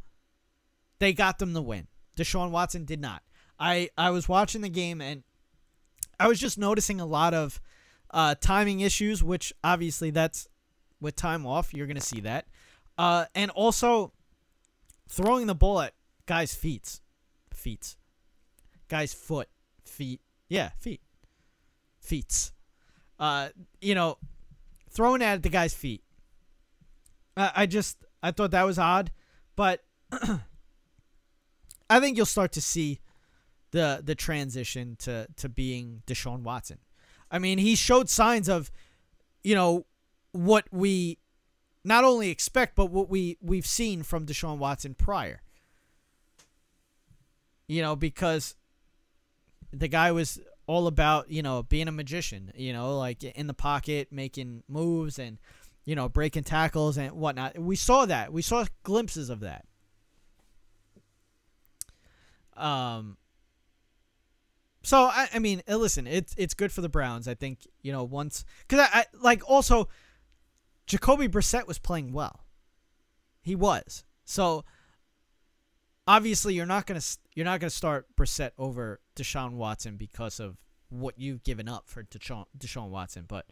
They 0.99 1.13
got 1.13 1.39
them 1.39 1.53
the 1.53 1.63
win. 1.63 1.89
Deshaun 2.17 2.51
Watson 2.51 2.85
did 2.85 3.01
not. 3.01 3.23
I, 3.59 3.91
I 3.97 4.11
was 4.11 4.29
watching 4.29 4.61
the 4.61 4.69
game 4.69 5.01
and 5.01 5.23
I 6.19 6.29
was 6.29 6.39
just 6.39 6.59
noticing 6.59 7.01
a 7.01 7.07
lot 7.07 7.35
of 7.35 7.61
uh, 8.11 8.35
timing 8.41 8.81
issues, 8.81 9.23
which 9.23 9.53
obviously 9.65 10.11
that's 10.11 10.49
with 11.01 11.17
time 11.17 11.47
off, 11.47 11.75
you're 11.75 11.87
going 11.87 11.97
to 11.97 12.01
see 12.01 12.21
that. 12.21 12.47
Uh, 12.97 13.25
and 13.35 13.51
also 13.51 14.13
throwing 15.09 15.47
the 15.47 15.55
ball 15.55 15.81
at 15.81 15.95
guys' 16.27 16.55
feet. 16.55 17.01
Feet. 17.53 17.97
Guy's 18.89 19.13
foot. 19.13 19.49
Feet. 19.85 20.21
Yeah, 20.49 20.71
feet. 20.79 21.01
Feet. 21.99 22.53
Uh, 23.19 23.49
you 23.81 23.95
know, 23.95 24.19
throwing 24.91 25.23
at 25.23 25.43
the 25.43 25.49
guy's 25.49 25.75
feet. 25.75 26.03
I, 27.37 27.53
I 27.57 27.67
just 27.67 27.99
I 28.23 28.31
thought 28.31 28.53
that 28.53 28.65
was 28.65 28.79
odd, 28.79 29.11
but 29.57 29.85
I 31.91 32.01
think 32.01 32.17
you'll 32.17 32.27
start 32.27 32.53
to 32.53 32.61
see 32.61 33.01
the 33.73 34.01
the 34.05 34.15
transition 34.15 34.97
to 35.01 35.27
to 35.37 35.49
being 35.49 36.03
Deshaun 36.07 36.43
Watson. 36.43 36.79
I 37.31 37.39
mean, 37.39 37.59
he 37.59 37.75
showed 37.75 38.09
signs 38.09 38.49
of, 38.49 38.71
you 39.43 39.55
know, 39.55 39.87
what 40.33 40.67
we 40.71 41.19
not 41.85 42.05
only 42.05 42.31
expect 42.31 42.77
but 42.77 42.87
what 42.87 43.09
we 43.09 43.39
we've 43.41 43.67
seen 43.67 44.03
from 44.03 44.27
Deshaun 44.27 44.59
Watson 44.59 44.95
prior. 44.95 45.43
You 47.67 47.83
know, 47.83 47.97
because 47.97 48.55
the 49.73 49.89
guy 49.89 50.13
was 50.13 50.39
all 50.67 50.87
about 50.87 51.31
you 51.31 51.43
know 51.43 51.63
being 51.63 51.89
a 51.89 51.93
magician. 51.93 52.53
You 52.55 52.73
know, 52.73 52.97
like 52.99 53.25
in 53.25 53.47
the 53.47 53.55
pocket, 53.55 54.09
making 54.11 54.63
moves 54.69 55.19
and 55.19 55.39
you 55.85 55.97
know, 55.97 56.09
breaking 56.09 56.45
tackles 56.45 56.97
and 56.97 57.13
whatnot. 57.13 57.59
We 57.59 57.77
saw 57.77 58.07
that. 58.07 58.33
We 58.33 58.43
saw 58.43 58.65
glimpses 58.83 59.31
of 59.31 59.41
that. 59.41 59.67
Um. 62.57 63.17
So 64.85 65.05
I, 65.05 65.29
I 65.35 65.39
mean, 65.39 65.63
uh, 65.69 65.77
listen, 65.77 66.07
it's 66.07 66.35
it's 66.37 66.55
good 66.55 66.73
for 66.73 66.81
the 66.81 66.89
Browns. 66.89 67.29
I 67.29 67.35
think 67.35 67.67
you 67.83 67.93
know 67.93 68.05
once 68.05 68.45
because 68.67 68.89
I, 68.93 69.01
I 69.01 69.05
like 69.21 69.49
also, 69.49 69.89
Jacoby 70.87 71.29
Brissett 71.29 71.67
was 71.67 71.79
playing 71.79 72.13
well. 72.13 72.45
He 73.41 73.55
was 73.55 74.05
so. 74.25 74.65
Obviously, 76.05 76.55
you're 76.55 76.67
not 76.67 76.87
gonna 76.87 77.01
you're 77.35 77.45
not 77.45 77.61
gonna 77.61 77.71
start 77.71 78.07
Brissett 78.17 78.51
over 78.59 79.01
Deshaun 79.15 79.53
Watson 79.53 79.97
because 79.97 80.41
of 80.41 80.57
what 80.89 81.17
you've 81.17 81.45
given 81.45 81.69
up 81.69 81.89
for 81.89 82.03
Deshaun 82.03 82.45
Deshaun 82.59 82.91
Watson, 82.91 83.25
but 83.27 83.47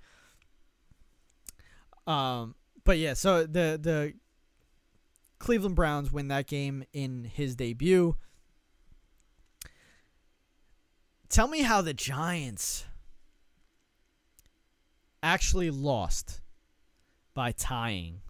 um, 2.11 2.57
but 2.85 2.99
yeah, 2.99 3.15
so 3.15 3.43
the 3.43 3.79
the 3.81 4.15
Cleveland 5.39 5.77
Browns 5.77 6.11
win 6.11 6.27
that 6.29 6.49
game 6.49 6.83
in 6.93 7.23
his 7.23 7.55
debut. 7.55 8.17
Tell 11.29 11.47
me 11.47 11.61
how 11.61 11.81
the 11.83 11.95
Giants 11.95 12.85
actually 15.23 15.71
lost 15.71 16.41
by 17.33 17.53
tying 17.53 18.23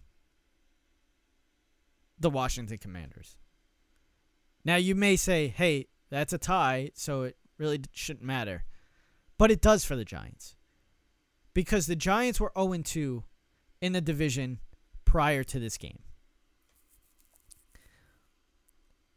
the 2.19 2.29
Washington 2.29 2.77
Commanders. 2.77 3.35
Now 4.63 4.75
you 4.75 4.93
may 4.93 5.15
say, 5.15 5.47
"Hey, 5.47 5.87
that's 6.11 6.33
a 6.33 6.37
tie, 6.37 6.91
so 6.93 7.23
it 7.23 7.37
really 7.57 7.81
shouldn't 7.93 8.25
matter." 8.25 8.63
But 9.39 9.49
it 9.49 9.59
does 9.59 9.83
for 9.83 9.95
the 9.95 10.05
Giants. 10.05 10.55
Because 11.55 11.87
the 11.87 11.95
Giants 11.95 12.39
were 12.39 12.51
0 12.55 12.83
2 12.83 13.23
in 13.81 13.93
the 13.93 14.01
division 14.01 14.59
prior 15.03 15.43
to 15.43 15.59
this 15.59 15.77
game. 15.77 15.99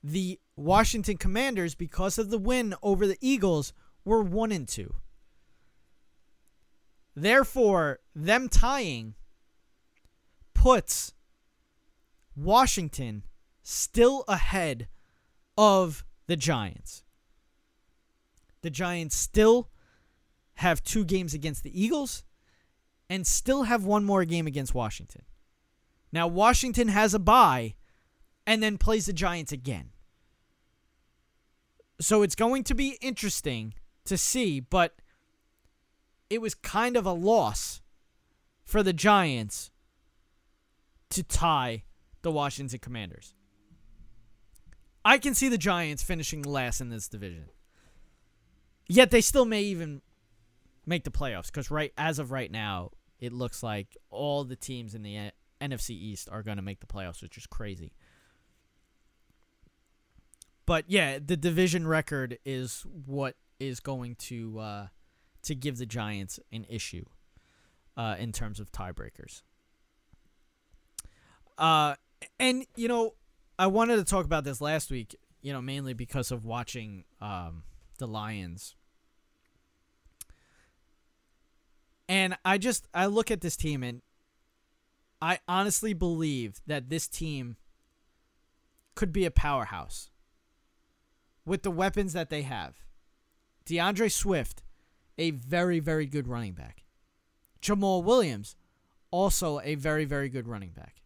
The 0.03 0.41
Washington 0.57 1.17
Commanders, 1.17 1.75
because 1.75 2.19
of 2.19 2.31
the 2.31 2.39
win 2.39 2.75
over 2.83 3.07
the 3.07 3.19
Eagles, 3.21 3.73
were 4.05 4.23
1 4.23 4.53
and 4.53 4.69
2. 4.69 4.95
Therefore, 7.15 8.01
them 8.15 8.49
tying 8.49 9.15
puts 10.53 11.15
Washington 12.37 13.23
still 13.63 14.25
ahead 14.27 14.89
of 15.57 16.05
the 16.27 16.37
Giants. 16.37 17.05
The 18.63 18.71
Giants 18.71 19.17
still 19.17 19.69
have 20.55 20.83
two 20.83 21.05
games 21.05 21.35
against 21.35 21.63
the 21.63 21.83
Eagles 21.83 22.25
and 23.09 23.27
still 23.27 23.65
have 23.65 23.85
one 23.85 24.05
more 24.05 24.25
game 24.25 24.47
against 24.47 24.75
Washington. 24.75 25.23
Now 26.13 26.27
Washington 26.27 26.89
has 26.89 27.15
a 27.15 27.19
bye 27.19 27.75
and 28.47 28.63
then 28.63 28.79
plays 28.79 29.07
the 29.07 29.13
Giants 29.13 29.53
again. 29.53 29.91
So 32.01 32.23
it's 32.23 32.35
going 32.35 32.65
to 32.65 32.75
be 32.75 32.99
interesting 33.01 33.75
to 34.05 34.19
see, 34.19 34.61
but 34.61 34.97
it 36.29 36.41
was 36.41 36.55
kind 36.55 36.97
of 36.97 37.07
a 37.07 37.13
loss 37.13 37.81
for 38.65 38.83
the 38.83 38.93
Giants 38.93 39.71
to 41.11 41.23
tie 41.23 41.85
the 42.23 42.31
Washington 42.31 42.79
Commanders. 42.79 43.35
I 45.05 45.19
can 45.19 45.35
see 45.35 45.49
the 45.49 45.59
Giants 45.59 46.03
finishing 46.03 46.43
last 46.43 46.81
in 46.81 46.89
this 46.89 47.09
division. 47.09 47.45
Yet 48.89 49.11
they 49.11 49.21
still 49.21 49.45
may 49.45 49.63
even 49.63 50.03
make 50.87 51.05
the 51.05 51.11
playoffs 51.11 51.47
because 51.47 51.71
right 51.71 51.93
as 51.97 52.19
of 52.19 52.31
right 52.31 52.51
now, 52.51 52.91
it 53.19 53.33
looks 53.33 53.63
like 53.63 53.97
all 54.11 54.45
the 54.45 54.57
teams 54.57 54.95
in 54.95 55.03
the 55.03 55.31
NFC 55.61 55.91
East 55.91 56.29
are 56.31 56.43
going 56.43 56.57
to 56.57 56.63
make 56.63 56.81
the 56.81 56.87
playoffs, 56.87 57.23
which 57.23 57.37
is 57.37 57.47
crazy. 57.47 57.93
But 60.67 60.85
yeah, 60.89 61.19
the 61.25 61.37
division 61.37 61.87
record 61.87 62.39
is 62.45 62.85
what 63.07 63.37
is 63.61 63.81
going 63.81 64.17
to 64.17 64.59
uh, 64.59 64.87
to 65.43 65.55
give 65.55 65.79
the 65.79 65.87
Giants 65.87 66.41
an 66.53 66.67
issue 66.69 67.05
uh, 67.97 68.17
in 68.19 68.33
terms 68.33 68.61
of 68.61 68.73
tiebreakers. 68.73 69.43
Uh, 71.59 71.95
and 72.41 72.67
you 72.77 72.89
know, 72.89 73.15
I 73.59 73.67
wanted 73.67 73.97
to 73.97 74.05
talk 74.05 74.25
about 74.25 74.45
this 74.45 74.61
last 74.61 74.91
week. 74.91 75.15
You 75.43 75.53
know, 75.53 75.61
mainly 75.61 75.93
because 75.93 76.31
of 76.31 76.47
watching 76.47 77.05
um, 77.21 77.65
the 77.99 78.07
Lions. 78.07 78.75
And 82.09 82.37
I 82.45 82.59
just 82.59 82.87
I 82.93 83.07
look 83.07 83.31
at 83.31 83.41
this 83.41 83.57
team 83.57 83.83
and 83.83 84.03
I 85.23 85.39
honestly 85.49 85.95
believe 85.95 86.61
that 86.67 86.91
this 86.91 87.09
team 87.09 87.57
could 88.95 89.13
be 89.13 89.25
a 89.25 89.31
powerhouse 89.31 90.11
with 91.47 91.63
the 91.63 91.71
weapons 91.71 92.13
that 92.13 92.31
they 92.31 92.43
have. 92.43 92.77
D'Andre 93.65 94.09
Swift, 94.09 94.63
a 95.17 95.31
very, 95.31 95.81
very 95.81 96.07
good 96.07 96.29
running 96.29 96.53
back. 96.53 96.85
Jamaal 97.63 98.05
Williams, 98.05 98.57
also 99.11 99.61
a 99.61 99.75
very, 99.75 100.05
very 100.05 100.29
good 100.29 100.47
running 100.47 100.71
back. 100.71 101.01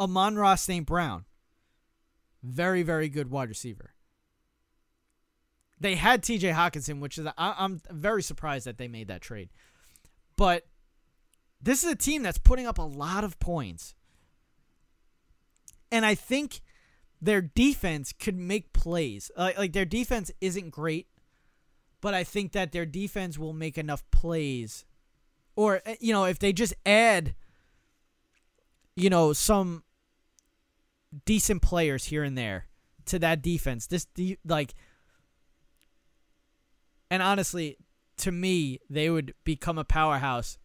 Amon-Ra 0.00 0.56
St. 0.56 0.84
Brown, 0.84 1.24
very, 2.42 2.82
very 2.82 3.08
good 3.08 3.30
wide 3.30 3.48
receiver. 3.48 3.92
They 5.78 5.94
had 5.94 6.22
TJ 6.22 6.54
Hockenson, 6.54 7.00
which 7.00 7.18
is, 7.18 7.26
I, 7.26 7.54
I'm 7.58 7.80
very 7.90 8.22
surprised 8.22 8.66
that 8.66 8.78
they 8.78 8.88
made 8.88 9.08
that 9.08 9.20
trade. 9.20 9.50
But 10.36 10.66
this 11.60 11.84
is 11.84 11.90
a 11.90 11.96
team 11.96 12.22
that's 12.22 12.38
putting 12.38 12.66
up 12.66 12.78
a 12.78 12.82
lot 12.82 13.24
of 13.24 13.38
points. 13.38 13.94
And 15.92 16.04
I 16.04 16.14
think 16.14 16.60
their 17.20 17.42
defense 17.42 18.12
could 18.12 18.36
make 18.36 18.72
plays. 18.72 19.30
Like, 19.36 19.58
like 19.58 19.72
their 19.72 19.84
defense 19.84 20.30
isn't 20.40 20.70
great, 20.70 21.08
but 22.00 22.14
I 22.14 22.24
think 22.24 22.52
that 22.52 22.72
their 22.72 22.86
defense 22.86 23.38
will 23.38 23.52
make 23.52 23.76
enough 23.76 24.02
plays. 24.10 24.84
Or 25.54 25.82
eh, 25.84 25.96
you 26.00 26.12
know, 26.12 26.24
if 26.24 26.38
they 26.38 26.52
just 26.52 26.74
add 26.84 27.34
you 28.96 29.10
know, 29.10 29.32
some 29.32 29.84
decent 31.24 31.62
players 31.62 32.06
here 32.06 32.24
and 32.24 32.36
there 32.36 32.66
to 33.04 33.18
that 33.18 33.42
defense. 33.42 33.86
This 33.86 34.06
de- 34.06 34.38
like 34.44 34.74
and 37.10 37.22
honestly, 37.22 37.76
to 38.18 38.32
me, 38.32 38.80
they 38.88 39.10
would 39.10 39.34
become 39.44 39.78
a 39.78 39.84
powerhouse 39.84 40.58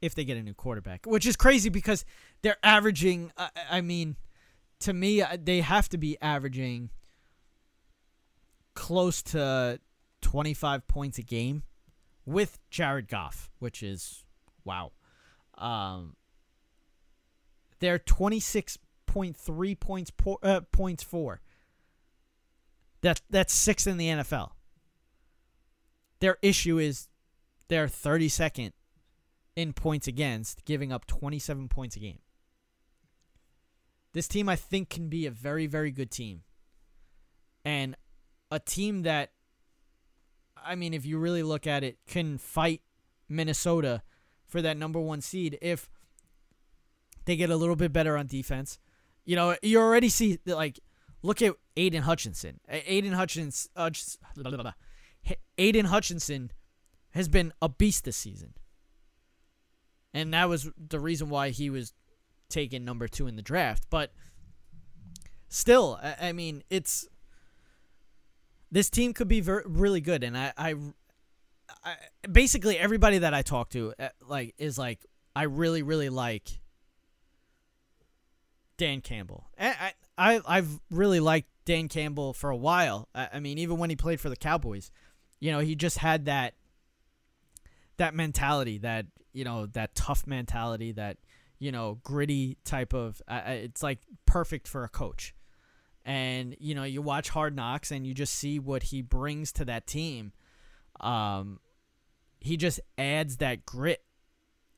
if 0.00 0.14
they 0.14 0.24
get 0.24 0.36
a 0.36 0.42
new 0.42 0.54
quarterback, 0.54 1.06
which 1.06 1.26
is 1.26 1.36
crazy 1.36 1.68
because 1.68 2.04
they're 2.42 2.56
averaging 2.62 3.30
uh, 3.36 3.48
I 3.70 3.80
mean, 3.80 4.16
to 4.80 4.92
me, 4.92 5.22
uh, 5.22 5.36
they 5.42 5.60
have 5.60 5.88
to 5.90 5.98
be 5.98 6.18
averaging 6.20 6.90
close 8.74 9.22
to 9.22 9.78
25 10.22 10.88
points 10.88 11.18
a 11.18 11.22
game 11.22 11.62
with 12.26 12.58
Jared 12.70 13.08
Goff, 13.08 13.50
which 13.58 13.82
is 13.82 14.24
wow. 14.64 14.92
Um, 15.56 16.16
they're 17.78 17.98
26.3 17.98 19.80
points 19.80 20.10
po- 20.10 20.38
uh, 20.42 20.60
points 20.72 21.02
for. 21.02 21.40
That 23.02 23.20
that's 23.28 23.52
sixth 23.52 23.86
in 23.86 23.96
the 23.96 24.06
NFL. 24.06 24.50
Their 26.22 26.38
issue 26.40 26.78
is 26.78 27.08
they're 27.66 27.88
32nd 27.88 28.70
in 29.56 29.72
points 29.72 30.06
against, 30.06 30.64
giving 30.64 30.92
up 30.92 31.04
27 31.08 31.66
points 31.68 31.96
a 31.96 31.98
game. 31.98 32.20
This 34.12 34.28
team, 34.28 34.48
I 34.48 34.54
think, 34.54 34.88
can 34.88 35.08
be 35.08 35.26
a 35.26 35.32
very, 35.32 35.66
very 35.66 35.90
good 35.90 36.12
team. 36.12 36.42
And 37.64 37.96
a 38.52 38.60
team 38.60 39.02
that, 39.02 39.32
I 40.64 40.76
mean, 40.76 40.94
if 40.94 41.04
you 41.04 41.18
really 41.18 41.42
look 41.42 41.66
at 41.66 41.82
it, 41.82 41.98
can 42.06 42.38
fight 42.38 42.82
Minnesota 43.28 44.02
for 44.46 44.62
that 44.62 44.76
number 44.76 45.00
one 45.00 45.22
seed 45.22 45.58
if 45.60 45.90
they 47.24 47.34
get 47.34 47.50
a 47.50 47.56
little 47.56 47.74
bit 47.74 47.92
better 47.92 48.16
on 48.16 48.28
defense. 48.28 48.78
You 49.24 49.34
know, 49.34 49.56
you 49.60 49.80
already 49.80 50.08
see, 50.08 50.38
like, 50.46 50.78
look 51.20 51.42
at 51.42 51.56
Aidan 51.76 52.02
Hutchinson. 52.04 52.60
Aidan 52.68 53.14
Hutchinson, 53.14 53.72
uh, 53.74 53.90
Aidan 55.58 55.86
Hutchinson 55.86 56.50
has 57.10 57.28
been 57.28 57.52
a 57.60 57.68
beast 57.68 58.04
this 58.04 58.16
season. 58.16 58.54
And 60.14 60.34
that 60.34 60.48
was 60.48 60.70
the 60.76 61.00
reason 61.00 61.30
why 61.30 61.50
he 61.50 61.70
was 61.70 61.92
taken 62.48 62.84
number 62.84 63.08
two 63.08 63.26
in 63.26 63.36
the 63.36 63.42
draft. 63.42 63.84
But 63.90 64.12
still, 65.48 65.98
I, 66.02 66.28
I 66.28 66.32
mean, 66.32 66.62
it's 66.70 67.08
this 68.70 68.90
team 68.90 69.12
could 69.12 69.28
be 69.28 69.40
ver- 69.40 69.64
really 69.66 70.00
good, 70.00 70.24
and 70.24 70.36
I, 70.36 70.52
I, 70.56 70.74
I, 71.84 71.94
basically 72.30 72.78
everybody 72.78 73.18
that 73.18 73.34
I 73.34 73.42
talk 73.42 73.68
to, 73.70 73.92
uh, 73.98 74.08
like, 74.26 74.54
is 74.56 74.78
like, 74.78 75.04
I 75.36 75.44
really, 75.44 75.82
really 75.82 76.08
like 76.08 76.60
Dan 78.78 79.02
Campbell. 79.02 79.46
I, 79.60 79.92
I, 80.16 80.40
I've 80.46 80.80
really 80.90 81.20
liked 81.20 81.48
Dan 81.64 81.88
Campbell 81.88 82.32
for 82.32 82.50
a 82.50 82.56
while. 82.56 83.08
I, 83.14 83.28
I 83.34 83.40
mean, 83.40 83.58
even 83.58 83.76
when 83.76 83.90
he 83.90 83.96
played 83.96 84.20
for 84.20 84.30
the 84.30 84.36
Cowboys, 84.36 84.90
you 85.42 85.50
know, 85.50 85.58
he 85.58 85.74
just 85.74 85.98
had 85.98 86.26
that 86.26 86.54
that 87.96 88.14
mentality, 88.14 88.78
that 88.78 89.06
you 89.32 89.42
know, 89.44 89.66
that 89.66 89.92
tough 89.96 90.24
mentality, 90.24 90.92
that 90.92 91.16
you 91.58 91.72
know, 91.72 91.98
gritty 92.04 92.58
type 92.64 92.94
of. 92.94 93.20
Uh, 93.26 93.40
it's 93.46 93.82
like 93.82 93.98
perfect 94.24 94.68
for 94.68 94.84
a 94.84 94.88
coach. 94.88 95.34
And 96.04 96.54
you 96.60 96.76
know, 96.76 96.84
you 96.84 97.02
watch 97.02 97.28
Hard 97.28 97.56
Knocks 97.56 97.90
and 97.90 98.06
you 98.06 98.14
just 98.14 98.34
see 98.34 98.60
what 98.60 98.84
he 98.84 99.02
brings 99.02 99.50
to 99.54 99.64
that 99.64 99.84
team. 99.84 100.32
Um, 101.00 101.58
he 102.38 102.56
just 102.56 102.78
adds 102.96 103.38
that 103.38 103.66
grit, 103.66 104.04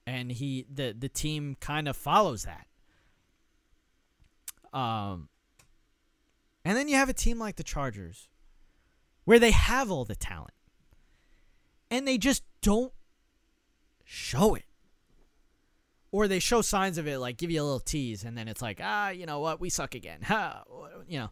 and 0.07 0.33
he 0.33 0.65
the 0.73 0.97
the 0.99 1.11
team 1.11 1.59
kind 1.61 1.89
of 1.89 1.95
follows 1.95 2.45
that. 2.45 2.67
Um, 4.73 5.29
and 6.65 6.75
then 6.75 6.89
you 6.89 6.97
have 6.97 7.11
a 7.11 7.15
team 7.15 7.39
like 7.39 7.57
the 7.57 7.63
Chargers, 7.65 8.29
where 9.25 9.39
they 9.39 9.51
have 9.51 9.91
all 9.91 10.05
the 10.05 10.17
talent, 10.17 10.55
and 11.91 12.07
they 12.07 12.19
just 12.19 12.43
don't 12.61 12.93
show 14.05 14.55
it 14.55 14.65
or 16.15 16.29
they 16.29 16.39
show 16.39 16.63
signs 16.63 16.97
of 16.97 17.09
it, 17.09 17.19
like 17.19 17.37
give 17.37 17.51
you 17.51 17.61
a 17.61 17.65
little 17.65 17.81
tease, 17.81 18.23
and 18.23 18.39
then 18.39 18.47
it's 18.47 18.63
like, 18.63 18.79
ah, 18.81 19.09
you 19.09 19.27
know 19.27 19.41
what, 19.41 19.61
we 19.61 19.69
suck 19.69 19.97
again. 19.97 20.21
Ha, 20.25 20.63
you 21.09 21.19
know, 21.19 21.31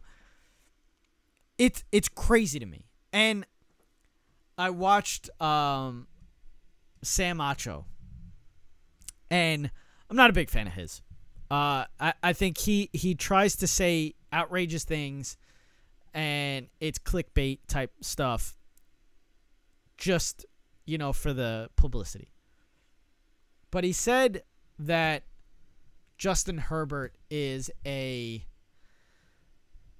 it's 1.57 1.85
it's 1.93 2.09
crazy 2.09 2.59
to 2.59 2.65
me. 2.65 2.87
And 3.13 3.45
I 4.57 4.71
watched 4.71 5.29
um, 5.41 6.07
Sam 7.01 7.37
Acho, 7.37 7.85
and 9.31 9.71
I'm 10.09 10.17
not 10.17 10.29
a 10.29 10.33
big 10.33 10.49
fan 10.49 10.67
of 10.67 10.73
his. 10.73 11.01
Uh, 11.49 11.85
I 11.97 12.13
I 12.21 12.33
think 12.33 12.57
he 12.57 12.89
he 12.91 13.15
tries 13.15 13.55
to 13.55 13.67
say 13.67 14.15
outrageous 14.33 14.83
things, 14.83 15.37
and 16.13 16.67
it's 16.79 16.99
clickbait 16.99 17.59
type 17.67 17.91
stuff. 18.01 18.57
Just 19.97 20.45
you 20.85 20.97
know 20.97 21.13
for 21.13 21.33
the 21.33 21.69
publicity. 21.75 22.29
But 23.71 23.83
he 23.83 23.91
said 23.91 24.43
that 24.79 25.23
Justin 26.17 26.57
Herbert 26.57 27.15
is 27.29 27.71
a 27.85 28.45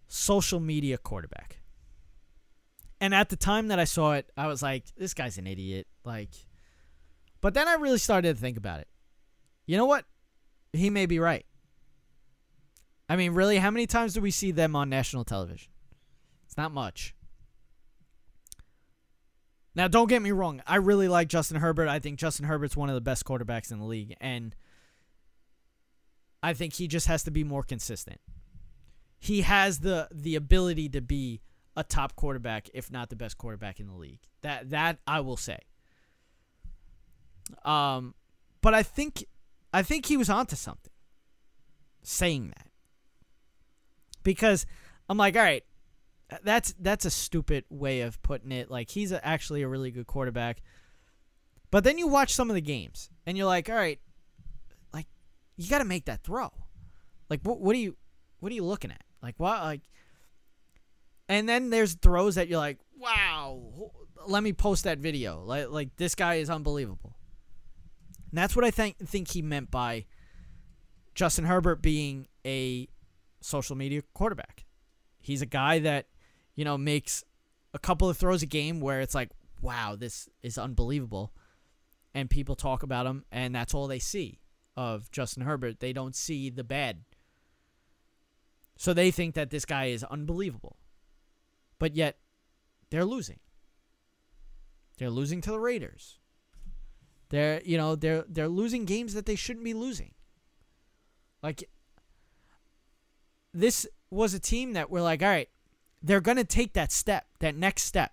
social 0.07 0.59
media 0.59 0.97
quarterback. 0.97 1.57
And 3.01 3.13
at 3.13 3.29
the 3.29 3.35
time 3.35 3.67
that 3.67 3.79
I 3.79 3.83
saw 3.83 4.13
it, 4.13 4.31
I 4.37 4.47
was 4.47 4.61
like, 4.61 4.85
this 4.95 5.13
guy's 5.13 5.37
an 5.37 5.47
idiot. 5.47 5.87
Like, 6.05 6.29
but 7.41 7.53
then 7.53 7.67
I 7.67 7.73
really 7.73 7.97
started 7.97 8.35
to 8.35 8.39
think 8.39 8.55
about 8.55 8.79
it. 8.79 8.87
You 9.65 9.75
know 9.75 9.85
what? 9.85 10.05
He 10.71 10.89
may 10.89 11.05
be 11.05 11.19
right. 11.19 11.45
I 13.09 13.15
mean, 13.15 13.33
really, 13.33 13.57
how 13.57 13.71
many 13.71 13.87
times 13.87 14.13
do 14.13 14.21
we 14.21 14.31
see 14.31 14.51
them 14.51 14.75
on 14.75 14.89
national 14.89 15.25
television? 15.25 15.72
It's 16.53 16.57
not 16.59 16.71
much. 16.71 17.15
Now, 19.73 19.87
don't 19.87 20.07
get 20.07 20.21
me 20.21 20.29
wrong. 20.29 20.61
I 20.67 20.75
really 20.75 21.07
like 21.07 21.27
Justin 21.27 21.57
Herbert. 21.57 21.87
I 21.87 21.97
think 21.97 22.19
Justin 22.19 22.45
Herbert's 22.45 22.77
one 22.77 22.89
of 22.89 22.93
the 22.95 23.01
best 23.01 23.25
quarterbacks 23.25 23.71
in 23.71 23.79
the 23.79 23.85
league. 23.85 24.15
And 24.21 24.55
I 26.43 26.53
think 26.53 26.75
he 26.75 26.87
just 26.87 27.07
has 27.07 27.23
to 27.23 27.31
be 27.31 27.43
more 27.43 27.63
consistent. 27.63 28.21
He 29.17 29.41
has 29.41 29.79
the 29.79 30.09
the 30.11 30.35
ability 30.35 30.89
to 30.89 31.01
be 31.01 31.41
a 31.75 31.83
top 31.83 32.15
quarterback, 32.15 32.69
if 32.71 32.91
not 32.91 33.09
the 33.09 33.15
best 33.15 33.39
quarterback 33.39 33.79
in 33.79 33.87
the 33.87 33.95
league. 33.95 34.21
That 34.43 34.69
that 34.69 34.99
I 35.07 35.21
will 35.21 35.37
say. 35.37 35.57
Um, 37.65 38.13
but 38.61 38.75
I 38.75 38.83
think 38.83 39.25
I 39.73 39.81
think 39.81 40.05
he 40.05 40.17
was 40.17 40.29
onto 40.29 40.55
something. 40.55 40.93
Saying 42.03 42.53
that 42.55 42.67
because 44.21 44.67
I'm 45.09 45.17
like, 45.17 45.35
all 45.35 45.41
right, 45.41 45.63
that's 46.43 46.73
that's 46.79 47.05
a 47.05 47.09
stupid 47.09 47.65
way 47.69 48.01
of 48.01 48.21
putting 48.21 48.51
it. 48.51 48.71
Like 48.71 48.89
he's 48.89 49.11
a, 49.11 49.25
actually 49.25 49.61
a 49.61 49.67
really 49.67 49.91
good 49.91 50.07
quarterback, 50.07 50.61
but 51.71 51.83
then 51.83 51.97
you 51.97 52.07
watch 52.07 52.33
some 52.33 52.49
of 52.49 52.55
the 52.55 52.61
games 52.61 53.09
and 53.25 53.37
you're 53.37 53.47
like, 53.47 53.69
all 53.69 53.75
right, 53.75 53.99
like 54.93 55.07
you 55.57 55.69
got 55.69 55.79
to 55.79 55.85
make 55.85 56.05
that 56.05 56.23
throw. 56.23 56.51
Like 57.29 57.41
what 57.43 57.59
what 57.59 57.75
are 57.75 57.79
you 57.79 57.95
what 58.39 58.51
are 58.51 58.55
you 58.55 58.63
looking 58.63 58.91
at? 58.91 59.03
Like 59.21 59.35
what 59.37 59.61
like 59.63 59.81
and 61.29 61.47
then 61.47 61.69
there's 61.69 61.95
throws 61.95 62.35
that 62.35 62.47
you're 62.47 62.59
like, 62.59 62.79
wow, 62.97 63.91
let 64.27 64.43
me 64.43 64.53
post 64.53 64.83
that 64.83 64.99
video. 64.99 65.43
Like 65.43 65.69
like 65.69 65.95
this 65.97 66.15
guy 66.15 66.35
is 66.35 66.49
unbelievable. 66.49 67.15
And 68.31 68.37
that's 68.37 68.55
what 68.55 68.65
I 68.65 68.71
think 68.71 68.97
think 68.97 69.31
he 69.31 69.41
meant 69.41 69.71
by 69.71 70.05
Justin 71.15 71.45
Herbert 71.45 71.81
being 71.81 72.27
a 72.45 72.87
social 73.41 73.75
media 73.75 74.01
quarterback. 74.13 74.65
He's 75.19 75.41
a 75.41 75.45
guy 75.45 75.79
that, 75.79 76.07
you 76.55 76.65
know, 76.65 76.77
makes 76.77 77.23
a 77.73 77.79
couple 77.79 78.09
of 78.09 78.17
throws 78.17 78.43
a 78.43 78.47
game 78.47 78.79
where 78.79 79.01
it's 79.01 79.15
like, 79.15 79.29
wow, 79.61 79.95
this 79.97 80.29
is 80.41 80.57
unbelievable. 80.57 81.33
And 82.13 82.29
people 82.29 82.55
talk 82.55 82.83
about 82.83 83.07
him, 83.07 83.25
and 83.31 83.55
that's 83.55 83.73
all 83.73 83.87
they 83.87 83.99
see 83.99 84.39
of 84.77 85.09
Justin 85.11 85.43
Herbert. 85.43 85.79
They 85.79 85.93
don't 85.93 86.15
see 86.15 86.49
the 86.49 86.63
bad. 86.63 87.03
So 88.77 88.93
they 88.93 89.11
think 89.11 89.35
that 89.35 89.49
this 89.49 89.65
guy 89.65 89.85
is 89.85 90.03
unbelievable. 90.03 90.77
But 91.79 91.95
yet, 91.95 92.17
they're 92.89 93.05
losing. 93.05 93.39
They're 94.97 95.09
losing 95.09 95.41
to 95.41 95.51
the 95.51 95.59
Raiders. 95.59 96.19
They're, 97.29 97.61
you 97.65 97.77
know, 97.77 97.95
they're 97.95 98.25
they're 98.27 98.47
losing 98.47 98.85
games 98.85 99.15
that 99.15 99.25
they 99.25 99.35
shouldn't 99.35 99.65
be 99.65 99.73
losing. 99.73 100.13
Like 101.41 101.67
this 103.53 103.87
was 104.11 104.33
a 104.33 104.39
team 104.39 104.73
that 104.73 104.89
we're 104.91 105.01
like, 105.01 105.23
all 105.23 105.29
right, 105.29 105.49
they're 106.03 106.21
going 106.21 106.37
to 106.37 106.43
take 106.43 106.73
that 106.73 106.91
step, 106.91 107.25
that 107.39 107.55
next 107.55 107.83
step. 107.83 108.11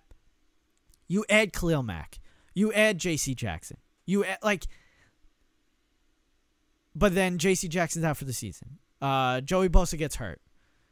You 1.07 1.25
add 1.29 1.51
Khalil 1.51 1.83
Mack, 1.83 2.19
you 2.53 2.71
add 2.71 2.97
J.C. 2.97 3.35
Jackson, 3.35 3.77
you 4.05 4.23
add, 4.23 4.37
like, 4.41 4.65
but 6.95 7.13
then 7.13 7.37
J.C. 7.37 7.67
Jackson's 7.67 8.05
out 8.05 8.17
for 8.17 8.25
the 8.25 8.33
season. 8.33 8.79
Uh, 9.01 9.41
Joey 9.41 9.67
Bosa 9.67 9.97
gets 9.97 10.15
hurt. 10.15 10.41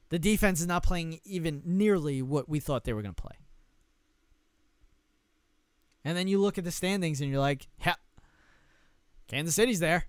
The 0.09 0.19
defense 0.19 0.59
is 0.59 0.67
not 0.67 0.83
playing 0.83 1.19
even 1.23 1.61
nearly 1.63 2.21
what 2.21 2.49
we 2.49 2.59
thought 2.59 2.83
they 2.83 2.93
were 2.93 3.01
going 3.01 3.13
to 3.13 3.21
play. 3.21 3.37
And 6.03 6.17
then 6.17 6.27
you 6.27 6.39
look 6.39 6.57
at 6.57 6.63
the 6.63 6.71
standings 6.71 7.21
and 7.21 7.29
you're 7.29 7.39
like, 7.39 7.67
yeah, 7.85 7.95
Kansas 9.27 9.55
City's 9.55 9.79
there. 9.79 10.05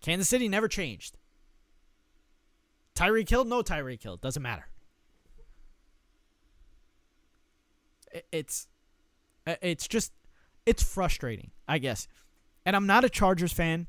Kansas 0.00 0.28
City 0.28 0.48
never 0.48 0.68
changed. 0.68 1.18
Tyreek 2.94 3.28
Hill, 3.28 3.44
no 3.44 3.62
Tyreek 3.62 4.02
Hill, 4.02 4.16
doesn't 4.16 4.42
matter. 4.42 4.68
It's 8.32 8.68
it's 9.46 9.88
just 9.88 10.12
it's 10.66 10.82
frustrating, 10.82 11.50
I 11.68 11.78
guess. 11.78 12.06
And 12.64 12.74
I'm 12.74 12.86
not 12.86 13.04
a 13.04 13.10
Chargers 13.10 13.52
fan. 13.52 13.86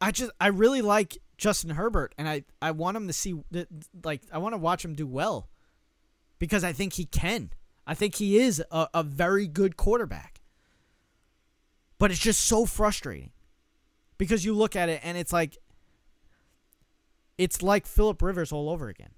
I 0.00 0.10
just 0.10 0.30
I 0.40 0.48
really 0.48 0.82
like 0.82 1.18
Justin 1.36 1.70
Herbert 1.70 2.14
and 2.18 2.28
I 2.28 2.44
I 2.62 2.70
want 2.70 2.96
him 2.96 3.06
to 3.06 3.12
see 3.12 3.34
like 4.04 4.22
I 4.32 4.38
want 4.38 4.54
to 4.54 4.58
watch 4.58 4.84
him 4.84 4.94
do 4.94 5.06
well 5.06 5.48
because 6.38 6.64
I 6.64 6.72
think 6.72 6.94
he 6.94 7.04
can. 7.04 7.50
I 7.86 7.94
think 7.94 8.16
he 8.16 8.38
is 8.38 8.62
a, 8.70 8.88
a 8.94 9.02
very 9.02 9.46
good 9.46 9.76
quarterback. 9.76 10.40
But 11.98 12.10
it's 12.10 12.20
just 12.20 12.40
so 12.42 12.66
frustrating 12.66 13.30
because 14.18 14.44
you 14.44 14.54
look 14.54 14.76
at 14.76 14.88
it 14.88 15.00
and 15.02 15.16
it's 15.16 15.32
like 15.32 15.56
it's 17.38 17.62
like 17.62 17.86
Philip 17.86 18.20
Rivers 18.22 18.52
all 18.52 18.70
over 18.70 18.88
again. 18.88 19.10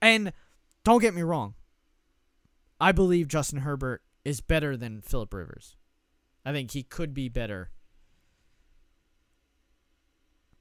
And 0.00 0.32
don't 0.84 1.00
get 1.00 1.14
me 1.14 1.22
wrong. 1.22 1.54
I 2.80 2.92
believe 2.92 3.28
Justin 3.28 3.60
Herbert 3.60 4.02
is 4.24 4.40
better 4.40 4.76
than 4.76 5.02
Philip 5.02 5.34
Rivers. 5.34 5.76
I 6.44 6.52
think 6.52 6.70
he 6.70 6.82
could 6.82 7.12
be 7.12 7.28
better. 7.28 7.70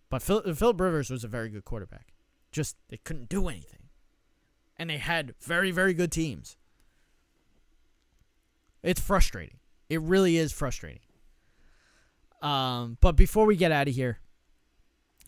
But 0.09 0.21
Phil, 0.21 0.41
Philip 0.53 0.81
Rivers 0.81 1.09
was 1.09 1.23
a 1.23 1.27
very 1.27 1.49
good 1.49 1.65
quarterback. 1.65 2.13
Just 2.51 2.75
they 2.89 2.97
couldn't 2.97 3.29
do 3.29 3.47
anything. 3.47 3.89
And 4.75 4.89
they 4.89 4.97
had 4.97 5.35
very, 5.41 5.71
very 5.71 5.93
good 5.93 6.11
teams. 6.11 6.57
It's 8.81 9.01
frustrating. 9.01 9.57
It 9.89 10.01
really 10.01 10.37
is 10.37 10.51
frustrating. 10.51 11.01
Um, 12.41 12.97
but 13.01 13.15
before 13.15 13.45
we 13.45 13.55
get 13.55 13.71
out 13.71 13.87
of 13.87 13.95
here, 13.95 14.19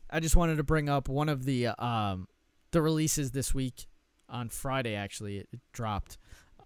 I 0.10 0.20
just 0.20 0.36
wanted 0.36 0.58
to 0.58 0.64
bring 0.64 0.90
up 0.90 1.10
one 1.10 1.30
of 1.30 1.46
the 1.46 1.68
um 1.68 2.28
the 2.72 2.82
releases 2.82 3.32
this 3.32 3.54
week 3.54 3.88
on 4.30 4.50
Friday. 4.50 4.96
Actually, 4.96 5.40
it 5.40 5.50
dropped. 5.74 6.18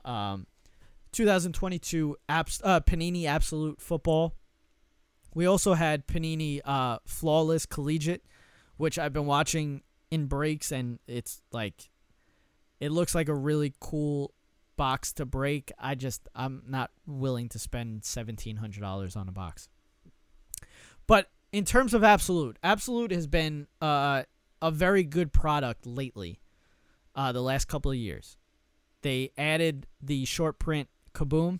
Um, 0.06 0.48
2022 1.12 2.18
Abs- 2.30 2.62
uh, 2.64 2.80
Panini 2.82 3.26
Absolute 3.26 3.82
Football. 3.82 4.36
We 5.34 5.46
also 5.46 5.74
had 5.74 6.08
Panini 6.08 6.62
uh, 6.64 7.00
Flawless 7.06 7.66
Collegiate, 7.66 8.24
which 8.78 8.98
I've 8.98 9.14
been 9.14 9.26
watching 9.26 9.82
in 10.12 10.28
breaks, 10.28 10.72
and 10.72 11.00
it's 11.08 11.42
like, 11.52 11.90
it 12.80 12.92
looks 12.92 13.16
like 13.16 13.28
a 13.28 13.34
really 13.34 13.74
cool 13.80 14.34
box 14.78 15.14
to 15.14 15.26
break. 15.26 15.72
I 15.80 15.96
just 15.96 16.28
I'm 16.36 16.64
not 16.68 16.92
willing 17.06 17.50
to 17.50 17.60
spend 17.60 18.04
seventeen 18.06 18.58
hundred 18.58 18.82
dollars 18.82 19.16
on 19.16 19.28
a 19.28 19.32
box. 19.32 19.70
But 21.08 21.30
in 21.52 21.66
terms 21.66 21.94
of 21.94 22.04
Absolute, 22.04 22.58
Absolute 22.64 23.12
has 23.12 23.28
been 23.28 23.68
uh, 23.82 24.24
a 24.62 24.72
very 24.72 25.04
good 25.04 25.32
product 25.32 25.86
lately. 25.86 26.40
Uh, 27.16 27.32
the 27.32 27.42
last 27.42 27.70
couple 27.70 27.92
of 27.92 27.98
years, 27.98 28.36
they 29.06 29.30
added 29.38 29.86
the 30.02 30.26
short 30.26 30.58
print 30.58 30.90
Kaboom. 31.14 31.60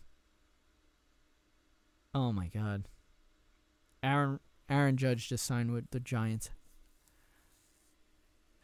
Oh 2.12 2.32
my 2.32 2.48
God. 2.48 2.88
Aaron 4.02 4.40
Aaron 4.68 4.98
Judge 4.98 5.30
just 5.30 5.46
signed 5.46 5.72
with 5.72 5.92
the 5.92 6.00
Giants. 6.00 6.50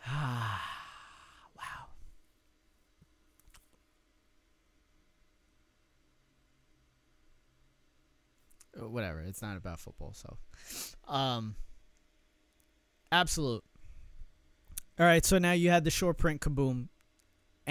Ah. 0.07 0.67
Wow. 8.75 8.88
Whatever. 8.88 9.19
It's 9.19 9.43
not 9.43 9.57
about 9.57 9.79
football, 9.79 10.15
so 10.15 10.38
um 11.07 11.55
absolute. 13.11 13.63
All 14.99 15.05
right, 15.05 15.23
so 15.23 15.38
now 15.38 15.51
you 15.51 15.69
had 15.69 15.84
the 15.84 15.91
short 15.91 16.17
print 16.17 16.41
kaboom 16.41 16.88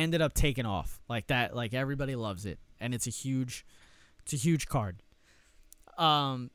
ended 0.01 0.21
up 0.21 0.35
taking 0.35 0.67
off 0.67 1.01
like 1.09 1.27
that 1.29 1.55
like 1.55 1.75
everybody 1.75 2.17
loves 2.17 2.47
it 2.47 2.59
and 2.81 2.95
it's 2.95 3.07
a 3.07 3.11
huge 3.11 3.65
it's 4.23 4.33
a 4.33 4.37
huge 4.37 4.67
card. 4.67 5.03
Um 5.99 6.51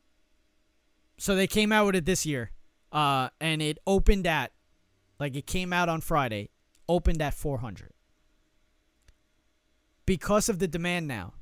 so 1.17 1.35
they 1.35 1.47
came 1.47 1.71
out 1.71 1.85
with 1.85 1.95
it 1.95 2.05
this 2.05 2.25
year. 2.25 2.51
Uh 2.91 3.29
and 3.39 3.61
it 3.61 3.77
opened 3.85 4.27
at 4.27 4.51
like 5.19 5.35
it 5.35 5.47
came 5.47 5.71
out 5.71 5.89
on 5.89 6.01
Friday, 6.01 6.49
opened 6.87 7.21
at 7.21 7.33
400. 7.33 7.91
Because 10.05 10.49
of 10.49 10.59
the 10.59 10.67
demand 10.67 11.07
now, 11.07 11.33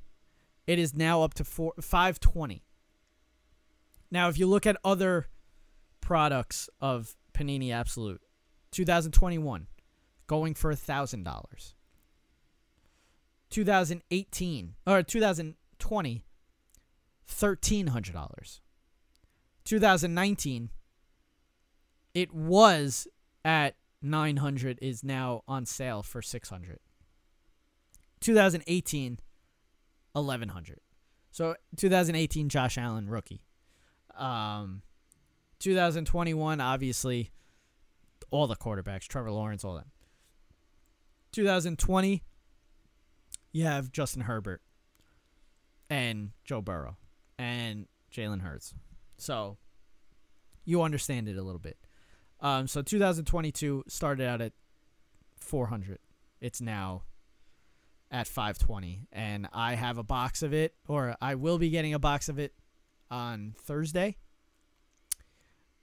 it 0.65 0.79
is 0.79 0.93
now 0.93 1.21
up 1.23 1.33
to 1.33 1.43
four, 1.43 1.73
520. 1.81 2.63
Now, 4.09 4.29
if 4.29 4.37
you 4.37 4.47
look 4.47 4.65
at 4.65 4.77
other 4.85 5.27
products 5.99 6.69
of 6.79 7.15
Panini 7.33 7.73
Absolute, 7.73 8.21
2021 8.71 9.67
going 10.27 10.53
for 10.53 10.71
a 10.71 10.75
thousand 10.75 11.23
dollars. 11.23 11.75
2018 13.53 14.73
or 14.87 15.03
2020 15.03 16.25
thirteen 17.25 17.87
hundred 17.87 18.13
dollars. 18.13 18.61
2019 19.65 20.69
it 22.13 22.33
was 22.33 23.07
at 23.45 23.75
900 24.01 24.77
is 24.81 25.05
now 25.05 25.41
on 25.47 25.65
sale 25.65 26.03
for 26.03 26.21
600 26.21 26.79
2018 28.19 29.19
1100 30.11 30.79
so 31.31 31.55
2018 31.77 32.49
josh 32.49 32.77
allen 32.77 33.07
rookie 33.09 33.41
um, 34.17 34.81
2021, 35.63 36.59
obviously, 36.59 37.31
all 38.31 38.47
the 38.47 38.55
quarterbacks, 38.55 39.07
Trevor 39.07 39.31
Lawrence, 39.31 39.63
all 39.63 39.75
that. 39.75 39.87
2020, 41.31 42.21
you 43.53 43.63
have 43.63 43.91
Justin 43.91 44.23
Herbert 44.23 44.61
and 45.89 46.31
Joe 46.43 46.61
Burrow 46.61 46.97
and 47.37 47.87
Jalen 48.11 48.41
Hurts. 48.41 48.73
So, 49.17 49.57
you 50.65 50.81
understand 50.81 51.29
it 51.29 51.37
a 51.37 51.41
little 51.41 51.59
bit. 51.59 51.77
Um, 52.41 52.67
so 52.67 52.81
2022 52.81 53.85
started 53.87 54.27
out 54.27 54.41
at 54.41 54.53
400. 55.37 55.99
It's 56.41 56.59
now 56.59 57.03
at 58.11 58.27
520, 58.27 59.07
and 59.11 59.47
I 59.53 59.75
have 59.75 59.97
a 59.97 60.03
box 60.03 60.43
of 60.43 60.53
it, 60.53 60.75
or 60.87 61.15
I 61.21 61.35
will 61.35 61.57
be 61.57 61.69
getting 61.69 61.93
a 61.93 61.99
box 61.99 62.27
of 62.27 62.39
it 62.39 62.53
on 63.09 63.55
Thursday. 63.57 64.17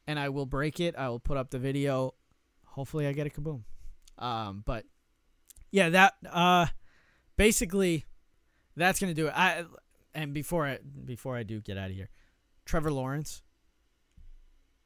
And 0.06 0.18
I 0.18 0.28
will 0.28 0.46
break 0.46 0.80
it. 0.80 0.96
I 0.96 1.08
will 1.08 1.20
put 1.20 1.36
up 1.36 1.50
the 1.50 1.58
video. 1.58 2.14
Hopefully, 2.66 3.06
I 3.06 3.12
get 3.12 3.26
a 3.26 3.30
kaboom. 3.30 3.62
Um, 4.18 4.62
but 4.66 4.84
yeah, 5.70 5.88
that 5.90 6.14
uh, 6.30 6.66
basically 7.41 8.05
that's 8.76 9.01
gonna 9.01 9.14
do 9.14 9.28
it. 9.28 9.32
I 9.34 9.64
and 10.14 10.34
before 10.34 10.66
I 10.66 10.78
before 11.07 11.38
I 11.38 11.43
do 11.43 11.62
get 11.62 11.78
out 11.78 11.88
of 11.88 11.97
here, 11.97 12.11
Trevor 12.66 12.93
Lawrence 12.93 13.43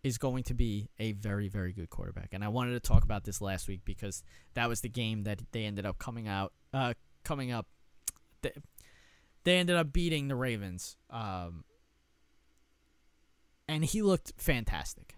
is 0.05 0.19
going 0.19 0.45
to 0.45 0.55
be 0.55 0.89
a 1.01 1.13
very 1.13 1.49
very 1.49 1.73
good 1.73 1.91
quarterback, 1.91 2.29
and 2.33 2.45
I 2.45 2.49
wanted 2.49 2.75
to 2.75 2.81
talk 2.81 3.03
about 3.03 3.25
this 3.25 3.41
last 3.41 3.67
week 3.67 3.81
because 3.85 4.23
that 4.55 4.69
was 4.69 4.83
the 4.83 4.89
game 4.89 5.25
that 5.25 5.41
they 5.51 5.65
ended 5.65 5.85
up 5.85 5.99
coming 5.99 6.29
out 6.29 6.53
uh 6.73 6.95
coming 7.25 7.51
up. 7.51 7.67
They, 8.43 8.53
they 9.43 9.57
ended 9.57 9.75
up 9.75 9.93
beating 9.93 10.29
the 10.29 10.37
Ravens, 10.37 10.97
um, 11.11 11.65
and 13.67 13.85
he 13.85 14.01
looked 14.01 14.33
fantastic. 14.37 15.17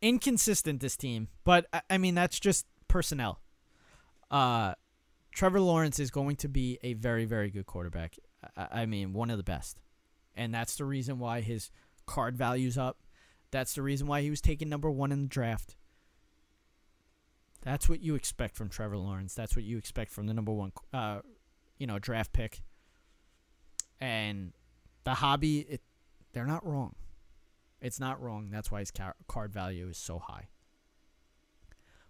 Inconsistent 0.00 0.80
this 0.80 0.96
team, 0.96 1.28
but 1.44 1.66
I, 1.72 1.82
I 1.88 1.98
mean 1.98 2.16
that's 2.16 2.40
just 2.40 2.66
personnel. 2.88 3.40
Uh, 4.28 4.74
Trevor 5.32 5.60
Lawrence 5.60 5.98
is 5.98 6.10
going 6.10 6.36
to 6.36 6.48
be 6.48 6.78
a 6.82 6.94
very, 6.94 7.24
very 7.24 7.50
good 7.50 7.66
quarterback. 7.66 8.16
I, 8.56 8.82
I 8.82 8.86
mean, 8.86 9.12
one 9.12 9.30
of 9.30 9.38
the 9.38 9.42
best. 9.42 9.80
And 10.34 10.54
that's 10.54 10.76
the 10.76 10.84
reason 10.84 11.18
why 11.18 11.40
his 11.40 11.70
card 12.06 12.36
value's 12.36 12.78
up. 12.78 12.98
That's 13.50 13.74
the 13.74 13.82
reason 13.82 14.06
why 14.06 14.22
he 14.22 14.30
was 14.30 14.40
taken 14.40 14.68
number 14.68 14.90
one 14.90 15.12
in 15.12 15.22
the 15.22 15.28
draft. 15.28 15.76
That's 17.62 17.88
what 17.88 18.00
you 18.00 18.14
expect 18.14 18.56
from 18.56 18.68
Trevor 18.68 18.98
Lawrence. 18.98 19.34
That's 19.34 19.54
what 19.54 19.64
you 19.64 19.78
expect 19.78 20.10
from 20.10 20.26
the 20.26 20.34
number 20.34 20.52
one, 20.52 20.72
uh, 20.92 21.20
you 21.78 21.86
know, 21.86 21.98
draft 21.98 22.32
pick. 22.32 22.62
And 24.00 24.52
the 25.04 25.14
hobby, 25.14 25.60
it, 25.60 25.80
they're 26.32 26.46
not 26.46 26.66
wrong. 26.66 26.94
It's 27.80 28.00
not 28.00 28.20
wrong. 28.20 28.48
That's 28.50 28.70
why 28.70 28.80
his 28.80 28.90
car- 28.90 29.16
card 29.28 29.52
value 29.52 29.88
is 29.88 29.98
so 29.98 30.18
high. 30.18 30.48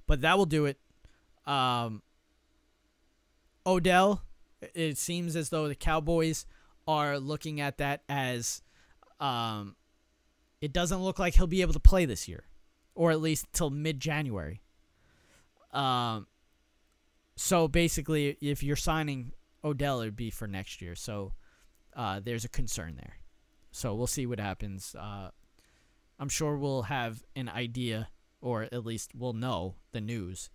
But 0.06 0.22
that 0.22 0.38
will 0.38 0.46
do 0.46 0.66
it. 0.66 0.78
Um, 1.46 2.02
Odell, 3.66 4.22
it 4.74 4.98
seems 4.98 5.36
as 5.36 5.50
though 5.50 5.68
the 5.68 5.74
Cowboys 5.74 6.46
are 6.86 7.18
looking 7.18 7.60
at 7.60 7.78
that 7.78 8.02
as 8.08 8.62
um, 9.20 9.76
it 10.60 10.72
doesn't 10.72 11.02
look 11.02 11.18
like 11.18 11.34
he'll 11.34 11.46
be 11.46 11.62
able 11.62 11.72
to 11.72 11.80
play 11.80 12.04
this 12.04 12.28
year, 12.28 12.44
or 12.94 13.10
at 13.10 13.20
least 13.20 13.46
till 13.52 13.70
mid 13.70 14.00
January. 14.00 14.60
Um, 15.72 16.26
so 17.36 17.68
basically, 17.68 18.36
if 18.40 18.62
you're 18.62 18.76
signing 18.76 19.32
Odell, 19.64 20.00
it 20.00 20.06
would 20.06 20.16
be 20.16 20.30
for 20.30 20.46
next 20.46 20.82
year. 20.82 20.94
So 20.94 21.32
uh, 21.94 22.20
there's 22.20 22.44
a 22.44 22.48
concern 22.48 22.96
there. 22.96 23.16
So 23.70 23.94
we'll 23.94 24.06
see 24.06 24.26
what 24.26 24.38
happens. 24.38 24.94
Uh, 24.98 25.30
I'm 26.18 26.28
sure 26.28 26.56
we'll 26.56 26.82
have 26.82 27.22
an 27.34 27.48
idea, 27.48 28.08
or 28.40 28.64
at 28.64 28.84
least 28.84 29.12
we'll 29.14 29.32
know 29.32 29.76
the 29.92 30.00
news 30.00 30.50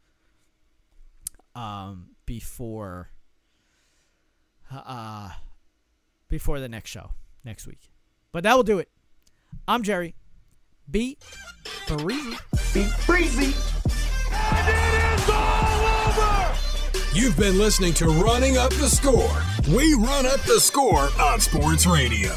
um, 1.58 2.12
before 2.28 3.10
uh, 4.72 5.32
before 6.28 6.60
the 6.60 6.70
next 6.70 6.92
show 6.92 7.12
next 7.44 7.66
week. 7.66 7.90
But 8.32 8.44
that 8.44 8.56
will 8.56 8.64
do 8.64 8.78
it. 8.78 8.90
I'm 9.68 9.82
Jerry. 9.82 10.14
Be 10.90 11.18
breezy. 11.88 12.38
Be 12.74 12.88
breezy. 13.08 13.56
And 14.32 14.68
it 14.70 15.20
is 15.20 15.30
all 15.30 16.10
over! 16.10 16.56
You've 17.14 17.38
been 17.38 17.58
listening 17.58 17.94
to 17.96 18.06
Running 18.06 18.58
Up 18.58 18.72
the 18.74 18.90
Score. 18.90 19.42
We 19.76 19.96
run 19.96 20.26
up 20.26 20.42
the 20.42 20.60
score 20.60 21.10
on 21.20 21.40
sports 21.40 21.88
radio. 21.88 22.34